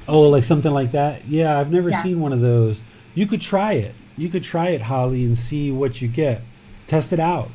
[0.08, 1.28] oh, like something like that.
[1.28, 2.04] Yeah, I've never yeah.
[2.04, 2.82] seen one of those.
[3.16, 3.96] You could try it.
[4.18, 6.42] You could try it, Holly, and see what you get.
[6.88, 7.50] Test it out.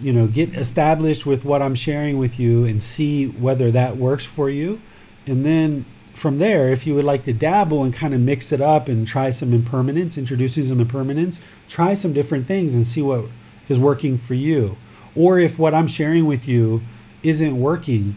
[0.00, 4.26] You know, get established with what I'm sharing with you and see whether that works
[4.26, 4.80] for you.
[5.26, 8.60] And then from there, if you would like to dabble and kind of mix it
[8.60, 13.26] up and try some impermanence, introducing some impermanence, try some different things and see what
[13.68, 14.76] is working for you.
[15.14, 16.82] Or if what I'm sharing with you
[17.22, 18.16] isn't working,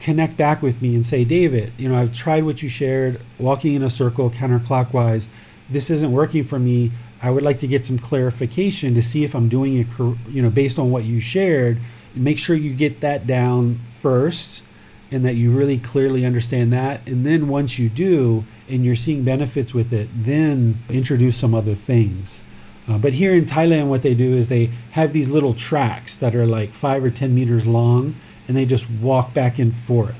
[0.00, 3.74] connect back with me and say, David, you know, I've tried what you shared, walking
[3.74, 5.28] in a circle counterclockwise.
[5.68, 6.90] This isn't working for me.
[7.22, 9.86] I would like to get some clarification to see if I'm doing it,
[10.28, 11.78] you know, based on what you shared.
[12.14, 14.62] Make sure you get that down first
[15.10, 17.06] and that you really clearly understand that.
[17.06, 21.74] And then once you do and you're seeing benefits with it, then introduce some other
[21.74, 22.42] things.
[22.88, 26.34] Uh, but here in Thailand, what they do is they have these little tracks that
[26.34, 28.16] are like five or 10 meters long,
[28.50, 30.16] and they just walk back and forth,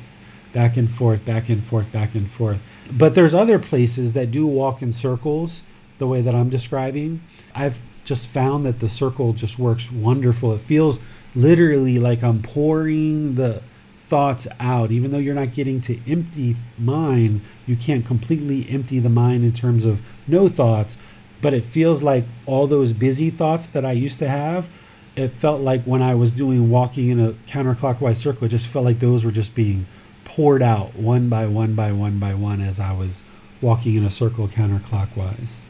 [0.53, 2.61] back and forth, back and forth, back and forth.
[2.93, 5.65] But there's other places that do walk in circles
[5.99, 7.25] the way that I'm describing.
[7.57, 10.55] I've just found that the circle just works wonderful.
[10.55, 11.01] It feels
[11.35, 13.63] literally like I'm pouring the
[13.99, 14.93] thoughts out.
[14.93, 19.53] Even though you're not getting to empty mind, you can't completely empty the mind in
[19.53, 20.97] terms of no thoughts,
[21.43, 24.69] but it feels like all those busy thoughts that I used to have.
[25.17, 28.85] It felt like when I was doing walking in a counterclockwise circle, it just felt
[28.85, 29.87] like those were just being
[30.25, 33.23] poured out one by one by one by one as I was
[33.61, 35.61] walking in a circle counterclockwise.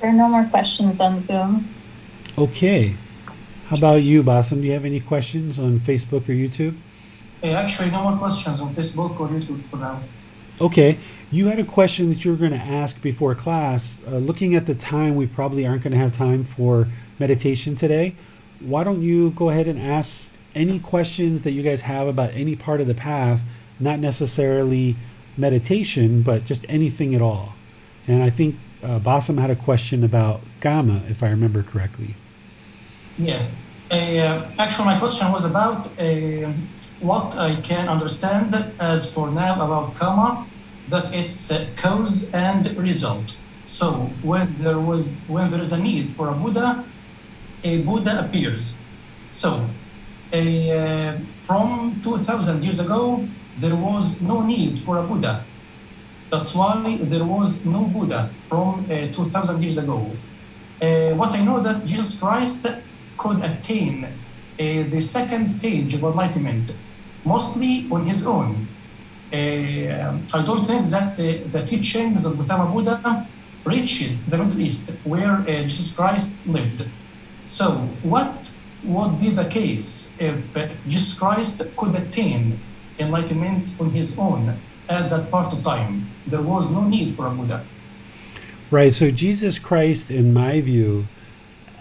[0.00, 1.74] There are no more questions on Zoom.
[2.38, 2.96] Okay.
[3.68, 4.60] How about you, Bassam?
[4.60, 6.76] Do you have any questions on Facebook or YouTube?
[7.42, 10.02] Uh, actually, no more questions on Facebook or YouTube for now.
[10.60, 10.98] Okay.
[11.30, 13.98] You had a question that you were going to ask before class.
[14.06, 16.88] Uh, looking at the time, we probably aren't going to have time for
[17.18, 18.16] meditation today.
[18.60, 22.56] Why don't you go ahead and ask any questions that you guys have about any
[22.56, 23.40] part of the path,
[23.78, 24.96] not necessarily
[25.36, 27.54] meditation, but just anything at all?
[28.06, 32.16] And I think uh, Bassam had a question about karma, if I remember correctly.
[33.18, 33.48] Yeah.
[33.90, 36.52] Uh, actually, my question was about uh,
[37.00, 40.46] what I can understand as for now about karma
[40.88, 43.36] that it's cause and result.
[43.64, 46.84] So when there was when there is a need for a Buddha,
[47.62, 48.82] a Buddha appears.
[49.30, 49.76] So
[50.32, 55.48] a, uh, from 2000 years ago, there was no need for a Buddha.
[56.30, 60.22] That's why there was no Buddha from uh, 2000 years ago.
[60.80, 62.66] Uh, what I know that Jesus Christ
[63.18, 66.72] could attain uh, the second stage of enlightenment,
[67.24, 68.74] mostly on his own.
[69.32, 69.36] Uh,
[70.34, 73.30] I don't think that the, the teachings of Gautama Buddha
[73.64, 76.82] reached the Middle East where uh, Jesus Christ lived.
[77.50, 78.48] So, what
[78.84, 80.40] would be the case if
[80.86, 82.60] Jesus Christ could attain
[83.00, 84.56] enlightenment on his own
[84.88, 86.08] at that part of time?
[86.28, 87.66] There was no need for a Buddha.
[88.70, 88.94] Right.
[88.94, 91.08] So, Jesus Christ, in my view,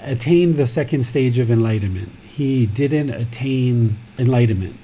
[0.01, 2.09] attained the second stage of enlightenment.
[2.25, 4.75] He didn't attain enlightenment,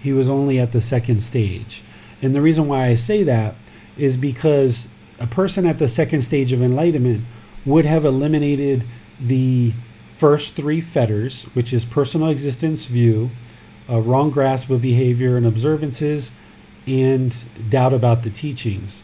[0.00, 1.84] he was only at the second stage.
[2.20, 3.54] And the reason why I say that
[3.96, 4.88] is because
[5.20, 7.24] a person at the second stage of enlightenment
[7.64, 8.84] would have eliminated
[9.20, 9.72] the
[10.22, 13.28] first three fetters, which is personal existence view,
[13.90, 16.30] uh, wrong grasp of behavior and observances,
[16.86, 19.02] and doubt about the teachings.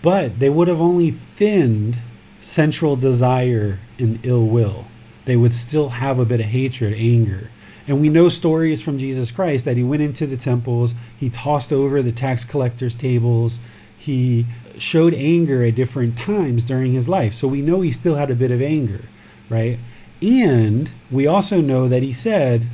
[0.00, 1.98] But they would have only thinned
[2.40, 4.86] sensual desire and ill will.
[5.26, 7.50] They would still have a bit of hatred, anger.
[7.86, 11.74] And we know stories from Jesus Christ that he went into the temples, he tossed
[11.74, 13.60] over the tax collectors' tables,
[13.98, 14.46] he
[14.78, 17.34] showed anger at different times during his life.
[17.34, 19.04] So we know he still had a bit of anger,
[19.50, 19.78] right?
[20.24, 22.66] And we also know that he said,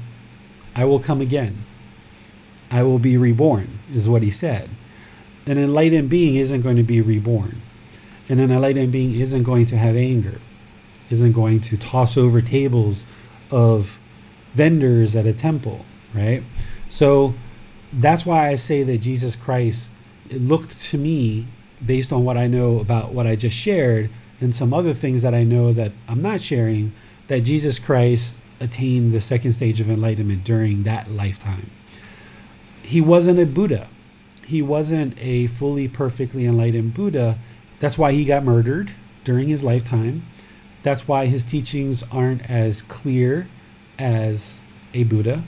[0.77, 1.65] I will come again.
[2.71, 4.71] I will be reborn, is what he said.
[5.47, 7.61] An enlightened being isn't going to be reborn.
[8.29, 10.41] And an enlightened being isn't going to have anger,
[11.11, 13.05] isn't going to toss over tables
[13.51, 13.99] of
[14.55, 16.45] vendors at a temple, right?
[16.89, 17.35] So
[17.93, 19.91] that's why I say that Jesus Christ
[20.29, 21.49] it looked to me,
[21.85, 24.11] based on what I know about what I just shared
[24.41, 26.93] and some other things that I know that I'm not sharing,
[27.31, 31.71] that Jesus Christ attained the second stage of enlightenment during that lifetime.
[32.83, 33.87] He wasn't a Buddha.
[34.45, 37.39] He wasn't a fully perfectly enlightened Buddha.
[37.79, 38.91] That's why he got murdered
[39.23, 40.27] during his lifetime.
[40.83, 43.49] That's why his teachings aren't as clear
[43.97, 44.59] as
[44.93, 45.45] a Buddha.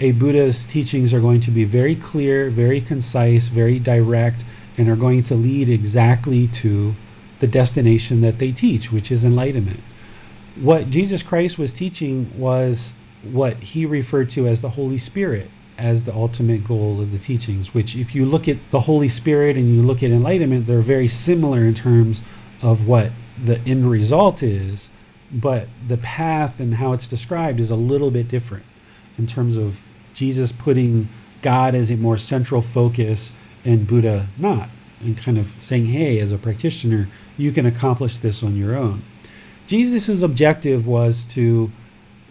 [0.00, 4.42] A Buddha's teachings are going to be very clear, very concise, very direct,
[4.78, 6.94] and are going to lead exactly to
[7.40, 9.80] the destination that they teach, which is enlightenment.
[10.56, 16.04] What Jesus Christ was teaching was what he referred to as the Holy Spirit as
[16.04, 19.74] the ultimate goal of the teachings, which, if you look at the Holy Spirit and
[19.74, 22.22] you look at enlightenment, they're very similar in terms
[22.62, 23.10] of what
[23.42, 24.90] the end result is
[25.34, 28.64] but the path and how it's described is a little bit different
[29.18, 29.82] in terms of
[30.14, 31.08] Jesus putting
[31.42, 33.32] God as a more central focus
[33.64, 34.68] and Buddha not,
[35.00, 39.02] and kind of saying, hey, as a practitioner, you can accomplish this on your own.
[39.66, 41.70] Jesus' objective was to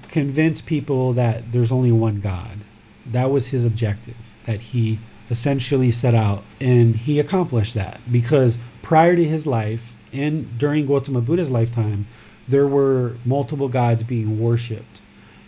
[0.08, 2.60] convince people that there's only one God.
[3.06, 4.16] That was his objective,
[4.46, 5.00] that he
[5.30, 11.22] essentially set out, and he accomplished that because prior to his life and during Gautama
[11.22, 12.08] Buddha's lifetime,
[12.48, 15.02] there were multiple gods being worshipped.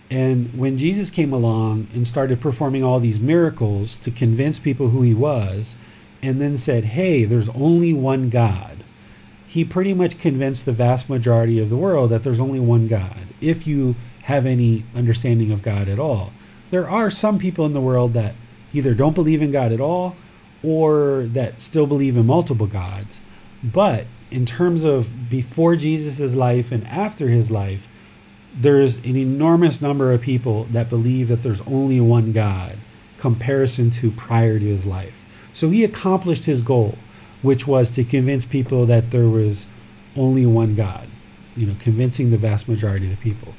[0.10, 5.02] And when Jesus came along and started performing all these miracles to convince people who
[5.02, 5.76] he was,
[6.22, 8.75] and then said, Hey, there's only one God,
[9.56, 13.26] he pretty much convinced the vast majority of the world that there's only one God,
[13.40, 16.34] if you have any understanding of God at all.
[16.72, 18.36] There are some people in the world that
[18.74, 20.18] either don't believe in God at all
[20.62, 23.22] or that still believe in multiple gods.
[23.64, 27.88] But in terms of before Jesus' life and after his life,
[28.54, 32.78] there's an enormous number of people that believe that there's only one God
[33.18, 35.26] comparison to prior to his life.
[35.54, 36.98] So he accomplished his goal,
[37.46, 39.68] which was to convince people that there was
[40.18, 41.08] only one God,
[41.56, 43.54] you know, convincing the vast majority of the people.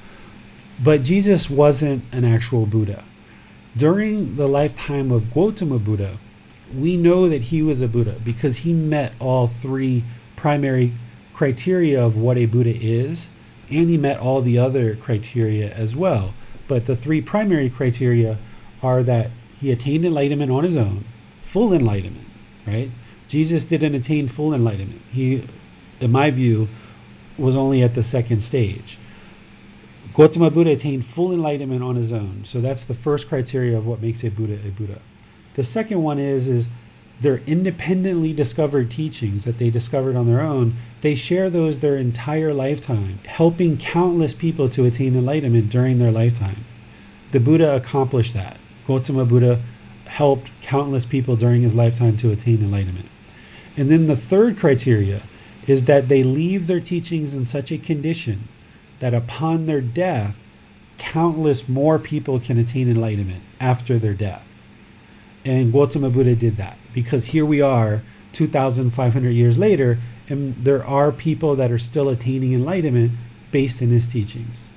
[0.83, 3.05] But Jesus wasn't an actual Buddha.
[3.77, 6.19] During the lifetime of Gautama Buddha,
[6.75, 10.03] we know that he was a Buddha because he met all three
[10.35, 10.93] primary
[11.33, 13.31] criteria of what a Buddha is,
[13.71, 16.35] and he met all the other criteria as well.
[16.69, 18.39] But the three primary criteria
[18.83, 19.31] are that
[19.61, 21.05] he attained enlightenment on his own,
[21.45, 22.27] full enlightenment,
[22.67, 22.91] right?
[23.29, 25.03] Jesus didn't attain full enlightenment.
[25.13, 25.47] He,
[26.01, 26.69] in my view,
[27.39, 28.99] was only at the second stage.
[30.15, 32.43] Gautama Buddha attained full enlightenment on his own.
[32.45, 35.01] So that's the first criteria of what makes a Buddha a Buddha.
[35.55, 36.69] The second one is is
[37.21, 40.77] their independently discovered teachings that they discovered on their own.
[41.01, 46.65] They share those their entire lifetime, helping countless people to attain enlightenment during their lifetime.
[47.33, 48.59] The Buddha accomplished that.
[48.87, 49.63] Gautama Buddha
[50.05, 53.09] helped countless people during his lifetime to attain enlightenment.
[53.77, 55.23] And then the third criteria
[55.67, 58.49] is that they leave their teachings in such a condition
[59.01, 60.43] that upon their death,
[60.99, 64.47] countless more people can attain enlightenment after their death.
[65.45, 69.99] And Gautama Buddha did that because here we are 2,500 years later,
[70.29, 73.13] and there are people that are still attaining enlightenment
[73.51, 74.69] based in his teachings.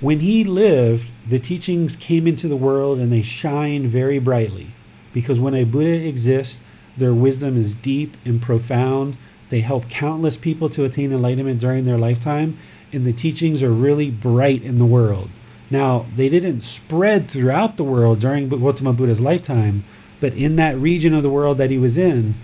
[0.00, 4.70] When he lived, the teachings came into the world and they shine very brightly
[5.12, 6.60] because when a Buddha exists,
[6.96, 9.16] their wisdom is deep and profound.
[9.48, 12.56] They help countless people to attain enlightenment during their lifetime,
[12.92, 15.30] and the teachings are really bright in the world.
[15.70, 19.84] Now, they didn't spread throughout the world during Gautama Buddha's lifetime,
[20.18, 22.34] but in that region of the world that he was in,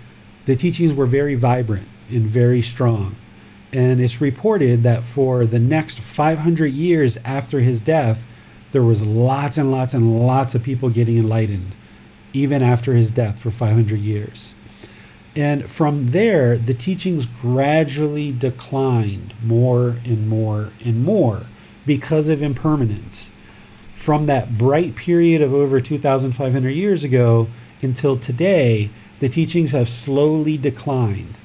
[0.45, 3.15] the teachings were very vibrant and very strong.
[3.73, 8.21] And it's reported that for the next 500 years after his death,
[8.71, 11.75] there was lots and lots and lots of people getting enlightened,
[12.33, 14.53] even after his death for 500 years.
[15.35, 21.43] And from there, the teachings gradually declined more and more and more
[21.85, 23.31] because of impermanence.
[23.95, 27.47] From that bright period of over 2,500 years ago
[27.81, 28.89] until today,
[29.19, 31.37] the teachings have slowly declined.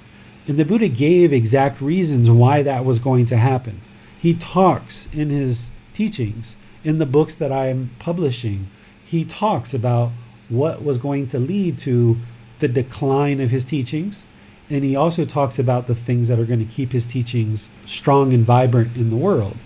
[0.47, 3.81] And the Buddha gave exact reasons why that was going to happen.
[4.19, 8.69] He talks in his teachings, in the books that I'm publishing,
[9.05, 10.13] he talks about
[10.53, 12.17] what was going to lead to
[12.59, 14.27] the decline of his teachings.
[14.71, 18.33] And he also talks about the things that are going to keep his teachings strong
[18.33, 19.57] and vibrant in the world.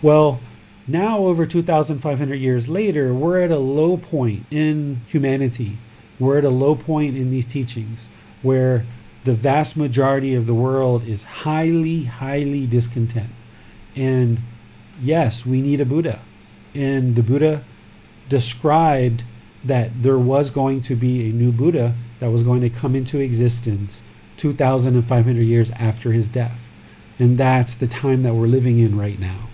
[0.00, 0.40] Well,
[0.86, 5.76] now, over 2,500 years later, we're at a low point in humanity.
[6.18, 8.08] We're at a low point in these teachings
[8.42, 8.86] where
[9.24, 13.30] the vast majority of the world is highly, highly discontent.
[13.96, 14.38] And
[15.02, 16.20] yes, we need a Buddha.
[16.74, 17.64] And the Buddha
[18.28, 19.24] described
[19.68, 23.20] that there was going to be a new Buddha that was going to come into
[23.20, 24.02] existence
[24.36, 26.60] 2,500 years after his death.
[27.18, 29.48] And that's the time that we're living in right now.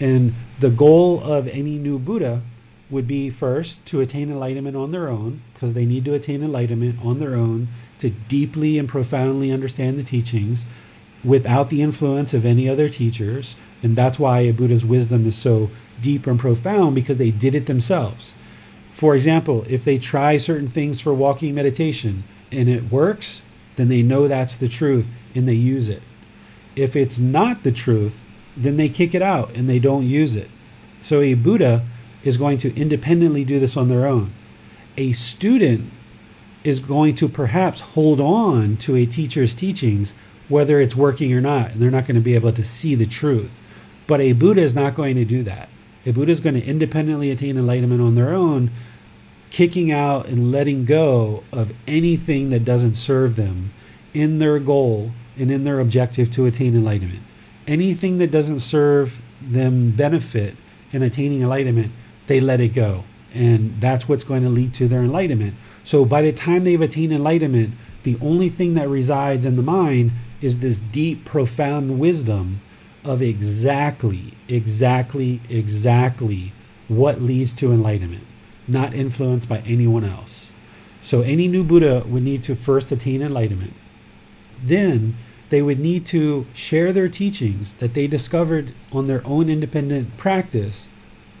[0.00, 2.42] And the goal of any new Buddha
[2.90, 6.98] would be first to attain enlightenment on their own, because they need to attain enlightenment
[7.02, 10.66] on their own to deeply and profoundly understand the teachings
[11.24, 13.56] without the influence of any other teachers.
[13.82, 15.70] And that's why a Buddha's wisdom is so
[16.00, 18.34] deep and profound because they did it themselves.
[19.02, 22.22] For example, if they try certain things for walking meditation
[22.52, 23.42] and it works,
[23.74, 26.04] then they know that's the truth and they use it.
[26.76, 28.22] If it's not the truth,
[28.56, 30.48] then they kick it out and they don't use it.
[31.00, 31.84] So a Buddha
[32.22, 34.32] is going to independently do this on their own.
[34.96, 35.90] A student
[36.62, 40.14] is going to perhaps hold on to a teacher's teachings,
[40.48, 43.06] whether it's working or not, and they're not going to be able to see the
[43.06, 43.60] truth.
[44.06, 45.70] But a Buddha is not going to do that.
[46.06, 48.70] A Buddha is going to independently attain enlightenment on their own,
[49.52, 53.70] kicking out and letting go of anything that doesn't serve them
[54.14, 57.22] in their goal and in their objective to attain enlightenment.
[57.66, 60.56] Anything that doesn't serve them benefit
[60.90, 61.92] in attaining enlightenment,
[62.28, 63.04] they let it go.
[63.34, 65.54] And that's what's going to lead to their enlightenment.
[65.84, 67.74] So by the time they've attained enlightenment,
[68.04, 72.62] the only thing that resides in the mind is this deep, profound wisdom
[73.04, 76.52] of exactly, exactly, exactly
[76.88, 78.24] what leads to enlightenment,
[78.68, 80.52] not influenced by anyone else.
[81.02, 83.74] So any new Buddha would need to first attain enlightenment.
[84.62, 85.16] Then
[85.48, 90.88] they would need to share their teachings that they discovered on their own independent practice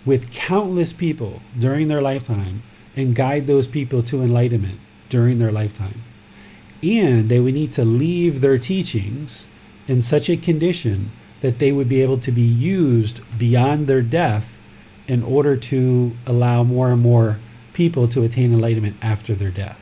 [0.04, 2.62] with countless people during their lifetime
[2.96, 4.78] and guide those people to enlightenment
[5.08, 6.02] during their lifetime.
[6.82, 9.46] And they would need to leave their teachings
[9.86, 14.60] in such a condition that they would be able to be used beyond their death
[15.08, 17.38] in order to allow more and more
[17.72, 19.80] people to attain enlightenment after their death.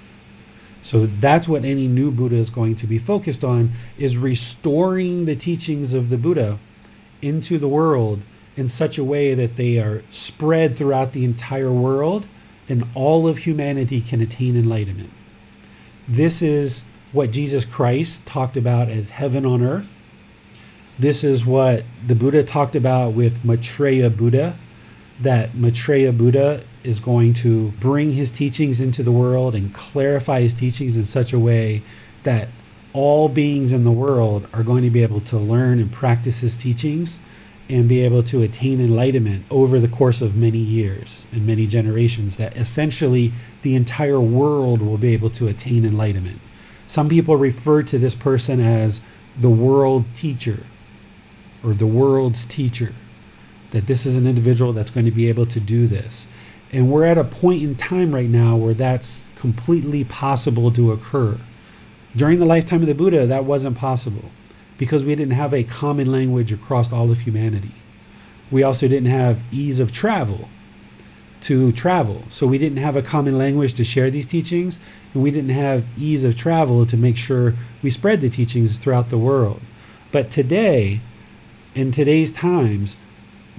[0.83, 5.37] So that's what any new Buddha is going to be focused on is restoring the
[5.37, 6.59] teachings of the Buddha
[7.21, 8.23] into the world
[8.57, 12.29] in such a way that they are spread throughout the entire world
[12.69, 15.11] and all of humanity can attain enlightenment.
[16.09, 20.01] This is what Jesus Christ talked about as heaven on earth.
[20.99, 24.57] This is what the Buddha talked about with Maitreya Buddha,
[25.21, 30.55] that Maitreya Buddha is going to bring his teachings into the world and clarify his
[30.55, 31.83] teachings in such a way
[32.23, 32.49] that
[32.93, 36.57] all beings in the world are going to be able to learn and practice his
[36.57, 37.21] teachings
[37.69, 42.37] and be able to attain enlightenment over the course of many years and many generations
[42.37, 43.33] that essentially
[43.63, 46.41] the entire world will be able to attain enlightenment.
[46.89, 49.01] Some people refer to this person as
[49.39, 50.65] the world teacher
[51.63, 52.93] or the world's teacher,
[53.71, 56.27] that this is an individual that's going to be able to do this.
[56.73, 61.39] And we're at a point in time right now where that's completely possible to occur.
[62.15, 64.31] During the lifetime of the Buddha, that wasn't possible
[64.79, 67.75] because we didn't have a common language across all of humanity.
[68.51, 70.49] We also didn't have ease of travel
[71.43, 72.25] to travel.
[72.31, 74.79] So we didn't have a common language to share these teachings,
[75.15, 79.09] and we didn't have ease of travel to make sure we spread the teachings throughout
[79.09, 79.61] the world.
[80.13, 81.01] But today,
[81.75, 82.97] in today's times,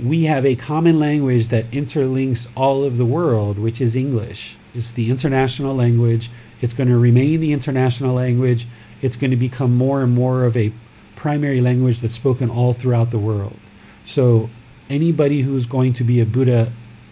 [0.01, 4.57] we have a common language that interlinks all of the world, which is English.
[4.73, 6.31] It's the international language.
[6.61, 8.67] It's going to remain the international language.
[9.01, 10.73] It's going to become more and more of a
[11.15, 13.57] primary language that's spoken all throughout the world.
[14.03, 14.49] So,
[14.89, 16.71] anybody who's going to be a Buddha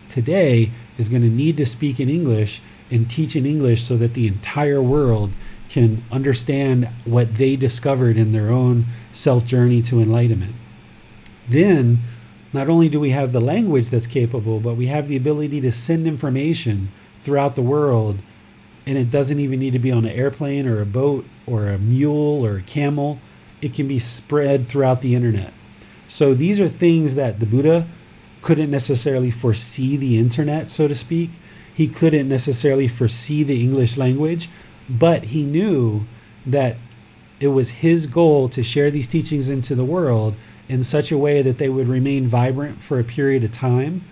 [0.09, 4.15] today is going to need to speak in English and teach in English so that
[4.15, 5.31] the entire world
[5.69, 10.55] can understand what they discovered in their own self journey to enlightenment.
[11.47, 11.99] Then,
[12.51, 15.71] not only do we have the language that's capable, but we have the ability to
[15.71, 18.19] send information throughout the world.
[18.85, 21.77] And it doesn't even need to be on an airplane or a boat or a
[21.77, 23.19] mule or a camel.
[23.61, 25.53] It can be spread throughout the internet.
[26.07, 27.87] So these are things that the Buddha
[28.41, 31.29] couldn't necessarily foresee the internet, so to speak.
[31.71, 34.49] He couldn't necessarily foresee the English language,
[34.89, 36.05] but he knew
[36.45, 36.77] that
[37.39, 40.35] it was his goal to share these teachings into the world
[40.69, 44.03] in such a way that they would remain vibrant for a period of time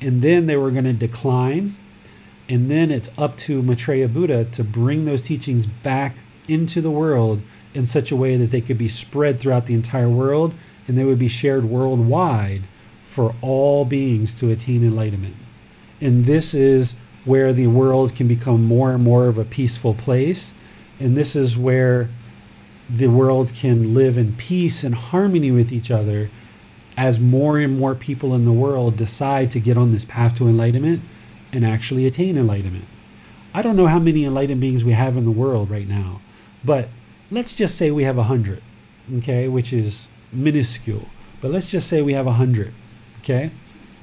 [0.00, 1.76] and then they were going to decline
[2.48, 6.16] and then it's up to Maitreya Buddha to bring those teachings back
[6.48, 7.42] into the world
[7.74, 10.52] in such a way that they could be spread throughout the entire world
[10.88, 12.62] and they would be shared worldwide
[13.04, 15.36] for all beings to attain enlightenment.
[16.00, 20.54] And this is where the world can become more and more of a peaceful place.
[20.98, 22.08] And this is where
[22.94, 26.30] the world can live in peace and harmony with each other
[26.96, 30.48] as more and more people in the world decide to get on this path to
[30.48, 31.00] enlightenment
[31.52, 32.84] and actually attain enlightenment.
[33.54, 36.20] I don't know how many enlightened beings we have in the world right now,
[36.64, 36.88] but
[37.30, 38.62] let's just say we have a hundred,
[39.18, 41.08] okay, which is minuscule.
[41.40, 42.74] But let's just say we have a hundred,
[43.20, 43.50] okay.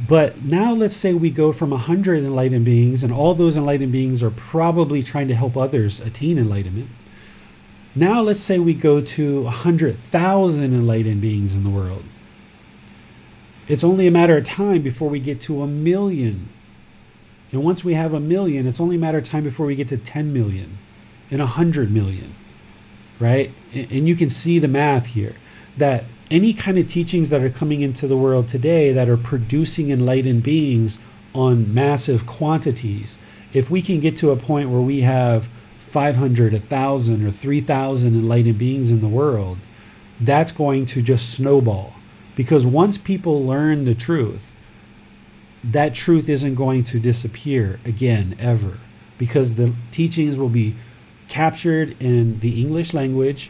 [0.08, 3.92] But now let's say we go from a hundred enlightened beings, and all those enlightened
[3.92, 6.90] beings are probably trying to help others attain enlightenment.
[7.98, 12.04] Now let's say we go to 100,000 enlightened beings in the world.
[13.68, 16.48] It's only a matter of time before we get to a million.
[17.52, 19.88] And once we have a million, it's only a matter of time before we get
[19.88, 20.78] to 10 million
[21.32, 22.36] and 100 million,
[23.20, 23.52] right?
[23.74, 25.36] And you can see the math here
[25.78, 29.90] that any kind of teachings that are coming into the world today that are producing
[29.90, 31.00] enlightened beings
[31.34, 33.18] on massive quantities,
[33.54, 35.50] if we can get to a point where we have
[35.98, 39.58] 500, 1,000, or 3,000 enlightened beings in the world,
[40.22, 41.96] that's going to just snowball.
[42.36, 44.44] Because once people learn the truth,
[45.64, 48.78] that truth isn't going to disappear again, ever.
[49.18, 50.76] Because the teachings will be
[51.30, 53.50] captured in the English language,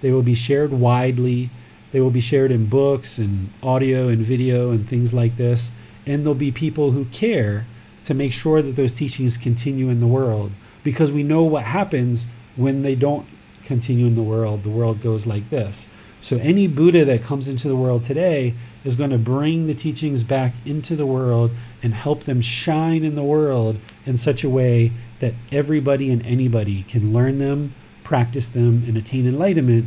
[0.00, 1.48] they will be shared widely,
[1.92, 5.70] they will be shared in books and audio and video and things like this.
[6.06, 7.68] And there'll be people who care
[8.02, 10.50] to make sure that those teachings continue in the world
[10.84, 13.26] because we know what happens when they don't
[13.64, 14.62] continue in the world.
[14.62, 15.88] The world goes like this.
[16.20, 18.54] So any Buddha that comes into the world today
[18.84, 21.50] is going to bring the teachings back into the world
[21.82, 26.84] and help them shine in the world in such a way that everybody and anybody
[26.84, 27.74] can learn them,
[28.04, 29.86] practice them, and attain enlightenment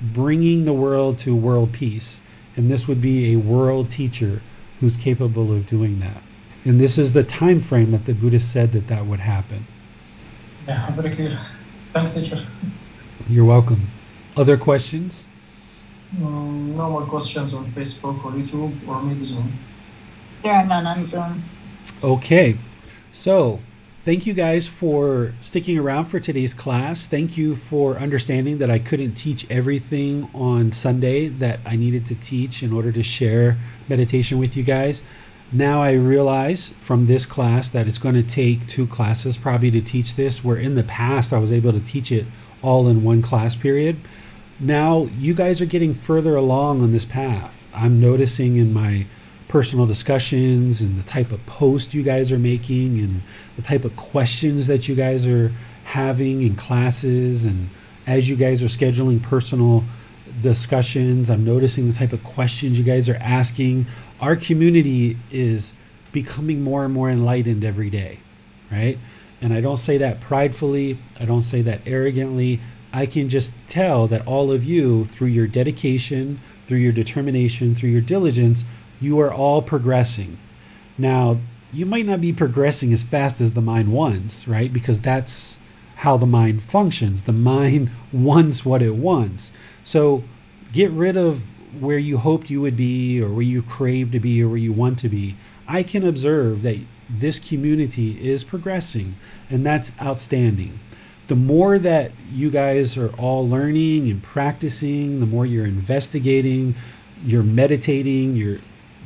[0.00, 2.20] bringing the world to world peace.
[2.56, 4.42] And this would be a world teacher
[4.80, 6.22] who's capable of doing that.
[6.64, 9.66] And this is the time frame that the Buddha said that that would happen.
[10.66, 11.38] Yeah, very clear.
[11.92, 12.44] Thanks, teacher.
[13.28, 13.88] You're welcome.
[14.36, 15.26] Other questions?
[16.14, 19.52] Mm, no more questions on Facebook or YouTube or maybe Zoom.
[20.42, 21.42] There are none on Zoom.
[22.02, 22.58] Okay.
[23.12, 23.60] So,
[24.04, 27.06] thank you guys for sticking around for today's class.
[27.06, 32.14] Thank you for understanding that I couldn't teach everything on Sunday that I needed to
[32.14, 33.56] teach in order to share
[33.88, 35.02] meditation with you guys.
[35.52, 39.80] Now I realize from this class that it's going to take two classes probably to
[39.80, 42.26] teach this, where in the past I was able to teach it
[42.62, 43.96] all in one class period.
[44.58, 47.66] Now you guys are getting further along on this path.
[47.72, 49.06] I'm noticing in my
[49.48, 53.22] personal discussions and the type of post you guys are making and
[53.54, 55.52] the type of questions that you guys are
[55.84, 57.68] having in classes and
[58.06, 59.84] as you guys are scheduling personal
[60.42, 63.86] discussions i'm noticing the type of questions you guys are asking
[64.20, 65.74] our community is
[66.12, 68.18] becoming more and more enlightened every day
[68.70, 68.98] right
[69.40, 72.60] and i don't say that pridefully i don't say that arrogantly
[72.92, 77.90] i can just tell that all of you through your dedication through your determination through
[77.90, 78.64] your diligence
[79.00, 80.38] you are all progressing.
[80.98, 81.38] Now,
[81.72, 84.72] you might not be progressing as fast as the mind wants, right?
[84.72, 85.60] Because that's
[85.96, 87.22] how the mind functions.
[87.22, 89.52] The mind wants what it wants.
[89.82, 90.24] So
[90.72, 91.42] get rid of
[91.78, 94.72] where you hoped you would be or where you crave to be or where you
[94.72, 95.36] want to be.
[95.68, 96.78] I can observe that
[97.08, 99.16] this community is progressing,
[99.50, 100.78] and that's outstanding.
[101.28, 106.74] The more that you guys are all learning and practicing, the more you're investigating,
[107.24, 108.58] you're meditating, you're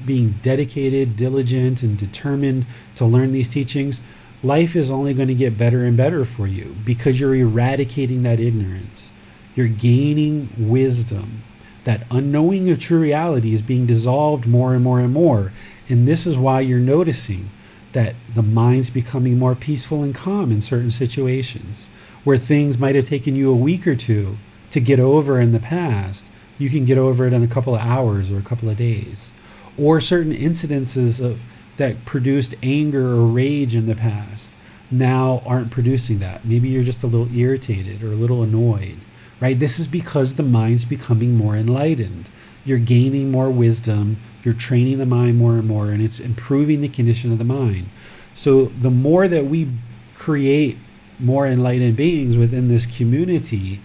[0.05, 2.67] being dedicated, diligent, and determined
[2.97, 4.03] to learn these teachings,
[4.43, 8.41] life is only going to get better and better for you because you're eradicating that
[8.41, 9.11] ignorance.
[9.55, 11.43] You're gaining wisdom.
[11.85, 15.53] That unknowing of true reality is being dissolved more and more and more.
[15.89, 17.51] And this is why you're noticing
[17.93, 21.89] that the mind's becoming more peaceful and calm in certain situations
[22.23, 24.37] where things might have taken you a week or two
[24.71, 26.31] to get over in the past.
[26.59, 29.33] You can get over it in a couple of hours or a couple of days
[29.81, 31.41] or certain incidences of
[31.77, 34.57] that produced anger or rage in the past
[34.91, 36.45] now aren't producing that.
[36.45, 38.99] Maybe you're just a little irritated or a little annoyed,
[39.41, 39.59] right?
[39.59, 42.31] This is because the mind's becoming more enlightened.
[42.65, 46.89] You're gaining more wisdom, you're training the mind more and more, and it's improving the
[46.89, 47.89] condition of the mind.
[48.35, 49.71] So the more that we
[50.15, 50.77] create
[51.19, 53.81] more enlightened beings within this community,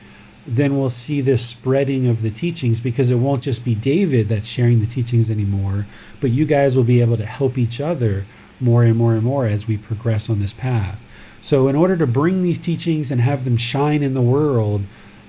[0.47, 4.45] then we'll see this spreading of the teachings because it won't just be David that's
[4.45, 5.87] sharing the teachings anymore,
[6.19, 8.25] but you guys will be able to help each other
[8.59, 10.99] more and more and more as we progress on this path.
[11.41, 14.83] So, in order to bring these teachings and have them shine in the world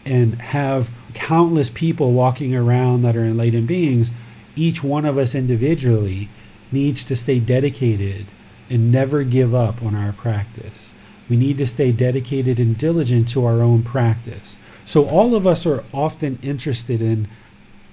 [0.07, 4.13] and have countless people walking around that are enlightened beings,
[4.55, 6.31] each one of us individually
[6.73, 8.27] needs to stay dedicated
[8.71, 10.95] and never give up on our practice.
[11.29, 14.59] We need to stay dedicated and diligent to our own practice.
[14.85, 17.29] So, all of us are often interested in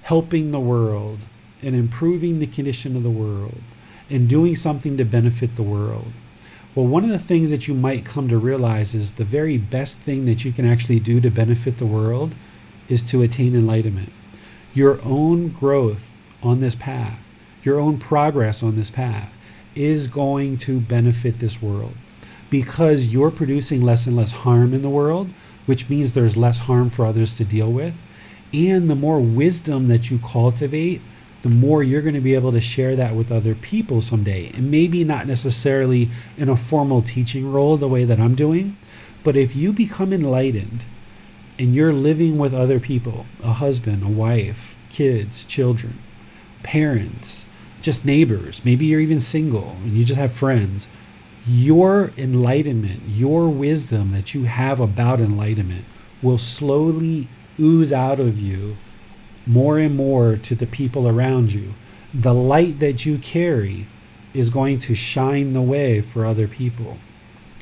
[0.02, 1.20] helping the world
[1.62, 3.60] and improving the condition of the world
[4.08, 6.12] and doing something to benefit the world.
[6.74, 10.00] Well, one of the things that you might come to realize is the very best
[10.00, 12.34] thing that you can actually do to benefit the world
[12.88, 14.12] is to attain enlightenment.
[14.72, 16.10] Your own growth
[16.42, 17.20] on this path,
[17.62, 19.32] your own progress on this path
[19.74, 21.94] is going to benefit this world
[22.50, 25.30] because you're producing less and less harm in the world
[25.66, 27.94] which means there's less harm for others to deal with.
[28.52, 31.00] And the more wisdom that you cultivate,
[31.44, 34.50] the more you're going to be able to share that with other people someday.
[34.54, 36.08] And maybe not necessarily
[36.38, 38.78] in a formal teaching role the way that I'm doing,
[39.22, 40.86] but if you become enlightened
[41.58, 45.98] and you're living with other people a husband, a wife, kids, children,
[46.62, 47.44] parents,
[47.82, 50.88] just neighbors, maybe you're even single and you just have friends
[51.46, 55.84] your enlightenment, your wisdom that you have about enlightenment
[56.22, 57.28] will slowly
[57.60, 58.78] ooze out of you
[59.46, 61.74] more and more to the people around you.
[62.12, 63.86] The light that you carry
[64.32, 66.98] is going to shine the way for other people.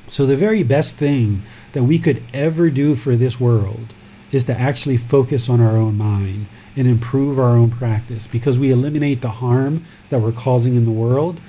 [0.08, 1.42] So, the very best thing
[1.72, 3.94] that we could ever do for this world
[4.30, 8.70] is to actually focus on our own mind and improve our own practice because we
[8.70, 11.40] eliminate the harm that we're causing in the world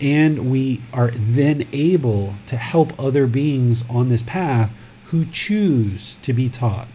[0.00, 4.72] and we are then able to help other beings on this path
[5.06, 6.88] who choose to be taught.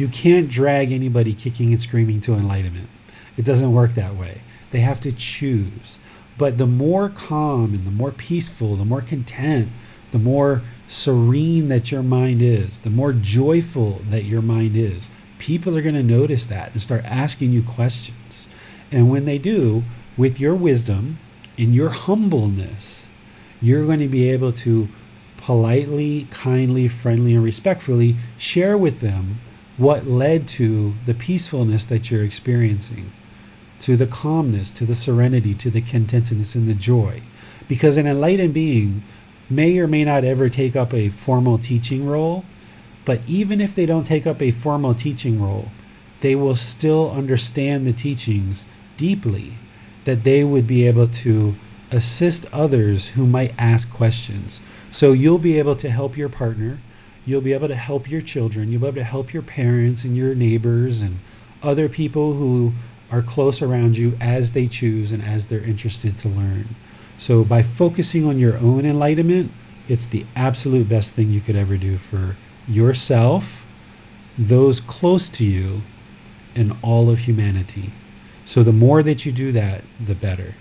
[0.00, 2.88] You can't drag anybody kicking and screaming to enlightenment.
[3.36, 4.40] It doesn't work that way.
[4.70, 5.98] They have to choose.
[6.38, 9.68] But the more calm and the more peaceful, the more content,
[10.10, 15.76] the more serene that your mind is, the more joyful that your mind is, people
[15.76, 18.48] are going to notice that and start asking you questions.
[18.90, 19.84] And when they do,
[20.16, 21.18] with your wisdom,
[21.58, 23.10] in your humbleness,
[23.60, 24.88] you're going to be able to
[25.36, 29.40] politely, kindly, friendly, and respectfully share with them
[29.80, 33.10] what led to the peacefulness that you're experiencing,
[33.78, 37.22] to the calmness, to the serenity, to the contentedness, and the joy.
[37.66, 39.02] Because an enlightened being
[39.48, 42.44] may or may not ever take up a formal teaching role,
[43.06, 45.68] but even if they don't take up a formal teaching role,
[46.20, 48.66] they will still understand the teachings
[48.98, 49.54] deeply,
[50.04, 51.54] that they would be able to
[51.90, 54.60] assist others who might ask questions.
[54.90, 56.80] So you'll be able to help your partner,
[57.26, 60.16] you'll be able to help your children, you'll be able to help your parents and
[60.16, 61.18] your neighbors and
[61.62, 62.72] other people who
[63.10, 66.74] are close around you as they choose and as they're interested to learn.
[67.18, 69.52] So by focusing on your own enlightenment,
[69.88, 72.36] it's the absolute best thing you could ever do for
[72.66, 73.64] yourself,
[74.38, 75.82] those close to you,
[76.54, 77.92] and all of humanity.
[78.44, 80.54] So the more that you do that, the better.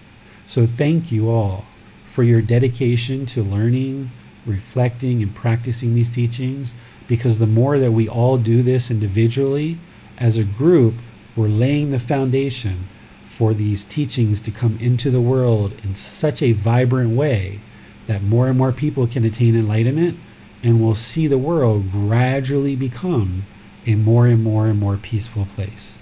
[0.46, 1.66] So thank you all
[2.06, 4.12] for your dedication to learning,
[4.46, 6.74] reflecting, and practicing these teachings
[7.08, 9.78] because the more that we all do this individually,
[10.18, 10.96] as a group,
[11.36, 12.88] we're laying the foundation
[13.26, 17.60] for these teachings to come into the world in such a vibrant way
[18.08, 20.20] that more and more people can attain enlightenment
[20.62, 23.46] and we'll see the world gradually become
[23.86, 25.98] a more and more and more peaceful place.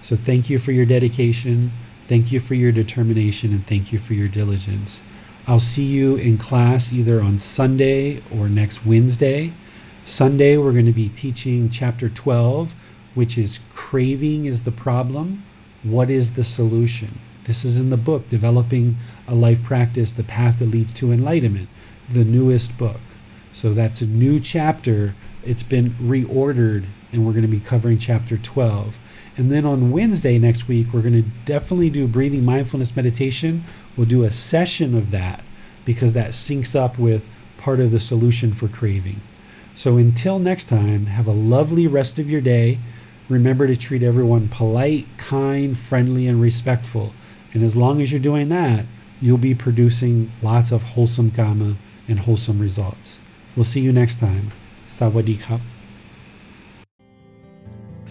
[0.00, 1.72] So thank you for your dedication.
[2.06, 5.02] Thank you for your determination and thank you for your diligence.
[5.48, 9.52] I'll see you in class either on Sunday or next Wednesday.
[10.02, 12.74] Sunday, we're going to be teaching chapter 12,
[13.14, 15.44] which is Craving is the Problem.
[15.84, 17.20] What is the solution?
[17.44, 18.96] This is in the book, Developing
[19.28, 21.68] a Life Practice The Path That Leads to Enlightenment,
[22.08, 23.00] the newest book.
[23.52, 25.14] So that's a new chapter.
[25.44, 28.98] It's been reordered, and we're going to be covering chapter 12.
[29.36, 33.64] And then on Wednesday next week, we're going to definitely do breathing mindfulness meditation.
[33.96, 35.44] We'll do a session of that
[35.84, 39.20] because that syncs up with part of the solution for craving.
[39.74, 42.78] So until next time, have a lovely rest of your day.
[43.28, 47.12] Remember to treat everyone polite, kind, friendly, and respectful.
[47.52, 48.86] And as long as you're doing that,
[49.20, 51.76] you'll be producing lots of wholesome karma
[52.08, 53.20] and wholesome results.
[53.54, 54.52] We'll see you next time.
[54.88, 55.40] Sawadee